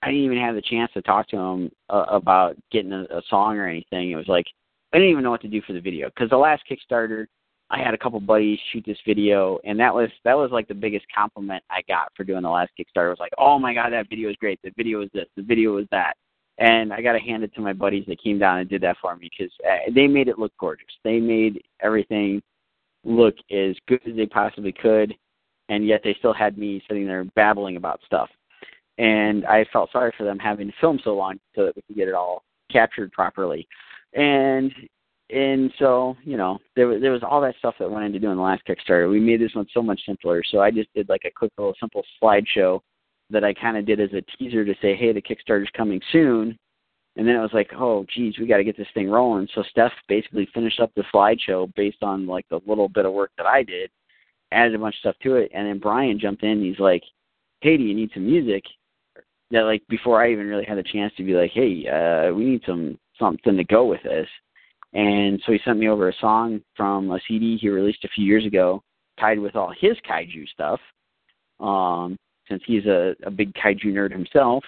I 0.03 0.07
didn't 0.07 0.25
even 0.25 0.39
have 0.39 0.55
the 0.55 0.63
chance 0.63 0.91
to 0.95 1.03
talk 1.03 1.29
to 1.29 1.37
him 1.37 1.71
uh, 1.91 2.07
about 2.09 2.57
getting 2.73 2.93
a, 2.93 3.03
a 3.11 3.23
song 3.29 3.57
or 3.59 3.69
anything. 3.69 4.11
It 4.11 4.17
was 4.17 4.29
like 4.29 4.47
I 4.93 4.97
didn't 4.97 5.11
even 5.11 5.23
know 5.23 5.31
what 5.31 5.43
to 5.43 5.49
do 5.49 5.61
for 5.67 5.75
the 5.75 5.81
video 5.81 6.09
because 6.09 6.31
the 6.31 6.37
last 6.37 6.63
Kickstarter, 6.71 7.27
I 7.69 7.79
had 7.79 7.93
a 7.93 7.99
couple 7.99 8.21
buddies 8.21 8.59
shoot 8.73 8.85
this 8.87 8.99
video, 9.07 9.59
and 9.65 9.79
that 9.79 9.95
was 9.95 10.09
that 10.25 10.37
was 10.37 10.51
like 10.51 10.67
the 10.67 10.75
biggest 10.75 11.05
compliment 11.15 11.63
I 11.69 11.83
got 11.87 12.11
for 12.17 12.25
doing 12.25 12.43
the 12.43 12.49
last 12.49 12.71
Kickstarter. 12.79 13.09
It 13.09 13.11
was 13.11 13.21
like, 13.21 13.33
oh 13.37 13.59
my 13.59 13.75
god, 13.75 13.93
that 13.93 14.09
video 14.09 14.31
is 14.31 14.37
great. 14.37 14.59
The 14.65 14.73
video 14.79 15.03
is 15.03 15.11
this. 15.13 15.27
The 15.37 15.43
video 15.43 15.77
is 15.77 15.87
that. 15.91 16.15
And 16.57 16.93
I 16.93 17.03
got 17.03 17.13
to 17.13 17.21
hand 17.21 17.45
it 17.45 17.55
to 17.55 17.61
my 17.61 17.73
buddies 17.73 18.05
that 18.09 18.21
came 18.21 18.37
down 18.39 18.59
and 18.59 18.69
did 18.69 18.81
that 18.83 18.97
for 19.01 19.15
me 19.15 19.31
because 19.31 19.53
uh, 19.65 19.93
they 19.95 20.09
made 20.09 20.27
it 20.27 20.41
look 20.41 20.53
gorgeous. 20.59 20.89
They 21.05 21.21
made 21.21 21.63
everything 21.81 22.43
look 23.09 23.35
as 23.51 23.75
good 23.89 24.01
as 24.09 24.15
they 24.17 24.27
possibly 24.27 24.73
could, 24.73 25.15
and 25.69 25.87
yet 25.87 26.03
they 26.05 26.15
still 26.19 26.35
had 26.35 26.59
me 26.59 26.83
sitting 26.87 27.07
there 27.07 27.25
babbling 27.35 27.77
about 27.77 28.01
stuff. 28.07 28.29
And 28.99 29.47
I 29.47 29.65
felt 29.73 29.93
sorry 29.93 30.13
for 30.17 30.25
them 30.25 30.39
having 30.39 30.69
to 30.69 30.75
film 30.81 31.01
so 31.03 31.15
long 31.15 31.39
so 31.55 31.65
that 31.65 31.77
we 31.77 31.83
could 31.83 31.97
get 31.97 32.09
it 32.09 32.15
all 32.15 32.43
captured 32.71 33.13
properly. 33.13 33.67
And 34.15 34.73
and 35.31 35.71
so 35.79 36.17
you 36.25 36.37
know 36.37 36.59
there 36.75 36.89
was 36.89 37.01
there 37.01 37.13
was 37.13 37.23
all 37.23 37.41
that 37.43 37.55
stuff 37.59 37.75
that 37.79 37.91
went 37.91 38.05
into 38.05 38.19
doing 38.19 38.37
the 38.37 38.43
last 38.43 38.63
Kickstarter. 38.67 39.11
We 39.11 39.21
made 39.21 39.41
this 39.41 39.55
one 39.55 39.67
so 39.73 39.83
much 39.83 40.01
simpler. 40.05 40.43
So 40.51 40.61
I 40.61 40.71
just 40.71 40.93
did 40.95 41.09
like 41.09 41.23
a 41.25 41.31
quick 41.31 41.53
little 41.59 41.75
simple 41.81 42.03
slideshow 42.23 42.81
that 43.31 43.45
I 43.45 43.55
kind 43.55 43.77
of 43.77 43.87
did 43.87 44.01
as 44.01 44.11
a 44.15 44.23
teaser 44.37 44.65
to 44.65 44.75
say, 44.81 44.97
hey, 44.97 45.13
the 45.13 45.23
Kickstarter's 45.23 45.71
coming 45.77 46.01
soon. 46.13 46.59
And 47.19 47.27
then 47.27 47.35
it 47.35 47.41
was 47.41 47.53
like, 47.53 47.73
oh, 47.77 48.07
geez, 48.15 48.39
we 48.39 48.47
got 48.47 48.59
to 48.59 48.65
get 48.65 48.77
this 48.77 48.87
thing 48.95 49.11
rolling. 49.11 49.49
So 49.53 49.65
Steph 49.69 49.93
basically 50.07 50.49
finished 50.55 50.79
up 50.79 50.93
the 50.95 51.03
slideshow 51.13 51.73
based 51.75 52.03
on 52.03 52.29
like 52.29 52.49
the 52.49 52.61
little 52.65 52.89
bit 52.89 53.07
of 53.07 53.13
work 53.13 53.33
that 53.37 53.47
I 53.47 53.65
did, 53.65 53.91
added 54.53 54.77
a 54.77 54.79
bunch 54.79 54.95
of 54.95 55.01
stuff 55.01 55.17
to 55.25 55.35
it, 55.35 55.51
and 55.53 55.67
then 55.67 55.81
Brian 55.81 56.21
jumped 56.21 56.45
in. 56.45 56.51
and 56.51 56.63
He's 56.63 56.79
like, 56.79 57.03
hey, 57.61 57.77
do 57.77 57.83
you 57.83 57.95
need 57.95 58.11
some 58.15 58.25
music? 58.25 58.63
That 59.51 59.63
like 59.63 59.83
before 59.89 60.23
I 60.23 60.31
even 60.31 60.47
really 60.47 60.65
had 60.65 60.79
a 60.79 60.83
chance 60.83 61.13
to 61.17 61.25
be 61.25 61.35
like, 61.35 61.51
hey, 61.51 61.89
uh, 61.89 62.33
we 62.33 62.45
need 62.45 62.63
some 62.65 62.97
something 63.19 63.57
to 63.57 63.65
go 63.65 63.85
with 63.85 64.03
this. 64.05 64.29
And 64.93 65.43
so 65.45 65.53
he 65.53 65.59
sent 65.65 65.79
me 65.79 65.89
over 65.89 66.09
a 66.09 66.15
song 66.21 66.61
from 66.77 67.11
a 67.11 67.19
CD 67.27 67.59
he 67.61 67.69
released 67.69 68.05
a 68.05 68.09
few 68.09 68.25
years 68.25 68.47
ago, 68.47 68.83
tied 69.19 69.41
with 69.41 69.57
all 69.57 69.73
his 69.81 69.97
kaiju 70.09 70.47
stuff. 70.49 70.81
Um, 71.59 72.17
since 72.49 72.63
he's 72.65 72.87
a, 72.87 73.15
a 73.25 73.31
big 73.31 73.53
kaiju 73.55 73.87
nerd 73.87 74.13
himself, 74.13 74.63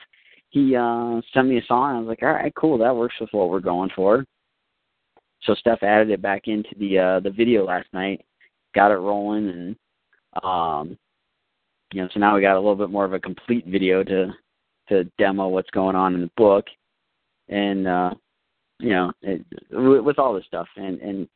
he 0.51 0.77
uh 0.77 1.21
sent 1.33 1.49
me 1.49 1.59
a 1.59 1.65
song. 1.67 1.97
I 1.97 1.99
was 2.01 2.09
like, 2.09 2.23
all 2.23 2.33
right, 2.33 2.53
cool, 2.55 2.79
that 2.79 2.95
works 2.95 3.15
with 3.21 3.31
what 3.33 3.51
we're 3.51 3.61
going 3.61 3.91
for. 3.95 4.25
So 5.43 5.55
Steph 5.55 5.83
added 5.83 6.11
it 6.11 6.21
back 6.21 6.43
into 6.49 6.71
the 6.79 6.99
uh 6.99 7.21
the 7.21 7.31
video 7.31 7.65
last 7.65 7.89
night, 7.93 8.25
got 8.75 8.91
it 8.91 8.97
rolling, 8.97 9.49
and 9.49 9.77
um, 10.43 10.99
you 11.93 12.03
know, 12.03 12.09
so 12.13 12.21
now 12.21 12.35
we 12.35 12.43
got 12.43 12.55
a 12.57 12.61
little 12.61 12.77
bit 12.77 12.91
more 12.91 13.05
of 13.05 13.13
a 13.13 13.21
complete 13.21 13.67
video 13.67 14.05
to 14.05 14.33
to 14.89 15.05
demo 15.19 15.49
what's 15.49 15.71
going 15.71 15.97
on 15.97 16.15
in 16.15 16.21
the 16.21 16.31
book, 16.37 16.67
and 17.49 17.87
uh, 17.87 18.11
you 18.81 18.91
know, 18.91 19.13
it, 19.23 19.45
with, 19.71 20.19
all 20.19 20.35
this 20.35 20.47
stuff, 20.47 20.69
and 20.77 21.01
and 21.01 21.29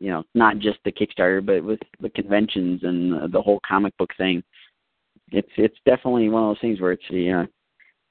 you 0.00 0.10
know, 0.10 0.24
not 0.34 0.58
just 0.58 0.78
the 0.84 0.92
Kickstarter, 0.92 1.44
but 1.44 1.62
with 1.62 1.80
the 2.00 2.10
conventions 2.10 2.80
and 2.82 3.32
the 3.32 3.40
whole 3.40 3.60
comic 3.66 3.96
book 3.98 4.10
thing. 4.16 4.42
It's 5.32 5.50
it's 5.56 5.76
definitely 5.84 6.28
one 6.28 6.44
of 6.44 6.50
those 6.50 6.60
things 6.60 6.80
where 6.80 6.92
it's 6.92 7.02
you 7.08 7.32
know 7.32 7.46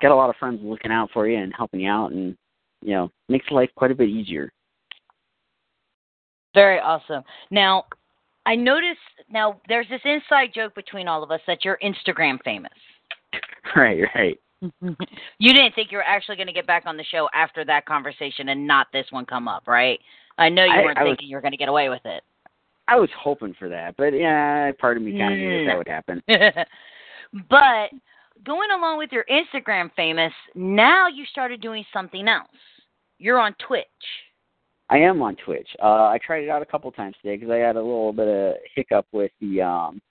got 0.01 0.11
a 0.11 0.15
lot 0.15 0.29
of 0.29 0.35
friends 0.37 0.59
looking 0.63 0.91
out 0.91 1.09
for 1.13 1.27
you 1.27 1.37
and 1.37 1.53
helping 1.55 1.79
you 1.81 1.89
out, 1.89 2.11
and 2.11 2.35
you 2.81 2.93
know 2.93 3.11
makes 3.29 3.49
life 3.51 3.69
quite 3.75 3.91
a 3.91 3.95
bit 3.95 4.09
easier. 4.09 4.51
Very 6.53 6.79
awesome. 6.79 7.23
Now, 7.51 7.85
I 8.45 8.55
noticed 8.55 8.99
now 9.29 9.59
there's 9.67 9.87
this 9.89 10.01
inside 10.05 10.51
joke 10.53 10.73
between 10.75 11.07
all 11.07 11.21
of 11.23 11.31
us 11.31 11.41
that 11.47 11.65
you're 11.65 11.77
Instagram 11.83 12.37
famous. 12.43 12.71
right, 13.75 14.01
right. 14.15 14.39
you 14.81 15.53
didn't 15.53 15.75
think 15.75 15.91
you 15.91 15.97
were 15.97 16.03
actually 16.03 16.37
going 16.37 16.47
to 16.47 16.53
get 16.53 16.65
back 16.65 16.83
on 16.85 16.95
the 16.97 17.03
show 17.03 17.27
after 17.33 17.65
that 17.65 17.85
conversation 17.85 18.49
and 18.49 18.65
not 18.65 18.87
this 18.93 19.05
one 19.11 19.25
come 19.25 19.47
up, 19.47 19.63
right? 19.67 19.99
I 20.37 20.47
know 20.49 20.63
you 20.63 20.71
I- 20.71 20.81
weren't 20.83 20.97
I 20.97 21.03
was- 21.03 21.11
thinking 21.11 21.27
you 21.29 21.35
were 21.35 21.41
going 21.41 21.51
to 21.51 21.57
get 21.57 21.69
away 21.69 21.89
with 21.89 22.05
it. 22.05 22.23
I 22.87 22.95
was 22.97 23.09
hoping 23.19 23.55
for 23.57 23.67
that, 23.69 23.95
but 23.97 24.13
yeah, 24.13 24.71
part 24.79 24.95
of 24.95 25.01
me 25.03 25.17
kind 25.17 25.33
of 25.33 25.39
knew 25.39 25.49
Mm. 25.49 25.67
that 25.67 25.77
would 25.77 25.87
happen. 25.87 26.21
but 27.49 27.89
going 28.43 28.69
along 28.71 28.97
with 28.97 29.11
your 29.11 29.25
Instagram 29.29 29.91
famous, 29.95 30.33
now 30.53 31.07
you 31.07 31.25
started 31.25 31.61
doing 31.61 31.86
something 31.93 32.27
else. 32.27 32.47
You're 33.17 33.39
on 33.39 33.55
Twitch. 33.65 33.86
I 34.89 34.97
am 34.97 35.21
on 35.21 35.36
Twitch. 35.43 35.67
Uh, 35.81 36.05
I 36.05 36.19
tried 36.25 36.43
it 36.43 36.49
out 36.49 36.61
a 36.61 36.65
couple 36.65 36.91
times 36.91 37.15
today 37.21 37.38
because 37.38 37.51
I 37.51 37.57
had 37.57 37.75
a 37.75 37.81
little 37.81 38.13
bit 38.13 38.27
of 38.27 38.55
hiccup 38.75 39.07
with 39.11 39.31
the 39.41 39.61
um, 39.61 40.01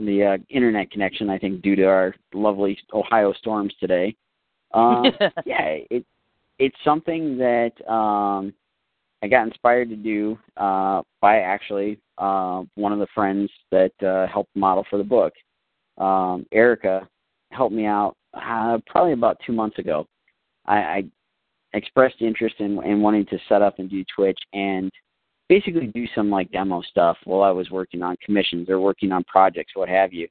the 0.00 0.24
uh, 0.24 0.38
internet 0.48 0.90
connection. 0.90 1.30
I 1.30 1.38
think 1.38 1.62
due 1.62 1.76
to 1.76 1.84
our 1.84 2.14
lovely 2.34 2.78
Ohio 2.92 3.32
storms 3.34 3.72
today. 3.78 4.16
Um, 4.74 5.04
yeah, 5.46 5.78
it 5.90 6.04
it's 6.58 6.76
something 6.84 7.38
that 7.38 7.72
um, 7.88 8.52
I 9.22 9.28
got 9.28 9.46
inspired 9.46 9.88
to 9.90 9.96
do 9.96 10.38
uh, 10.56 11.02
by 11.20 11.38
actually 11.38 12.00
uh, 12.18 12.62
one 12.74 12.92
of 12.92 12.98
the 12.98 13.06
friends 13.14 13.50
that 13.70 13.92
uh, 14.02 14.26
helped 14.26 14.54
model 14.56 14.84
for 14.90 14.96
the 14.96 15.04
book. 15.04 15.32
Um, 15.98 16.46
Erica 16.50 17.08
helped 17.52 17.74
me 17.74 17.86
out 17.86 18.16
uh, 18.34 18.78
probably 18.86 19.12
about 19.12 19.38
two 19.46 19.52
months 19.52 19.78
ago. 19.78 20.06
I, 20.66 20.76
I 20.76 21.04
expressed 21.74 22.20
interest 22.20 22.56
in, 22.58 22.82
in 22.84 23.00
wanting 23.00 23.26
to 23.26 23.38
set 23.48 23.62
up 23.62 23.78
and 23.78 23.90
do 23.90 24.04
Twitch 24.14 24.38
and 24.52 24.90
basically 25.48 25.86
do 25.86 26.06
some 26.14 26.30
like 26.30 26.50
demo 26.50 26.82
stuff 26.82 27.16
while 27.24 27.42
I 27.42 27.50
was 27.50 27.70
working 27.70 28.02
on 28.02 28.16
commissions 28.24 28.68
or 28.68 28.80
working 28.80 29.12
on 29.12 29.24
projects, 29.24 29.72
what 29.74 29.88
have 29.88 30.12
you. 30.12 30.28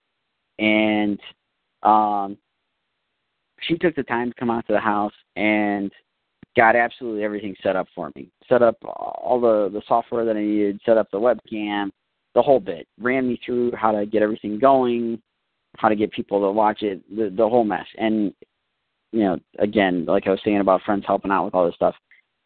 And 0.59 1.19
um, 1.83 2.37
she 3.61 3.77
took 3.77 3.95
the 3.95 4.03
time 4.03 4.29
to 4.29 4.39
come 4.39 4.49
out 4.49 4.65
to 4.67 4.73
the 4.73 4.79
house 4.79 5.13
and 5.35 5.91
got 6.55 6.75
absolutely 6.75 7.23
everything 7.23 7.55
set 7.63 7.75
up 7.75 7.87
for 7.95 8.11
me. 8.15 8.29
Set 8.49 8.61
up 8.61 8.77
all 8.83 9.39
the 9.39 9.69
the 9.71 9.81
software 9.87 10.25
that 10.25 10.35
I 10.35 10.41
needed, 10.41 10.81
set 10.85 10.97
up 10.97 11.07
the 11.11 11.19
webcam, 11.19 11.89
the 12.35 12.41
whole 12.41 12.59
bit. 12.59 12.87
Ran 12.99 13.27
me 13.27 13.39
through 13.45 13.71
how 13.73 13.91
to 13.91 14.05
get 14.05 14.21
everything 14.21 14.59
going, 14.59 15.21
how 15.77 15.89
to 15.89 15.95
get 15.95 16.11
people 16.11 16.41
to 16.41 16.51
watch 16.51 16.81
it, 16.81 17.01
the 17.15 17.29
the 17.29 17.47
whole 17.47 17.63
mess. 17.63 17.85
And 17.97 18.33
you 19.11 19.23
know, 19.23 19.37
again, 19.59 20.05
like 20.05 20.27
I 20.27 20.31
was 20.31 20.39
saying 20.43 20.59
about 20.59 20.81
friends 20.83 21.03
helping 21.05 21.31
out 21.31 21.45
with 21.45 21.55
all 21.55 21.65
this 21.65 21.75
stuff, 21.75 21.95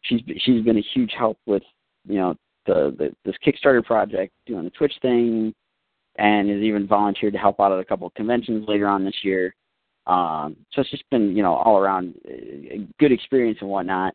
she's 0.02 0.20
she's 0.38 0.64
been 0.64 0.78
a 0.78 0.84
huge 0.94 1.12
help 1.16 1.38
with 1.46 1.62
you 2.06 2.18
know 2.18 2.34
the, 2.66 2.94
the 2.98 3.14
this 3.24 3.36
Kickstarter 3.44 3.84
project, 3.84 4.32
doing 4.46 4.64
the 4.64 4.70
Twitch 4.70 4.94
thing, 5.02 5.54
and 6.18 6.48
has 6.48 6.60
even 6.60 6.86
volunteered 6.86 7.32
to 7.32 7.38
help 7.38 7.60
out 7.60 7.72
at 7.72 7.78
a 7.78 7.84
couple 7.84 8.06
of 8.06 8.14
conventions 8.14 8.66
later 8.68 8.86
on 8.86 9.04
this 9.04 9.16
year. 9.22 9.54
Um, 10.06 10.56
so 10.72 10.82
it's 10.82 10.90
just 10.90 11.08
been 11.10 11.36
you 11.36 11.42
know 11.42 11.54
all 11.54 11.78
around 11.78 12.14
a 12.28 12.86
good 12.98 13.12
experience 13.12 13.58
and 13.60 13.70
whatnot. 13.70 14.14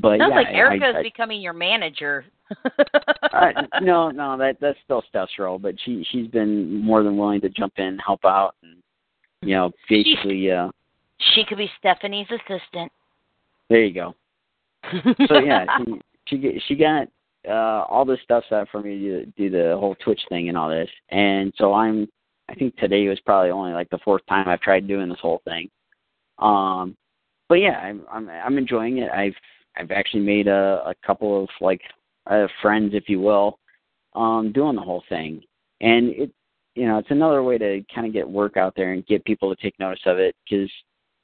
But 0.00 0.18
Sounds 0.18 0.30
yeah, 0.30 0.36
like 0.36 0.46
I- 0.48 0.52
Erica's 0.52 0.94
I, 0.96 0.98
I, 1.00 1.02
becoming 1.02 1.40
your 1.40 1.52
manager. 1.52 2.24
uh, 3.32 3.52
no, 3.80 4.10
no, 4.10 4.36
that 4.38 4.56
that's 4.60 4.78
still 4.84 5.02
Steph's 5.08 5.32
role, 5.38 5.58
but 5.58 5.74
she 5.84 6.04
she's 6.10 6.28
been 6.28 6.82
more 6.82 7.02
than 7.02 7.16
willing 7.16 7.40
to 7.42 7.48
jump 7.48 7.74
in, 7.78 7.84
and 7.84 8.00
help 8.04 8.24
out, 8.24 8.54
and 8.62 8.76
you 9.42 9.54
know, 9.54 9.70
basically, 9.88 10.50
uh, 10.50 10.68
She 11.34 11.44
could 11.44 11.58
be 11.58 11.70
Stephanie's 11.78 12.26
assistant. 12.30 12.92
there 13.68 13.82
you 13.84 13.94
go. 13.94 14.14
So 15.28 15.38
yeah, 15.38 15.64
she 16.26 16.36
she 16.36 16.62
she 16.68 16.74
got 16.74 17.08
uh 17.48 17.84
all 17.88 18.04
this 18.04 18.18
stuff 18.22 18.44
set 18.48 18.68
for 18.70 18.82
me 18.82 18.98
to 19.00 19.26
do 19.36 19.48
the 19.50 19.76
whole 19.78 19.94
Twitch 19.96 20.20
thing 20.28 20.48
and 20.48 20.56
all 20.58 20.68
this, 20.68 20.90
and 21.10 21.52
so 21.56 21.72
I'm 21.74 22.08
I 22.48 22.54
think 22.54 22.76
today 22.76 23.08
was 23.08 23.20
probably 23.20 23.50
only 23.50 23.72
like 23.72 23.88
the 23.90 23.98
fourth 24.04 24.22
time 24.28 24.48
I've 24.48 24.60
tried 24.60 24.86
doing 24.88 25.08
this 25.08 25.20
whole 25.20 25.40
thing. 25.44 25.70
Um, 26.38 26.96
but 27.48 27.56
yeah, 27.56 27.78
I'm 27.78 28.02
I'm 28.10 28.28
I'm 28.28 28.58
enjoying 28.58 28.98
it. 28.98 29.10
I've 29.10 29.34
I've 29.76 29.90
actually 29.90 30.22
made 30.22 30.48
a 30.48 30.82
a 30.86 30.94
couple 31.06 31.42
of 31.42 31.48
like 31.60 31.80
uh, 32.26 32.46
friends, 32.60 32.92
if 32.94 33.08
you 33.08 33.20
will, 33.20 33.58
um, 34.14 34.52
doing 34.52 34.76
the 34.76 34.82
whole 34.82 35.02
thing, 35.08 35.42
and 35.80 36.10
it 36.10 36.30
you 36.74 36.86
know 36.86 36.98
it's 36.98 37.10
another 37.10 37.42
way 37.42 37.58
to 37.58 37.82
kind 37.94 38.06
of 38.06 38.12
get 38.12 38.28
work 38.28 38.56
out 38.56 38.74
there 38.76 38.92
and 38.92 39.06
get 39.06 39.24
people 39.24 39.54
to 39.54 39.62
take 39.62 39.78
notice 39.78 40.02
of 40.06 40.18
it 40.18 40.34
because 40.44 40.70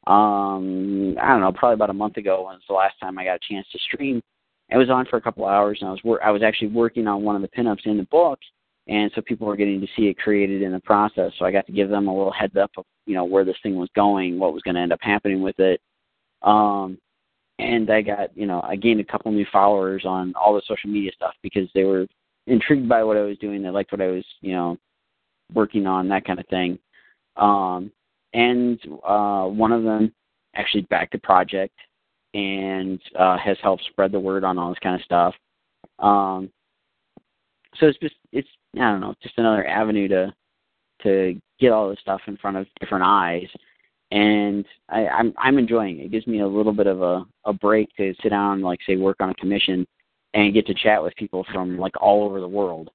um 0.07 1.17
I 1.21 1.29
don't 1.29 1.41
know 1.41 1.53
probably 1.53 1.75
about 1.75 1.91
a 1.91 1.95
month 1.95 2.17
ago 2.17 2.43
was 2.43 2.61
the 2.69 2.75
last 2.75 2.95
time 3.01 3.19
I 3.19 3.25
got 3.25 3.37
a 3.37 3.53
chance 3.53 3.67
to 3.73 3.79
stream. 3.79 4.23
It 4.71 4.77
was 4.77 4.91
on 4.91 5.07
for 5.07 5.17
a 5.17 5.21
couple 5.21 5.47
hours 5.47 5.79
and 5.81 5.89
I 5.89 5.93
was 5.93 6.01
wor- 6.05 6.25
I 6.25 6.31
was 6.31 6.43
actually 6.43 6.69
working 6.69 7.07
on 7.07 7.23
one 7.23 7.37
of 7.37 7.43
the 7.43 7.49
pinups 7.49 7.87
in 7.87 7.97
the 7.97 8.05
book 8.05 8.39
and 8.87 9.11
so 9.15 9.23
people 9.23 9.47
were 9.47 9.57
getting 9.57 9.81
to 9.81 9.87
see 9.97 10.07
it 10.07 10.19
created 10.19 10.63
in 10.63 10.73
the 10.73 10.81
process. 10.81 11.33
So 11.39 11.45
I 11.45 11.53
got 11.53 11.67
to 11.67 11.73
give 11.73 11.91
them 11.91 12.09
a 12.09 12.17
little 12.17 12.33
heads 12.33 12.57
up 12.57 12.71
of 12.77 12.85
you 13.07 13.15
know 13.15 13.25
where 13.25 13.45
this 13.45 13.57
thing 13.63 13.77
was 13.77 13.91
going, 13.95 14.39
what 14.39 14.53
was 14.53 14.63
going 14.63 14.75
to 14.75 14.81
end 14.81 14.93
up 14.93 15.01
happening 15.03 15.43
with 15.43 15.59
it. 15.59 15.81
Um 16.43 16.99
and 17.59 17.91
I 17.91 18.03
got, 18.03 18.37
you 18.37 18.47
know, 18.47 18.61
I 18.63 18.77
gained 18.77 19.01
a 19.01 19.05
couple 19.05 19.33
new 19.33 19.47
followers 19.53 20.05
on 20.05 20.33
all 20.35 20.55
the 20.55 20.63
social 20.67 20.91
media 20.91 21.11
stuff 21.15 21.35
because 21.43 21.69
they 21.75 21.85
were 21.85 22.07
intrigued 22.47 22.89
by 22.89 23.03
what 23.03 23.17
I 23.17 23.23
was 23.23 23.39
doing. 23.39 23.63
They 23.63 23.71
liked 23.71 23.93
what 23.93 24.01
I 24.01 24.09
was, 24.09 24.25
you 24.41 24.53
know, 24.53 24.77
working 25.53 25.87
on, 25.87 26.09
that 26.09 26.25
kind 26.25 26.39
of 26.39 26.47
thing. 26.47 26.79
Um, 27.37 27.91
and 28.35 28.79
uh, 29.07 29.47
one 29.47 29.73
of 29.73 29.83
them 29.83 30.13
actually 30.55 30.83
backed 30.83 31.13
the 31.13 31.19
project 31.19 31.75
and 32.35 33.01
uh, 33.19 33.39
has 33.39 33.57
helped 33.63 33.85
spread 33.91 34.13
the 34.13 34.21
word 34.21 34.45
on 34.45 34.59
all 34.59 34.71
this 34.71 34.79
kind 34.81 34.95
of 34.95 35.05
stuff. 35.05 35.35
Um, 35.99 36.51
so 37.77 37.87
it's 37.87 37.99
just, 37.99 38.15
it's, 38.33 38.49
I 38.75 38.91
don't 38.91 39.01
know, 39.01 39.15
just 39.23 39.39
another 39.39 39.67
avenue 39.67 40.09
to 40.09 40.35
to 41.03 41.41
get 41.61 41.71
all 41.71 41.89
this 41.89 42.01
stuff 42.01 42.21
in 42.27 42.37
front 42.37 42.57
of 42.57 42.67
different 42.81 43.05
eyes 43.05 43.47
and 44.11 44.65
I, 44.89 45.07
I'm 45.07 45.35
I'm 45.39 45.59
enjoying 45.59 45.99
it. 45.99 46.07
It 46.07 46.13
gives 46.13 46.27
me 46.27 46.41
a 46.41 46.47
little 46.47 46.73
bit 46.73 46.87
of 46.87 47.03
a 47.03 47.25
a 47.45 47.53
break 47.53 47.89
to 47.97 48.15
sit 48.23 48.31
down, 48.31 48.63
like 48.63 48.79
say, 48.87 48.97
work 48.97 49.17
on 49.21 49.31
a 49.31 49.35
commission, 49.35 49.87
and 50.35 50.55
get 50.55 50.67
to 50.67 50.75
chat 50.75 51.03
with 51.03 51.15
people 51.17 51.45
from 51.53 51.79
like 51.79 52.01
all 52.01 52.25
over 52.25 52.41
the 52.41 52.49
world. 52.49 52.91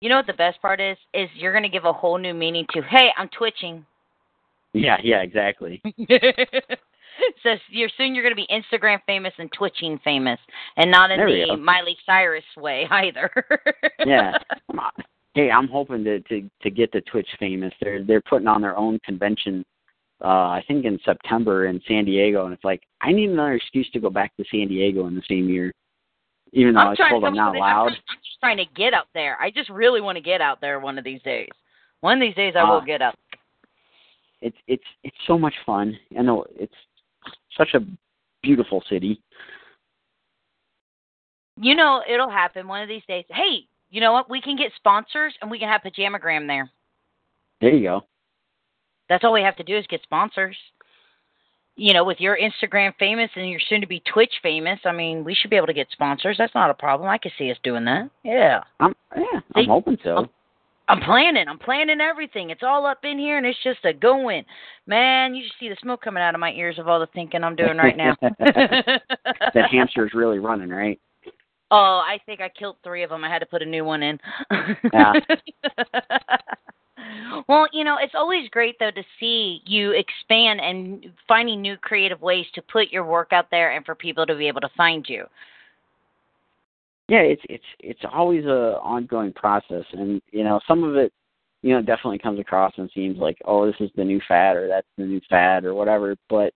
You 0.00 0.08
know 0.08 0.16
what 0.16 0.26
the 0.26 0.32
best 0.32 0.60
part 0.62 0.80
is? 0.80 0.96
Is 1.12 1.28
you're 1.34 1.52
going 1.52 1.64
to 1.64 1.68
give 1.68 1.84
a 1.84 1.92
whole 1.92 2.16
new 2.16 2.32
meaning 2.32 2.66
to, 2.72 2.80
hey, 2.82 3.08
I'm 3.18 3.28
twitching. 3.28 3.84
Yeah, 4.72 4.96
yeah, 5.02 5.20
exactly. 5.22 5.82
so 7.42 7.50
you're 7.68 7.90
soon 7.98 8.14
you're 8.14 8.24
going 8.24 8.34
to 8.34 8.36
be 8.36 8.48
Instagram 8.50 8.98
famous 9.04 9.34
and 9.38 9.50
twitching 9.52 10.00
famous, 10.02 10.38
and 10.76 10.90
not 10.90 11.10
in 11.10 11.18
There 11.18 11.46
the. 11.46 11.56
Miley 11.56 11.96
Cyrus 12.06 12.44
way 12.56 12.86
either. 12.90 13.30
Yeah. 14.06 14.38
Hey, 15.34 15.50
I'm 15.50 15.68
hoping 15.68 16.04
to 16.04 16.20
to 16.20 16.50
to 16.62 16.70
get 16.70 16.90
the 16.92 17.00
Twitch 17.02 17.28
famous. 17.38 17.72
They're 17.80 18.04
they're 18.04 18.20
putting 18.22 18.48
on 18.48 18.60
their 18.62 18.76
own 18.76 18.98
convention. 19.04 19.64
Uh, 20.22 20.48
I 20.48 20.64
think 20.68 20.84
in 20.84 20.98
September 21.04 21.66
in 21.66 21.80
San 21.88 22.04
Diego, 22.04 22.44
and 22.44 22.52
it's 22.52 22.64
like 22.64 22.82
I 23.00 23.12
need 23.12 23.30
another 23.30 23.54
excuse 23.54 23.88
to 23.92 24.00
go 24.00 24.10
back 24.10 24.36
to 24.36 24.44
San 24.50 24.68
Diego 24.68 25.06
in 25.06 25.14
the 25.14 25.22
same 25.28 25.48
year, 25.48 25.72
even 26.52 26.74
though 26.74 26.80
I 26.80 26.84
I'm 26.84 26.90
was 26.90 26.98
told 26.98 27.22
to 27.22 27.28
I'm 27.28 27.34
not 27.34 27.56
it. 27.56 27.60
I'm 27.60 27.86
I'm 27.86 27.94
just 28.22 28.40
trying 28.40 28.58
to 28.58 28.66
get 28.74 28.92
out 28.92 29.06
there. 29.14 29.40
I 29.40 29.50
just 29.50 29.70
really 29.70 30.00
want 30.00 30.16
to 30.16 30.22
get 30.22 30.40
out 30.40 30.60
there 30.60 30.80
one 30.80 30.98
of 30.98 31.04
these 31.04 31.22
days. 31.22 31.48
One 32.00 32.20
of 32.20 32.20
these 32.20 32.34
days 32.34 32.54
I 32.56 32.64
will 32.64 32.78
Ah. 32.78 32.80
get 32.80 33.00
out. 33.00 33.16
It's 34.42 34.56
it's 34.66 34.84
it's 35.04 35.16
so 35.26 35.38
much 35.38 35.54
fun. 35.64 35.98
I 36.18 36.22
know 36.22 36.44
it's 36.56 36.74
such 37.56 37.74
a 37.74 37.80
beautiful 38.42 38.82
city. 38.88 39.22
You 41.56 41.74
know, 41.74 42.02
it'll 42.08 42.30
happen 42.30 42.66
one 42.66 42.82
of 42.82 42.88
these 42.88 43.04
days. 43.06 43.24
Hey, 43.28 43.66
you 43.90 44.00
know 44.00 44.12
what? 44.12 44.30
We 44.30 44.40
can 44.40 44.56
get 44.56 44.72
sponsors 44.76 45.34
and 45.40 45.50
we 45.50 45.58
can 45.58 45.68
have 45.68 45.82
Pajamagram 45.82 46.46
there. 46.46 46.70
There 47.60 47.74
you 47.74 47.82
go. 47.82 48.02
That's 49.08 49.24
all 49.24 49.32
we 49.32 49.42
have 49.42 49.56
to 49.56 49.64
do 49.64 49.76
is 49.76 49.86
get 49.88 50.02
sponsors. 50.02 50.56
You 51.76 51.94
know, 51.94 52.04
with 52.04 52.20
your 52.20 52.38
Instagram 52.38 52.92
famous 52.98 53.30
and 53.36 53.48
you're 53.48 53.60
soon 53.68 53.80
to 53.80 53.86
be 53.86 54.02
Twitch 54.12 54.32
famous, 54.42 54.78
I 54.84 54.92
mean, 54.92 55.24
we 55.24 55.34
should 55.34 55.50
be 55.50 55.56
able 55.56 55.66
to 55.68 55.72
get 55.72 55.88
sponsors. 55.92 56.36
That's 56.38 56.54
not 56.54 56.70
a 56.70 56.74
problem. 56.74 57.08
I 57.08 57.18
could 57.18 57.32
see 57.38 57.50
us 57.50 57.56
doing 57.62 57.84
that. 57.86 58.10
Yeah. 58.22 58.60
I'm 58.80 58.94
yeah, 59.16 59.40
See, 59.54 59.62
I'm 59.62 59.66
hoping 59.66 59.98
so. 60.02 60.16
I'm- 60.16 60.30
I'm 60.90 61.00
planning. 61.00 61.46
I'm 61.48 61.58
planning 61.58 62.00
everything. 62.00 62.50
It's 62.50 62.64
all 62.64 62.84
up 62.84 63.04
in 63.04 63.16
here 63.16 63.38
and 63.38 63.46
it's 63.46 63.62
just 63.62 63.84
a 63.84 63.92
going. 63.92 64.44
Man, 64.88 65.36
you 65.36 65.44
should 65.44 65.52
see 65.60 65.68
the 65.68 65.76
smoke 65.80 66.02
coming 66.02 66.20
out 66.20 66.34
of 66.34 66.40
my 66.40 66.50
ears 66.50 66.80
of 66.80 66.88
all 66.88 66.98
the 66.98 67.06
thinking 67.14 67.44
I'm 67.44 67.54
doing 67.54 67.76
right 67.76 67.96
now. 67.96 68.16
that 68.40 69.68
hamster's 69.70 70.14
really 70.14 70.40
running, 70.40 70.68
right? 70.68 71.00
Oh, 71.70 72.02
I 72.04 72.18
think 72.26 72.40
I 72.40 72.48
killed 72.48 72.76
three 72.82 73.02
of 73.02 73.10
them. 73.10 73.24
I 73.24 73.28
had 73.28 73.40
to 73.40 73.46
put 73.46 73.62
a 73.62 73.66
new 73.66 73.84
one 73.84 74.02
in. 74.02 74.18
Yeah. 74.92 75.12
well, 77.48 77.66
you 77.72 77.84
know, 77.84 77.96
it's 78.00 78.14
always 78.16 78.48
great 78.50 78.76
though 78.78 78.90
to 78.90 79.02
see 79.18 79.62
you 79.66 79.92
expand 79.92 80.60
and 80.60 81.06
finding 81.28 81.60
new 81.60 81.76
creative 81.76 82.20
ways 82.20 82.46
to 82.54 82.62
put 82.62 82.90
your 82.90 83.04
work 83.04 83.32
out 83.32 83.46
there 83.50 83.72
and 83.72 83.84
for 83.84 83.94
people 83.94 84.26
to 84.26 84.34
be 84.34 84.48
able 84.48 84.60
to 84.60 84.70
find 84.76 85.06
you. 85.08 85.24
Yeah, 87.08 87.22
it's 87.22 87.42
it's 87.48 87.64
it's 87.80 88.00
always 88.12 88.44
a 88.44 88.78
ongoing 88.82 89.32
process, 89.32 89.84
and 89.92 90.22
you 90.30 90.44
know 90.44 90.60
some 90.68 90.84
of 90.84 90.94
it, 90.94 91.12
you 91.62 91.74
know, 91.74 91.80
definitely 91.80 92.18
comes 92.18 92.38
across 92.38 92.72
and 92.76 92.88
seems 92.94 93.18
like, 93.18 93.36
oh, 93.46 93.66
this 93.66 93.74
is 93.80 93.90
the 93.96 94.04
new 94.04 94.20
fad 94.28 94.56
or 94.56 94.68
that's 94.68 94.86
the 94.96 95.04
new 95.04 95.20
fad 95.28 95.64
or 95.64 95.74
whatever. 95.74 96.14
But 96.28 96.52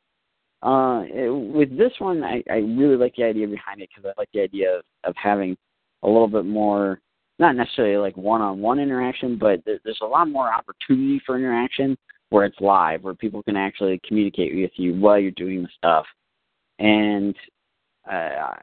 uh, 0.64 1.02
it, 1.06 1.28
with 1.28 1.76
this 1.76 1.92
one, 1.98 2.24
I, 2.24 2.42
I 2.50 2.56
really 2.56 2.96
like 2.96 3.14
the 3.16 3.24
idea 3.24 3.46
behind 3.46 3.82
it 3.82 3.90
because 3.94 4.10
I 4.10 4.18
like 4.20 4.30
the 4.32 4.40
idea 4.40 4.78
of, 4.78 4.84
of 5.04 5.14
having 5.16 5.56
a 6.02 6.08
little 6.08 6.28
bit 6.28 6.46
more, 6.46 7.00
not 7.38 7.54
necessarily 7.54 7.98
like 7.98 8.16
one-on-one 8.16 8.78
interaction, 8.78 9.36
but 9.38 9.62
there, 9.66 9.78
there's 9.84 9.98
a 10.02 10.06
lot 10.06 10.28
more 10.28 10.52
opportunity 10.52 11.20
for 11.26 11.36
interaction. 11.36 11.96
where 12.30 12.44
it's 12.46 12.60
live, 12.60 13.02
where 13.04 13.14
people 13.14 13.42
can 13.44 13.56
actually 13.56 14.00
communicate 14.06 14.54
with 14.56 14.72
you 14.74 14.94
while 14.94 15.18
you're 15.18 15.30
doing 15.32 15.62
the 15.62 15.68
stuff. 15.76 16.04
And 16.80 17.34
uh, 18.10 18.54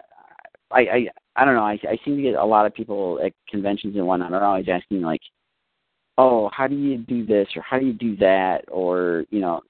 I, 0.72 0.80
I, 0.80 1.08
I 1.38 1.46
don't 1.46 1.56
know. 1.56 1.64
I, 1.64 1.80
I 1.88 1.98
seem 2.04 2.18
to 2.18 2.22
get 2.22 2.36
a 2.36 2.46
lot 2.46 2.66
of 2.66 2.74
people 2.74 3.20
at 3.24 3.32
conventions 3.50 3.96
and 3.96 4.06
whatnot 4.06 4.34
are 4.34 4.44
always 4.44 4.68
asking 4.68 5.02
like, 5.02 5.22
"Oh, 6.18 6.50
how 6.54 6.68
do 6.68 6.76
you 6.76 6.98
do 6.98 7.26
this?" 7.26 7.48
or 7.56 7.62
"How 7.62 7.80
do 7.80 7.86
you 7.86 7.94
do 7.94 8.18
that?" 8.18 8.66
or 8.68 9.24
you 9.30 9.40
know, 9.40 9.62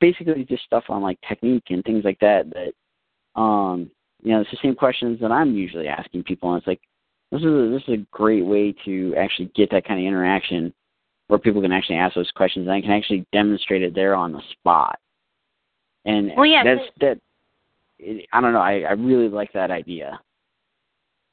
basically 0.00 0.44
just 0.44 0.64
stuff 0.64 0.84
on 0.88 1.02
like 1.02 1.18
technique 1.28 1.64
and 1.70 1.84
things 1.84 2.04
like 2.04 2.18
that. 2.20 2.46
That, 2.50 3.40
um, 3.40 3.90
you 4.22 4.32
know, 4.32 4.40
it's 4.40 4.50
the 4.50 4.58
same 4.62 4.74
questions 4.74 5.20
that 5.20 5.32
I'm 5.32 5.54
usually 5.54 5.88
asking 5.88 6.24
people, 6.24 6.52
and 6.52 6.58
it's 6.58 6.66
like, 6.66 6.80
this 7.30 7.40
is 7.40 7.46
a, 7.46 7.70
this 7.70 7.82
is 7.88 7.94
a 7.94 8.06
great 8.10 8.44
way 8.44 8.74
to 8.84 9.14
actually 9.16 9.50
get 9.54 9.70
that 9.70 9.84
kind 9.84 10.00
of 10.00 10.06
interaction 10.06 10.72
where 11.28 11.38
people 11.38 11.60
can 11.60 11.72
actually 11.72 11.96
ask 11.96 12.14
those 12.14 12.30
questions 12.30 12.66
and 12.66 12.74
I 12.74 12.80
can 12.80 12.90
actually 12.90 13.26
demonstrate 13.32 13.82
it 13.82 13.94
there 13.94 14.14
on 14.14 14.32
the 14.32 14.40
spot. 14.52 14.98
And 16.04 16.32
well, 16.36 16.46
yeah, 16.46 16.64
that's 16.64 16.88
that. 17.00 17.18
I 18.32 18.40
don't 18.40 18.52
know. 18.52 18.60
I 18.60 18.80
I 18.80 18.92
really 18.92 19.28
like 19.28 19.52
that 19.52 19.70
idea. 19.70 20.18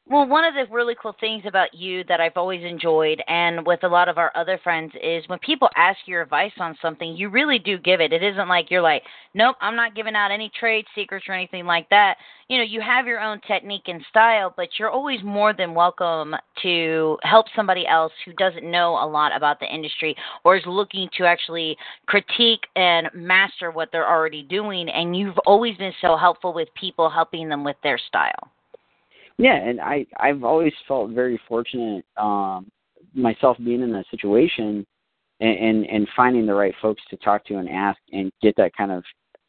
Well, 0.08 0.28
one 0.28 0.46
of 0.46 0.54
the 0.54 0.72
really 0.72 0.94
cool 1.02 1.16
things 1.20 1.46
about 1.48 1.74
you 1.74 2.04
that 2.04 2.22
I've 2.22 2.38
always 2.38 2.64
enjoyed, 2.64 3.24
and 3.28 3.66
with 3.66 3.84
a 3.84 3.88
lot 3.88 4.08
of 4.08 4.20
our 4.20 4.32
other 4.36 4.60
friends, 4.64 4.94
is 5.02 5.28
when 5.28 5.40
people 5.40 5.68
ask 5.76 5.98
your 6.06 6.22
advice 6.22 6.52
on 6.60 6.78
something, 6.80 7.16
you 7.16 7.30
really 7.30 7.58
do 7.58 7.80
give 7.80 8.02
it. 8.02 8.14
It 8.14 8.22
isn't 8.22 8.48
like 8.48 8.70
you're 8.70 8.84
like, 8.84 9.02
nope, 9.34 9.56
I'm 9.62 9.76
not 9.76 9.96
giving 9.96 10.16
out 10.16 10.30
any 10.30 10.52
trade 10.60 10.86
secrets 10.94 11.26
or 11.28 11.34
anything 11.34 11.66
like 11.66 11.90
that. 11.90 12.18
You 12.50 12.60
know, 12.60 12.64
you 12.64 12.82
have 12.82 13.08
your 13.08 13.20
own 13.20 13.42
technique 13.48 13.88
and 13.88 14.00
style, 14.08 14.54
but 14.56 14.70
you're 14.78 14.92
always 14.92 15.24
more 15.24 15.54
than 15.54 15.74
welcome 15.74 16.36
to 16.62 17.18
help 17.24 17.48
somebody 17.56 17.88
else 17.88 18.14
who 18.26 18.34
doesn't 18.34 18.70
know 18.70 19.04
a 19.04 19.10
lot 19.10 19.36
about 19.36 19.60
the 19.60 19.74
industry 19.74 20.16
or 20.44 20.56
is 20.56 20.64
looking 20.68 21.10
to 21.18 21.26
actually 21.26 21.76
critique 22.06 22.68
and 22.76 23.10
master 23.16 23.72
what 23.72 23.90
they're 23.92 24.08
already 24.08 24.44
doing. 24.44 24.88
And 24.88 25.18
you've 25.18 25.40
always 25.48 25.76
been 25.78 25.94
so 26.00 26.16
helpful 26.16 26.54
with 26.54 26.68
people 26.76 27.10
helping 27.10 27.50
them 27.50 27.64
with 27.64 27.78
their 27.82 27.98
style. 27.98 28.52
Yeah, 29.38 29.56
and 29.56 29.82
I 29.82 30.06
I've 30.18 30.44
always 30.44 30.74
felt 30.88 31.12
very 31.12 31.40
fortunate 31.48 32.06
um 32.18 32.68
myself 33.14 33.58
being 33.64 33.82
in 33.82 33.92
that 33.94 34.06
situation 34.12 34.86
and, 35.40 35.58
and 35.58 35.86
and 35.86 36.08
finding 36.16 36.46
the 36.46 36.54
right 36.54 36.76
folks 36.82 37.02
to 37.10 37.18
talk 37.18 37.46
to 37.46 37.58
and 37.58 37.70
ask 37.70 38.00
and 38.12 38.32
get 38.42 38.56
that 38.58 38.76
kind 38.76 38.92
of 38.92 39.04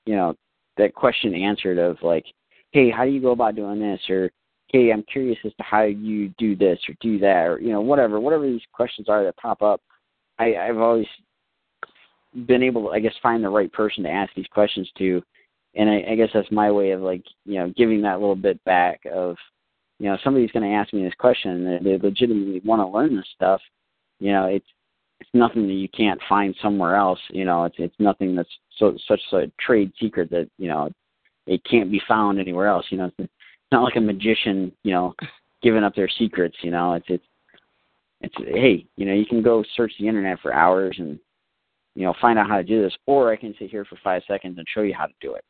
you 0.04 0.16
know 0.16 0.34
that 0.76 0.94
question 0.94 1.34
answered 1.34 1.78
of 1.78 1.96
like 2.02 2.24
hey 2.72 2.90
how 2.90 3.04
do 3.04 3.10
you 3.10 3.20
go 3.20 3.30
about 3.30 3.56
doing 3.56 3.80
this? 3.80 4.00
or 4.08 4.30
hey 4.68 4.92
i'm 4.92 5.04
curious 5.04 5.38
as 5.44 5.52
to 5.54 5.62
how 5.62 5.82
you 5.82 6.28
do 6.38 6.56
this 6.56 6.78
or 6.88 6.94
do 7.00 7.18
that 7.18 7.46
or 7.46 7.60
you 7.60 7.70
know 7.70 7.80
whatever 7.80 8.18
whatever 8.18 8.46
these 8.46 8.62
questions 8.72 9.08
are 9.08 9.24
that 9.24 9.36
pop 9.36 9.62
up 9.62 9.80
i 10.38 10.54
i've 10.56 10.78
always 10.78 11.06
been 12.46 12.62
able 12.62 12.82
to 12.82 12.88
i 12.90 12.98
guess 12.98 13.14
find 13.22 13.44
the 13.44 13.48
right 13.48 13.72
person 13.72 14.02
to 14.02 14.10
ask 14.10 14.32
these 14.34 14.46
questions 14.48 14.90
to. 14.98 15.22
And 15.76 15.88
i, 15.88 16.04
I 16.10 16.14
guess 16.16 16.30
that's 16.34 16.50
my 16.50 16.70
way 16.70 16.90
of 16.90 17.00
like 17.00 17.22
you 17.44 17.58
know 17.58 17.72
giving 17.76 18.02
that 18.02 18.20
little 18.20 18.36
bit 18.36 18.62
back 18.64 19.00
of 19.12 19.36
you 19.98 20.06
know 20.06 20.18
somebody's 20.22 20.50
going 20.50 20.68
to 20.68 20.76
ask 20.76 20.92
me 20.92 21.02
this 21.02 21.14
question 21.18 21.66
and 21.66 21.86
they 21.86 21.98
legitimately 21.98 22.60
want 22.64 22.80
to 22.80 22.86
learn 22.86 23.16
this 23.16 23.26
stuff 23.34 23.60
you 24.18 24.32
know 24.32 24.46
it's 24.46 24.66
it's 25.20 25.30
nothing 25.32 25.66
that 25.66 25.72
you 25.72 25.88
can't 25.88 26.20
find 26.28 26.54
somewhere 26.60 26.96
else 26.96 27.18
you 27.30 27.44
know 27.44 27.64
it's 27.64 27.76
it's 27.78 27.94
nothing 27.98 28.34
that's 28.34 28.48
so 28.78 28.96
such 29.08 29.20
a 29.32 29.50
trade 29.60 29.92
secret 30.00 30.30
that 30.30 30.48
you 30.58 30.68
know 30.68 30.90
it 31.46 31.62
can't 31.64 31.90
be 31.90 32.00
found 32.06 32.38
anywhere 32.38 32.66
else 32.66 32.86
you 32.90 32.98
know 32.98 33.10
it's 33.18 33.32
not 33.72 33.82
like 33.82 33.96
a 33.96 34.00
magician 34.00 34.72
you 34.82 34.92
know 34.92 35.14
giving 35.62 35.84
up 35.84 35.94
their 35.94 36.10
secrets 36.18 36.56
you 36.62 36.70
know 36.70 36.94
it's 36.94 37.06
it's 37.08 37.24
it's 38.20 38.34
hey 38.38 38.86
you 38.96 39.06
know 39.06 39.14
you 39.14 39.26
can 39.26 39.42
go 39.42 39.64
search 39.76 39.92
the 39.98 40.08
internet 40.08 40.38
for 40.40 40.52
hours 40.52 40.96
and 40.98 41.18
you 41.94 42.04
know 42.04 42.14
find 42.20 42.38
out 42.38 42.48
how 42.48 42.56
to 42.56 42.64
do 42.64 42.82
this 42.82 42.94
or 43.06 43.32
i 43.32 43.36
can 43.36 43.54
sit 43.58 43.70
here 43.70 43.84
for 43.84 43.98
five 44.04 44.22
seconds 44.28 44.58
and 44.58 44.66
show 44.72 44.82
you 44.82 44.94
how 44.94 45.06
to 45.06 45.14
do 45.20 45.34
it. 45.34 45.44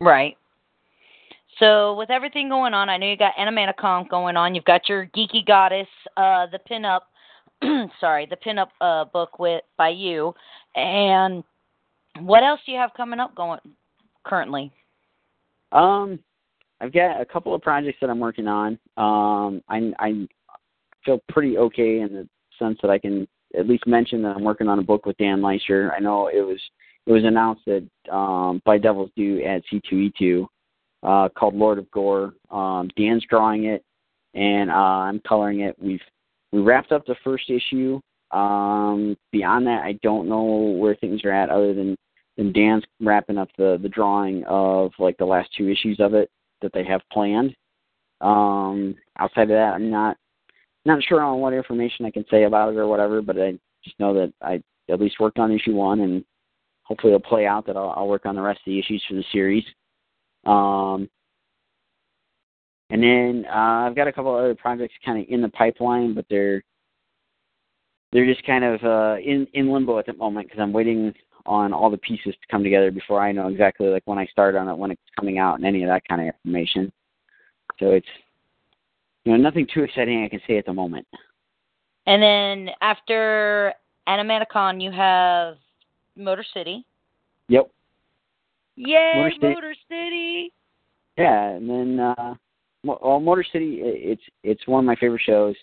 Right 0.00 0.36
so 1.58 1.94
with 1.94 2.10
everything 2.10 2.48
going 2.48 2.74
on, 2.74 2.88
I 2.88 2.96
know 2.96 3.06
you 3.06 3.16
got 3.16 3.34
Animaticon 3.36 4.08
going 4.08 4.36
on. 4.36 4.54
You've 4.54 4.64
got 4.64 4.88
your 4.88 5.06
Geeky 5.16 5.46
Goddess, 5.46 5.88
uh, 6.16 6.46
the 6.46 6.58
pinup, 6.70 7.00
sorry, 8.00 8.26
the 8.26 8.36
pinup 8.36 8.68
uh, 8.80 9.04
book 9.06 9.38
with 9.38 9.62
by 9.76 9.90
you, 9.90 10.34
and 10.74 11.44
what 12.20 12.42
else 12.42 12.60
do 12.64 12.72
you 12.72 12.78
have 12.78 12.90
coming 12.96 13.20
up 13.20 13.34
going 13.34 13.60
currently? 14.24 14.72
Um, 15.72 16.18
I've 16.80 16.92
got 16.92 17.20
a 17.20 17.24
couple 17.24 17.54
of 17.54 17.62
projects 17.62 17.98
that 18.00 18.10
I'm 18.10 18.20
working 18.20 18.46
on. 18.48 18.78
Um, 18.96 19.62
I 19.68 19.92
I 19.98 20.28
feel 21.04 21.20
pretty 21.28 21.58
okay 21.58 22.00
in 22.00 22.12
the 22.12 22.28
sense 22.58 22.78
that 22.82 22.90
I 22.90 22.98
can 22.98 23.26
at 23.58 23.68
least 23.68 23.86
mention 23.86 24.22
that 24.22 24.36
I'm 24.36 24.44
working 24.44 24.68
on 24.68 24.78
a 24.78 24.82
book 24.82 25.06
with 25.06 25.16
Dan 25.18 25.40
Leisher. 25.40 25.92
I 25.94 26.00
know 26.00 26.28
it 26.28 26.40
was 26.40 26.60
it 27.06 27.12
was 27.12 27.24
announced 27.24 27.62
that 27.66 27.86
um, 28.12 28.62
by 28.64 28.78
Devil's 28.78 29.10
Due 29.16 29.42
at 29.44 29.62
C2E2 29.72 30.46
uh, 31.04 31.28
called 31.28 31.54
Lord 31.54 31.78
of 31.78 31.90
Gore. 31.90 32.34
Um, 32.50 32.90
Dan's 32.96 33.24
drawing 33.28 33.64
it, 33.64 33.84
and 34.34 34.70
uh, 34.70 34.74
I'm 34.74 35.20
coloring 35.20 35.60
it. 35.60 35.76
We've 35.80 36.00
we 36.52 36.60
wrapped 36.60 36.92
up 36.92 37.04
the 37.06 37.16
first 37.22 37.50
issue. 37.50 38.00
Um, 38.30 39.16
beyond 39.32 39.66
that, 39.66 39.84
I 39.84 39.98
don't 40.02 40.28
know 40.28 40.76
where 40.78 40.94
things 40.96 41.24
are 41.24 41.32
at, 41.32 41.50
other 41.50 41.74
than 41.74 41.96
than 42.36 42.52
Dan's 42.52 42.84
wrapping 43.00 43.38
up 43.38 43.48
the 43.58 43.78
the 43.80 43.88
drawing 43.88 44.44
of 44.44 44.92
like 44.98 45.16
the 45.18 45.24
last 45.24 45.50
two 45.56 45.68
issues 45.68 46.00
of 46.00 46.14
it 46.14 46.30
that 46.62 46.72
they 46.72 46.84
have 46.84 47.02
planned. 47.12 47.54
Um, 48.20 48.94
outside 49.18 49.42
of 49.42 49.48
that, 49.50 49.74
I'm 49.74 49.90
not 49.90 50.16
not 50.84 51.02
sure 51.02 51.20
on 51.20 51.40
what 51.40 51.52
information 51.52 52.06
I 52.06 52.10
can 52.10 52.24
say 52.30 52.44
about 52.44 52.72
it 52.72 52.78
or 52.78 52.86
whatever, 52.86 53.22
but 53.22 53.38
I 53.38 53.58
just 53.84 53.98
know 54.00 54.14
that 54.14 54.32
I 54.42 54.62
at 54.90 55.00
least 55.00 55.20
worked 55.20 55.38
on 55.38 55.52
issue 55.52 55.74
one, 55.74 56.00
and 56.00 56.24
hopefully 56.82 57.12
it'll 57.12 57.26
play 57.26 57.46
out 57.46 57.66
that 57.66 57.76
I'll, 57.76 57.92
I'll 57.96 58.08
work 58.08 58.26
on 58.26 58.34
the 58.34 58.42
rest 58.42 58.60
of 58.60 58.66
the 58.66 58.78
issues 58.78 59.02
for 59.08 59.14
the 59.14 59.24
series. 59.32 59.64
Um, 60.46 61.08
and 62.90 63.02
then 63.02 63.46
uh, 63.50 63.86
I've 63.88 63.96
got 63.96 64.08
a 64.08 64.12
couple 64.12 64.34
other 64.34 64.54
projects 64.54 64.94
kind 65.04 65.18
of 65.20 65.26
in 65.28 65.40
the 65.40 65.48
pipeline, 65.48 66.14
but 66.14 66.26
they're 66.28 66.62
they're 68.12 68.26
just 68.26 68.46
kind 68.46 68.64
of 68.64 68.82
uh, 68.84 69.16
in 69.20 69.46
in 69.54 69.72
limbo 69.72 69.98
at 69.98 70.06
the 70.06 70.12
moment 70.14 70.48
because 70.48 70.60
I'm 70.60 70.72
waiting 70.72 71.12
on 71.46 71.72
all 71.72 71.90
the 71.90 71.98
pieces 71.98 72.34
to 72.34 72.46
come 72.50 72.62
together 72.62 72.90
before 72.90 73.20
I 73.20 73.32
know 73.32 73.48
exactly 73.48 73.88
like 73.88 74.02
when 74.06 74.18
I 74.18 74.26
start 74.26 74.54
on 74.54 74.68
it, 74.68 74.76
when 74.76 74.90
it's 74.90 75.02
coming 75.18 75.38
out, 75.38 75.56
and 75.56 75.64
any 75.64 75.82
of 75.82 75.88
that 75.88 76.06
kind 76.08 76.20
of 76.20 76.28
information. 76.28 76.92
So 77.80 77.90
it's 77.90 78.06
you 79.24 79.32
know 79.32 79.38
nothing 79.38 79.66
too 79.72 79.82
exciting 79.82 80.24
I 80.24 80.28
can 80.28 80.40
say 80.46 80.58
at 80.58 80.66
the 80.66 80.72
moment. 80.72 81.06
And 82.06 82.22
then 82.22 82.74
after 82.80 83.72
Animaticon, 84.08 84.82
you 84.82 84.90
have 84.90 85.56
Motor 86.16 86.44
City. 86.54 86.84
Yep. 87.48 87.70
Yay, 88.76 89.12
Motor 89.16 89.30
City. 89.30 89.54
Motor 89.54 89.74
City. 89.88 90.52
Yeah, 91.16 91.50
and 91.50 91.68
then 91.70 92.00
uh, 92.00 92.34
well, 92.84 93.20
Motor 93.20 93.44
City, 93.52 93.78
it's 93.82 94.22
it's 94.42 94.66
one 94.66 94.84
of 94.84 94.86
my 94.86 94.96
favorite 94.96 95.22
shows. 95.24 95.54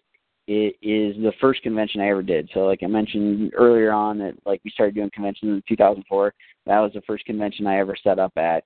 It 0.48 0.76
is 0.82 1.16
the 1.22 1.34
first 1.40 1.62
convention 1.62 2.02
I 2.02 2.10
ever 2.10 2.24
did. 2.24 2.50
So, 2.54 2.62
like 2.62 2.82
I 2.84 2.88
mentioned 2.88 3.54
earlier 3.56 3.92
on, 3.92 4.18
that 4.20 4.34
like 4.46 4.62
we 4.66 4.72
started 4.72 4.96
doing 4.96 5.12
conventions 5.14 5.50
in 5.50 5.64
2004. 5.68 6.34
That 6.66 6.80
was 6.80 6.92
the 6.94 7.02
first 7.02 7.26
convention 7.26 7.68
I 7.68 7.80
ever 7.80 7.96
set 8.02 8.20
up 8.20 8.34
at. 8.38 8.64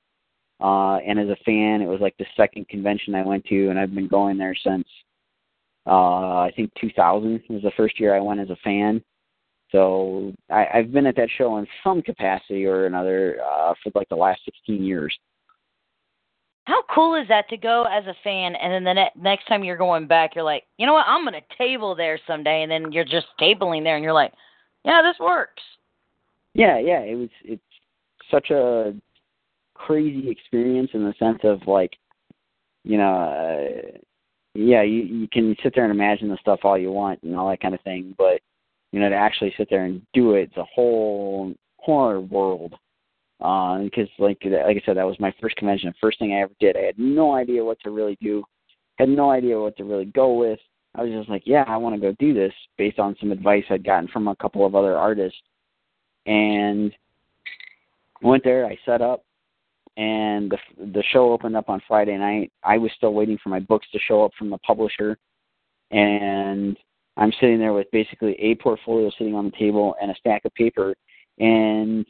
Uh, 0.62 0.98
and 0.98 1.20
as 1.20 1.28
a 1.28 1.36
fan, 1.44 1.82
it 1.82 1.88
was 1.88 2.00
like 2.00 2.16
the 2.18 2.26
second 2.38 2.68
convention 2.70 3.14
I 3.14 3.26
went 3.26 3.46
to, 3.46 3.70
and 3.70 3.78
I've 3.78 3.94
been 3.94 4.08
going 4.08 4.38
there 4.38 4.56
since 4.56 4.88
uh, 5.86 6.40
I 6.40 6.52
think 6.56 6.72
2000 6.80 7.42
was 7.50 7.62
the 7.62 7.72
first 7.76 8.00
year 8.00 8.16
I 8.16 8.22
went 8.22 8.40
as 8.40 8.50
a 8.50 8.56
fan. 8.64 9.04
So 9.76 10.32
I, 10.50 10.68
I've 10.74 10.94
been 10.94 11.06
at 11.06 11.18
that 11.18 11.28
show 11.38 11.58
in 11.58 11.68
some 11.84 12.02
capacity 12.02 12.66
or 12.66 12.86
another 12.86 13.40
uh, 13.44 13.74
for 13.84 13.92
like 13.94 14.08
the 14.08 14.16
last 14.16 14.40
16 14.46 14.82
years. 14.82 15.14
How 16.64 16.82
cool 16.94 17.22
is 17.22 17.28
that 17.28 17.50
to 17.50 17.58
go 17.58 17.84
as 17.84 18.06
a 18.06 18.16
fan, 18.24 18.56
and 18.56 18.72
then 18.72 18.86
the 18.86 18.94
ne- 18.94 19.22
next 19.22 19.48
time 19.48 19.66
you're 19.66 19.76
going 19.76 20.08
back, 20.08 20.34
you're 20.34 20.46
like, 20.46 20.64
you 20.78 20.86
know 20.88 20.94
what, 20.94 21.06
I'm 21.08 21.26
gonna 21.26 21.42
table 21.58 21.94
there 21.94 22.18
someday, 22.26 22.64
and 22.64 22.72
then 22.72 22.94
you're 22.94 23.04
just 23.04 23.28
tabling 23.40 23.84
there, 23.84 23.96
and 23.96 24.04
you're 24.04 24.14
like, 24.14 24.32
yeah, 24.86 25.02
this 25.02 25.20
works. 25.20 25.62
Yeah, 26.54 26.80
yeah, 26.80 27.02
it 27.02 27.16
was. 27.16 27.30
It's 27.44 27.62
such 28.32 28.52
a 28.52 28.94
crazy 29.74 30.30
experience 30.30 30.92
in 30.94 31.04
the 31.04 31.14
sense 31.20 31.40
of 31.44 31.68
like, 31.68 31.92
you 32.86 32.98
know, 32.98 33.14
uh, 33.14 33.98
yeah, 34.54 34.84
you 34.84 35.02
you 35.02 35.28
can 35.28 35.54
sit 35.62 35.74
there 35.76 35.84
and 35.84 35.94
imagine 35.94 36.30
the 36.30 36.38
stuff 36.40 36.62
all 36.64 36.78
you 36.78 36.92
want 36.92 37.22
and 37.24 37.36
all 37.36 37.50
that 37.50 37.62
kind 37.62 37.76
of 37.76 37.82
thing, 37.82 38.16
but 38.18 38.40
you 38.92 39.00
know, 39.00 39.10
to 39.10 39.16
actually 39.16 39.54
sit 39.58 39.68
there 39.70 39.86
and 39.86 40.02
do 40.14 40.36
it, 40.36 40.44
it's 40.44 40.58
a 40.58 40.66
whole 40.74 41.54
whole 41.78 42.22
world 42.22 42.74
uh, 43.42 43.80
because 43.80 44.08
like 44.18 44.40
like 44.44 44.78
I 44.78 44.82
said, 44.86 44.98
that 44.98 45.06
was 45.06 45.20
my 45.20 45.34
first 45.42 45.56
convention, 45.58 45.90
the 45.90 45.96
first 46.00 46.20
thing 46.20 46.34
I 46.34 46.42
ever 46.42 46.54
did. 46.60 46.78
I 46.78 46.82
had 46.82 47.00
no 47.00 47.34
idea 47.34 47.64
what 47.64 47.80
to 47.82 47.92
really 47.92 48.18
do, 48.22 48.44
had 48.98 49.10
no 49.10 49.30
idea 49.30 49.60
what 49.60 49.76
to 49.78 49.84
really 49.84 50.06
go 50.06 50.34
with. 50.34 50.60
I 50.96 51.04
was 51.04 51.12
just 51.12 51.30
like, 51.30 51.44
yeah, 51.46 51.66
I 51.68 51.76
want 51.76 51.96
to 51.96 52.02
go 52.02 52.16
do 52.18 52.34
this 52.34 52.54
based 52.78 53.00
on 53.00 53.18
some 53.20 53.32
advice 53.32 53.66
I'd 53.70 53.84
gotten 53.84 54.08
from 54.08 54.30
a 54.30 54.36
couple 54.38 54.66
of 54.66 54.76
other 54.76 54.96
artists, 54.96 55.40
and 56.26 56.94
went 58.22 58.44
there. 58.46 58.66
I 58.66 58.78
set 58.86 59.02
up, 59.02 59.24
and 59.98 60.50
the 60.50 60.58
the 60.94 61.04
show 61.12 61.34
opened 61.34 61.58
up 61.58 61.68
on 61.68 61.82
Friday 61.88 62.18
night. 62.18 62.54
I 62.64 62.78
was 62.78 62.92
still 62.96 63.14
waiting 63.14 63.38
for 63.44 63.50
my 63.50 63.60
books 63.60 63.88
to 63.92 64.00
show 64.00 64.24
up 64.24 64.32
from 64.40 64.50
the 64.50 64.58
publisher, 64.60 65.18
and 65.92 66.78
I'm 67.18 67.32
sitting 67.40 67.60
there 67.60 67.74
with 67.74 67.90
basically 67.92 68.34
a 68.40 68.56
portfolio 68.56 69.10
sitting 69.18 69.36
on 69.36 69.46
the 69.46 69.58
table 69.58 69.96
and 70.02 70.12
a 70.12 70.16
stack 70.16 70.44
of 70.46 70.54
paper 70.54 70.94
and 71.40 72.06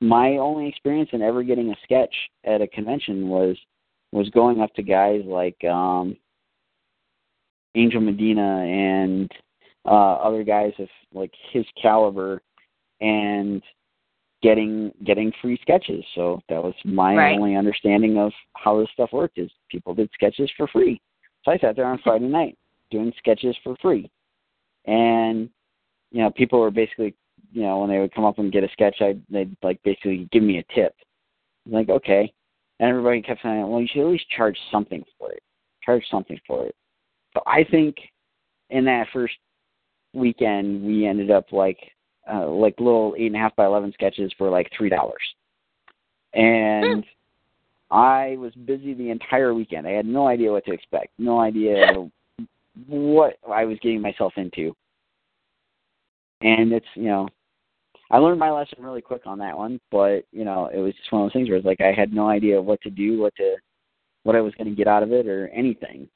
my 0.00 0.36
only 0.36 0.68
experience 0.68 1.10
in 1.12 1.22
ever 1.22 1.42
getting 1.42 1.70
a 1.70 1.76
sketch 1.82 2.14
at 2.44 2.60
a 2.60 2.68
convention 2.68 3.28
was 3.28 3.56
was 4.12 4.28
going 4.30 4.60
up 4.60 4.72
to 4.74 4.82
guys 4.82 5.22
like 5.24 5.62
um 5.64 6.16
Angel 7.74 8.00
Medina 8.00 8.64
and 8.64 9.30
uh 9.86 10.14
other 10.14 10.42
guys 10.44 10.72
of 10.78 10.88
like 11.12 11.32
his 11.52 11.64
caliber 11.80 12.42
and 13.00 13.62
getting 14.42 14.92
getting 15.04 15.32
free 15.40 15.58
sketches. 15.62 16.04
So 16.14 16.40
that 16.48 16.62
was 16.62 16.74
my 16.84 17.16
Right. 17.16 17.34
only 17.34 17.56
understanding 17.56 18.18
of 18.18 18.32
how 18.54 18.78
this 18.78 18.88
stuff 18.92 19.12
worked 19.12 19.38
is 19.38 19.50
people 19.70 19.94
did 19.94 20.10
sketches 20.12 20.50
for 20.56 20.66
free. 20.68 21.00
So 21.44 21.52
I 21.52 21.58
sat 21.58 21.76
there 21.76 21.86
on 21.86 21.98
Friday 21.98 22.28
night 22.28 22.56
doing 22.90 23.12
sketches 23.18 23.56
for 23.64 23.76
free. 23.82 24.10
And 24.86 25.50
you 26.12 26.22
know, 26.22 26.30
people 26.30 26.60
were 26.60 26.70
basically 26.70 27.14
you 27.52 27.62
know, 27.62 27.80
when 27.80 27.90
they 27.90 27.98
would 27.98 28.14
come 28.14 28.24
up 28.24 28.38
and 28.38 28.52
get 28.52 28.64
a 28.64 28.68
sketch 28.72 28.96
I 29.00 29.16
they'd 29.30 29.56
like 29.62 29.82
basically 29.82 30.28
give 30.32 30.42
me 30.42 30.58
a 30.58 30.74
tip. 30.74 30.94
I'm 31.66 31.72
like, 31.72 31.88
okay. 31.88 32.32
And 32.78 32.90
everybody 32.90 33.22
kept 33.22 33.42
saying, 33.42 33.68
Well 33.68 33.80
you 33.80 33.88
should 33.90 34.02
at 34.02 34.10
least 34.10 34.28
charge 34.36 34.58
something 34.70 35.02
for 35.18 35.32
it. 35.32 35.42
Charge 35.82 36.04
something 36.10 36.38
for 36.46 36.66
it. 36.66 36.74
So 37.34 37.42
I 37.46 37.64
think 37.64 37.96
in 38.70 38.84
that 38.86 39.08
first 39.12 39.34
weekend 40.12 40.82
we 40.84 41.06
ended 41.06 41.30
up 41.30 41.52
like 41.52 41.78
uh, 42.32 42.48
like 42.48 42.74
little 42.78 43.14
eight 43.16 43.26
and 43.26 43.36
a 43.36 43.38
half 43.38 43.54
by 43.54 43.66
eleven 43.66 43.92
sketches 43.92 44.32
for 44.36 44.50
like 44.50 44.68
three 44.76 44.88
dollars, 44.88 45.22
and 46.34 47.04
I 47.90 48.36
was 48.38 48.52
busy 48.64 48.94
the 48.94 49.10
entire 49.10 49.54
weekend. 49.54 49.86
I 49.86 49.92
had 49.92 50.06
no 50.06 50.26
idea 50.26 50.50
what 50.50 50.64
to 50.64 50.72
expect, 50.72 51.12
no 51.18 51.38
idea 51.38 51.86
what 52.86 53.38
I 53.50 53.64
was 53.64 53.78
getting 53.82 54.00
myself 54.00 54.32
into, 54.36 54.74
and 56.42 56.72
it's 56.72 56.86
you 56.94 57.04
know, 57.04 57.28
I 58.10 58.18
learned 58.18 58.38
my 58.38 58.50
lesson 58.50 58.82
really 58.82 59.02
quick 59.02 59.22
on 59.26 59.38
that 59.38 59.56
one. 59.56 59.80
But 59.90 60.24
you 60.32 60.44
know, 60.44 60.70
it 60.72 60.78
was 60.78 60.94
just 60.94 61.10
one 61.12 61.22
of 61.22 61.26
those 61.26 61.32
things 61.32 61.48
where 61.48 61.58
it's 61.58 61.66
like 61.66 61.80
I 61.80 61.92
had 61.92 62.12
no 62.12 62.28
idea 62.28 62.60
what 62.60 62.80
to 62.82 62.90
do, 62.90 63.20
what 63.20 63.34
to, 63.36 63.56
what 64.24 64.36
I 64.36 64.40
was 64.40 64.54
going 64.54 64.68
to 64.68 64.76
get 64.76 64.88
out 64.88 65.02
of 65.02 65.12
it, 65.12 65.26
or 65.26 65.48
anything. 65.48 66.08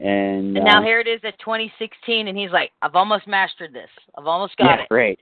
And, 0.00 0.56
And 0.56 0.64
now 0.64 0.80
uh, 0.80 0.84
here 0.84 1.00
it 1.00 1.06
is 1.06 1.20
at 1.24 1.38
2016, 1.38 2.28
and 2.28 2.36
he's 2.36 2.50
like, 2.50 2.72
"I've 2.82 2.96
almost 2.96 3.26
mastered 3.26 3.72
this. 3.72 3.90
I've 4.18 4.26
almost 4.26 4.56
got 4.56 4.78
yeah, 4.78 4.82
it." 4.82 4.94
Right. 4.94 5.18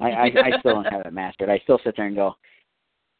I, 0.00 0.10
I 0.10 0.24
I 0.24 0.50
still 0.60 0.82
don't 0.82 0.92
have 0.92 1.06
it 1.06 1.12
mastered. 1.12 1.50
I 1.50 1.58
still 1.64 1.80
sit 1.84 1.94
there 1.96 2.06
and 2.06 2.16
go, 2.16 2.36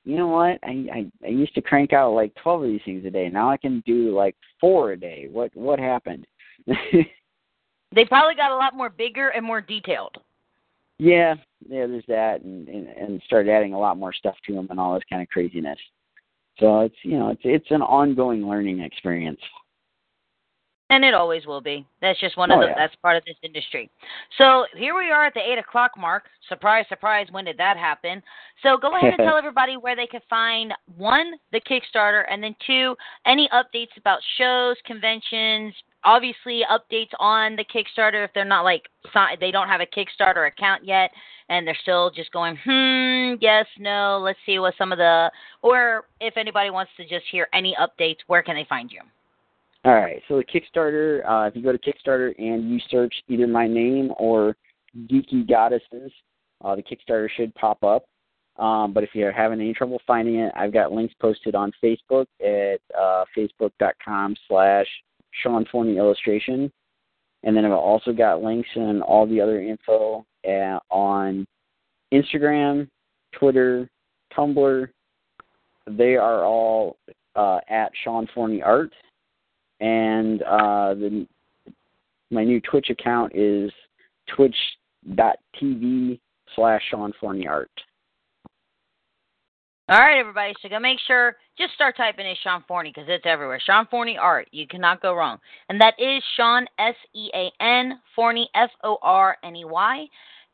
you 0.05 0.17
know 0.17 0.29
what? 0.29 0.59
I, 0.65 0.87
I 0.93 1.07
I 1.25 1.29
used 1.29 1.55
to 1.55 1.63
crank 1.63 1.93
out 1.93 2.13
like 2.13 2.35
twelve 2.43 2.63
of 2.63 2.69
these 2.69 2.81
things 2.85 3.05
a 3.05 3.11
day. 3.11 3.29
Now 3.29 3.51
I 3.51 3.57
can 3.57 3.83
do 3.87 4.15
like 4.15 4.37
four 4.61 4.93
a 4.93 4.97
day. 4.99 5.29
What 5.31 5.55
what 5.55 5.79
happened? 5.79 6.27
They 7.95 8.07
probably 8.07 8.35
got 8.35 8.53
a 8.53 8.57
lot 8.57 8.75
more 8.75 8.89
bigger 8.89 9.29
and 9.31 9.45
more 9.45 9.61
detailed. 9.61 10.17
yeah, 10.99 11.35
yeah. 11.69 11.87
There's 11.87 12.05
that, 12.09 12.41
and, 12.41 12.67
and 12.69 12.89
and 12.89 13.23
started 13.27 13.51
adding 13.51 13.75
a 13.75 13.79
lot 13.79 13.99
more 13.99 14.15
stuff 14.15 14.37
to 14.47 14.55
them 14.55 14.67
and 14.71 14.81
all 14.81 14.95
this 14.95 15.03
kind 15.11 15.21
of 15.21 15.29
craziness. 15.29 15.79
So 16.59 16.81
it's 16.81 16.97
you 17.03 17.19
know 17.19 17.29
it's 17.29 17.43
it's 17.45 17.71
an 17.71 17.83
ongoing 17.83 18.49
learning 18.49 18.81
experience. 18.81 19.41
And 20.89 21.05
it 21.07 21.15
always 21.15 21.47
will 21.47 21.63
be. 21.63 21.87
That's 22.03 22.21
just 22.21 22.37
one 22.37 22.51
of 22.51 22.59
Oh, 22.59 22.61
the. 22.63 22.67
yeah. 22.69 22.75
That's 22.77 22.95
part 22.97 23.17
of 23.17 23.25
this 23.25 23.37
industry. 23.43 23.89
So 24.37 24.67
here 24.77 24.95
we 24.95 25.11
are 25.11 25.25
at 25.25 25.33
the 25.33 25.41
eight 25.41 25.57
o'clock 25.59 25.93
mark. 25.99 26.25
Surprise, 26.51 26.85
surprise. 26.91 27.27
When 27.31 27.47
did 27.47 27.57
that 27.57 27.79
happen? 27.79 28.23
So 28.63 28.77
go 28.77 28.95
ahead 28.97 29.15
and 29.15 29.19
tell 29.27 29.39
everybody 29.39 29.79
where 29.79 29.97
they 29.97 30.07
can 30.07 30.21
find 30.29 30.75
one, 30.99 31.33
the 31.51 31.61
Kickstarter, 31.63 32.25
and 32.31 32.43
then 32.43 32.55
two, 32.67 32.95
any 33.27 33.49
updates 33.55 33.97
about 33.97 34.19
shows, 34.37 34.77
conventions. 34.87 35.73
Obviously, 36.05 36.63
updates 36.71 37.13
on 37.21 37.57
the 37.57 37.65
Kickstarter 37.65 38.25
if 38.25 38.31
they're 38.35 38.45
not 38.45 38.63
like 38.63 38.83
they 39.41 39.51
don't 39.51 39.69
have 39.69 39.81
a 39.81 39.87
Kickstarter 39.87 40.49
account 40.49 40.85
yet, 40.85 41.11
and 41.49 41.67
they're 41.67 41.77
still 41.83 42.11
just 42.11 42.33
going, 42.33 42.59
hmm, 42.65 43.35
yes, 43.41 43.67
no. 43.79 44.21
Let's 44.23 44.39
see 44.45 44.59
what 44.59 44.75
some 44.77 44.91
of 44.91 44.99
the, 44.99 45.31
or 45.63 46.05
if 46.21 46.37
anybody 46.37 46.71
wants 46.71 46.93
to 46.97 47.05
just 47.05 47.25
hear 47.31 47.49
any 47.53 47.77
updates, 47.81 48.19
where 48.27 48.43
can 48.43 48.57
they 48.57 48.67
find 48.69 48.91
you? 48.91 49.01
All 49.85 49.95
right. 49.95 50.23
So 50.29 50.37
the 50.37 50.45
Kickstarter, 50.45 51.29
uh, 51.29 51.49
if 51.49 51.57
you 51.57 51.63
go 51.63 51.73
to 51.73 51.79
Kickstarter 51.79 52.33
and 52.39 52.71
you 52.71 52.79
search 52.89 53.15
either 53.29 53.47
my 53.47 53.67
name 53.67 54.13
or 54.17 54.57
Geeky 55.07 55.49
Goddesses, 55.49 56.13
uh, 56.65 56.77
the 56.77 56.83
Kickstarter 56.83 57.29
should 57.37 57.55
pop 57.55 57.83
up. 57.83 58.05
Um, 58.59 58.93
but 58.93 59.03
if 59.03 59.11
you're 59.15 59.33
having 59.33 59.61
any 59.61 59.73
trouble 59.73 60.01
finding 60.07 60.37
it, 60.37 60.53
I've 60.55 60.73
got 60.73 60.93
links 60.93 61.15
posted 61.21 61.55
on 61.55 61.73
Facebook 61.83 62.27
at 62.41 62.81
uh, 62.97 63.25
facebook.com 63.37 64.37
slash 64.47 64.87
Sean 65.43 65.65
Forney 65.71 65.97
Illustration. 65.97 66.71
And 67.45 67.57
then 67.57 67.65
I've 67.65 67.73
also 67.73 68.13
got 68.13 68.43
links 68.43 68.69
and 68.75 69.03
all 69.03 69.27
the 69.27 69.41
other 69.41 69.61
info 69.61 70.25
uh, 70.47 70.79
on 70.91 71.47
Instagram, 72.13 72.89
Twitter, 73.33 73.89
Tumblr. 74.37 74.89
They 75.89 76.17
are 76.17 76.45
all 76.45 76.97
uh, 77.35 77.59
at 77.69 77.91
Sean 78.05 78.29
Forney 78.35 78.63
Art 78.63 78.93
and 79.83 80.43
uh, 80.43 80.95
the 80.95 81.27
my 82.31 82.45
new 82.45 82.61
Twitch 82.63 82.89
account 82.89 83.33
is 83.35 83.71
twitch.tv 84.35 86.19
slash 86.55 86.81
Sean 86.91 87.13
Forney 87.21 87.47
Art. 87.47 87.71
All 89.93 89.99
right, 89.99 90.19
everybody. 90.19 90.55
So 90.63 90.71
go 90.71 90.79
make 90.79 90.99
sure, 91.07 91.37
just 91.59 91.75
start 91.75 91.99
typing 91.99 92.25
in 92.25 92.35
Sean 92.43 92.65
Forney 92.67 92.89
because 92.89 93.11
it's 93.11 93.27
everywhere. 93.27 93.61
Sean 93.63 93.87
Forney 93.91 94.17
Art. 94.17 94.49
You 94.51 94.67
cannot 94.67 95.03
go 95.03 95.13
wrong. 95.13 95.37
And 95.69 95.79
that 95.83 95.93
is 95.99 96.23
Sean, 96.35 96.65
S 96.79 96.95
E 97.15 97.29
A 97.35 97.53
N, 97.63 98.01
Forney, 98.17 98.49
F 98.55 98.71
O 98.85 98.97
R 99.03 99.37
N 99.45 99.55
E 99.55 99.67
Y. 99.67 100.07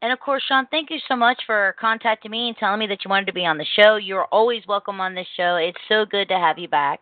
And 0.02 0.12
of 0.12 0.18
course, 0.18 0.42
Sean, 0.48 0.66
thank 0.72 0.90
you 0.90 0.98
so 1.06 1.14
much 1.14 1.40
for 1.46 1.76
contacting 1.80 2.32
me 2.32 2.48
and 2.48 2.56
telling 2.56 2.80
me 2.80 2.88
that 2.88 3.04
you 3.04 3.08
wanted 3.10 3.26
to 3.26 3.32
be 3.32 3.46
on 3.46 3.58
the 3.58 3.66
show. 3.76 3.94
You're 3.94 4.24
always 4.32 4.64
welcome 4.66 5.00
on 5.00 5.14
this 5.14 5.28
show. 5.36 5.54
It's 5.54 5.78
so 5.88 6.04
good 6.04 6.26
to 6.30 6.34
have 6.36 6.58
you 6.58 6.66
back. 6.66 6.98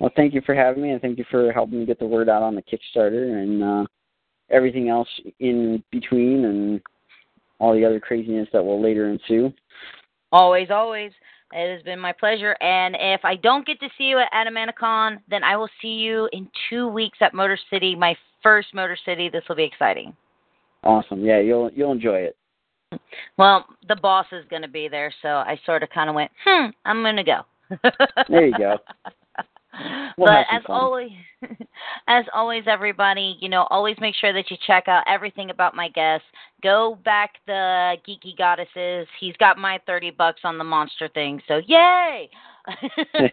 Well, 0.00 0.10
thank 0.16 0.34
you 0.34 0.40
for 0.44 0.56
having 0.56 0.82
me, 0.82 0.90
and 0.90 1.00
thank 1.00 1.18
you 1.18 1.24
for 1.30 1.52
helping 1.52 1.78
me 1.78 1.86
get 1.86 2.00
the 2.00 2.06
word 2.06 2.28
out 2.28 2.42
on 2.42 2.56
the 2.56 2.62
Kickstarter 2.62 3.44
and 3.44 3.62
uh, 3.62 3.86
everything 4.50 4.88
else 4.88 5.08
in 5.38 5.84
between, 5.92 6.46
and 6.46 6.80
all 7.60 7.74
the 7.74 7.84
other 7.84 8.00
craziness 8.00 8.48
that 8.52 8.64
will 8.64 8.82
later 8.82 9.08
ensue. 9.08 9.52
Always, 10.32 10.70
always. 10.70 11.12
It 11.52 11.74
has 11.74 11.82
been 11.82 12.00
my 12.00 12.12
pleasure. 12.12 12.56
And 12.60 12.96
if 12.98 13.24
I 13.24 13.36
don't 13.36 13.66
get 13.66 13.78
to 13.80 13.88
see 13.96 14.04
you 14.04 14.18
at 14.18 14.32
Animaticon, 14.32 15.18
then 15.30 15.44
I 15.44 15.56
will 15.56 15.68
see 15.80 15.88
you 15.88 16.28
in 16.32 16.48
two 16.68 16.88
weeks 16.88 17.18
at 17.20 17.34
Motor 17.34 17.58
City, 17.70 17.94
my 17.94 18.16
first 18.42 18.74
Motor 18.74 18.96
City. 19.04 19.28
This 19.28 19.44
will 19.48 19.56
be 19.56 19.64
exciting. 19.64 20.14
Awesome. 20.82 21.24
Yeah, 21.24 21.40
you'll 21.40 21.70
you'll 21.74 21.92
enjoy 21.92 22.18
it. 22.18 22.36
Well, 23.36 23.66
the 23.88 23.96
boss 23.96 24.26
is 24.32 24.44
going 24.48 24.62
to 24.62 24.68
be 24.68 24.88
there, 24.88 25.12
so 25.20 25.28
I 25.28 25.58
sort 25.66 25.82
of 25.82 25.90
kind 25.90 26.08
of 26.08 26.14
went, 26.14 26.30
hmm, 26.44 26.66
I'm 26.84 27.02
going 27.02 27.16
to 27.16 27.24
go. 27.24 27.40
There 28.28 28.46
you 28.46 28.56
go. 28.56 28.76
We'll 30.18 30.28
but 30.28 30.46
as 30.50 30.62
fun. 30.66 30.76
always, 30.80 31.10
as 32.08 32.24
always, 32.32 32.64
everybody, 32.66 33.36
you 33.40 33.50
know, 33.50 33.66
always 33.68 33.96
make 34.00 34.14
sure 34.14 34.32
that 34.32 34.50
you 34.50 34.56
check 34.66 34.88
out 34.88 35.04
everything 35.06 35.50
about 35.50 35.74
my 35.74 35.90
guests. 35.90 36.26
Go 36.62 36.98
back 37.04 37.34
the 37.46 37.96
geeky 38.08 38.36
goddesses. 38.38 39.06
He's 39.20 39.36
got 39.36 39.58
my 39.58 39.78
thirty 39.86 40.10
bucks 40.10 40.40
on 40.44 40.56
the 40.56 40.64
monster 40.64 41.08
thing, 41.08 41.42
so 41.46 41.60
yay! 41.66 42.30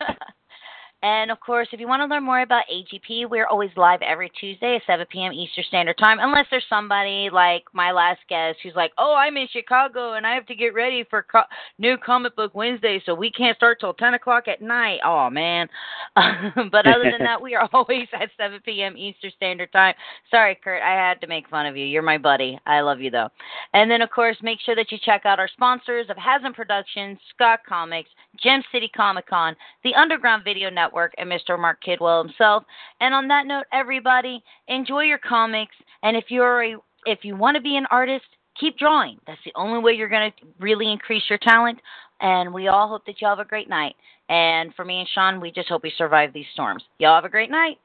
And 1.04 1.32
of 1.32 1.39
course, 1.41 1.68
if 1.74 1.82
you 1.82 1.88
want 1.89 1.99
to 1.99 2.06
learn 2.06 2.24
more 2.24 2.39
about 2.39 2.64
AGP, 2.74 3.30
we're 3.30 3.45
always 3.45 3.72
live 3.76 4.01
every 4.01 4.32
Tuesday 4.39 4.78
at 4.78 4.84
7 4.88 5.06
p.m. 5.12 5.34
Eastern 5.34 5.66
Standard 5.68 5.97
Time. 5.97 6.18
Unless 6.22 6.45
there's 6.49 6.64
somebody 6.70 7.30
like 7.30 7.66
my 7.74 7.91
last 7.91 8.22
guest 8.30 8.60
who's 8.64 8.74
like, 8.74 8.93
"Oh, 8.97 9.14
I'm 9.14 9.36
in 9.36 9.49
Chicago 9.51 10.14
and 10.14 10.26
I 10.26 10.34
have 10.34 10.45
to 10.45 10.56
get 10.56 10.74
ready 10.74 11.04
for 11.10 11.24
co- 11.30 11.43
new 11.78 11.97
Comic 11.97 12.38
Book 12.38 12.56
Wednesday, 12.56 13.04
so 13.06 13.14
we 13.14 13.30
can't 13.30 13.58
start 13.58 13.82
till 13.82 13.93
10 13.93 14.14
o'clock 14.14 14.47
at 14.47 14.62
night." 14.62 15.01
Oh 15.04 15.30
man! 15.30 15.68
but 16.16 16.88
other 16.88 17.12
than 17.12 17.20
that, 17.20 17.41
we 17.41 17.54
are 17.54 17.68
always 17.74 18.08
at 18.14 18.30
7 18.38 18.62
p.m. 18.64 18.95
Eastern 18.97 19.32
Standard 19.36 19.74
Time. 19.74 19.95
Sorry, 20.32 20.58
Kurt, 20.64 20.82
I 20.82 20.93
had 20.93 21.20
to 21.20 21.28
make 21.28 21.49
fun 21.49 21.66
of 21.66 21.76
you. 21.76 21.84
You're 21.84 22.01
my 22.01 22.18
buddy. 22.18 22.58
I 22.66 22.80
love 22.80 23.01
you 23.01 23.12
though. 23.12 23.28
And 23.74 23.91
then, 23.91 24.01
of 24.01 24.10
course, 24.10 24.38
make 24.41 24.60
sure 24.62 24.76
that 24.76 24.89
you 24.89 24.97
check 25.04 25.26
out 25.26 25.38
our 25.38 25.49
sponsors 25.49 26.10
of 26.10 26.16
Hasm 26.16 26.54
Productions, 26.54 27.20
Scott 27.36 27.60
Comics, 27.68 28.10
Gem 28.41 28.64
City 28.72 28.89
Comic 28.95 29.28
Con, 29.28 29.54
the 29.84 29.95
Underground 29.95 30.45
Video 30.45 30.70
Network, 30.70 30.93
and 31.18 31.32
Mr. 31.32 31.60
Mark 31.60 31.80
Kidwell 31.86 32.24
himself. 32.24 32.64
And 33.00 33.14
on 33.14 33.28
that 33.28 33.48
note, 33.48 33.66
everybody, 33.74 34.44
enjoy 34.68 35.04
your 35.04 35.18
comics. 35.18 35.76
And 36.04 36.16
if 36.16 36.26
you're 36.30 36.64
a, 36.64 36.76
if 37.06 37.20
you 37.24 37.36
want 37.36 37.56
to 37.56 37.62
be 37.62 37.78
an 37.78 37.86
artist, 37.91 38.26
keep 38.60 38.78
drawing. 38.78 39.18
That's 39.28 39.39
the 39.46 39.52
only 39.56 39.80
way 39.80 39.94
you're 39.94 40.10
going 40.10 40.32
to 40.32 40.48
really 40.60 40.91
increase 40.91 41.24
your 41.30 41.39
talent. 41.39 41.80
And 42.22 42.54
we 42.54 42.68
all 42.68 42.88
hope 42.88 43.06
that 43.06 43.22
you 43.22 43.28
have 43.28 43.39
a 43.39 43.46
great 43.46 43.70
night. 43.70 43.96
And 44.30 44.74
for 44.76 44.86
me 44.86 45.00
and 45.00 45.10
Sean, 45.14 45.41
we 45.41 45.52
just 45.52 45.70
hope 45.70 45.84
we 45.84 45.91
survive 45.98 46.32
these 46.34 46.46
storms. 46.54 46.84
Y'all 46.98 47.16
have 47.16 47.26
a 47.26 47.30
great 47.30 47.52
night. 47.52 47.78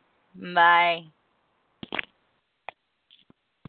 Bye. 0.54 1.02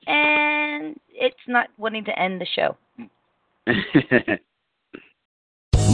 And 0.05 0.99
it's 1.09 1.35
not 1.47 1.67
wanting 1.77 2.05
to 2.05 2.19
end 2.19 2.41
the 2.41 2.47
show. 2.55 2.77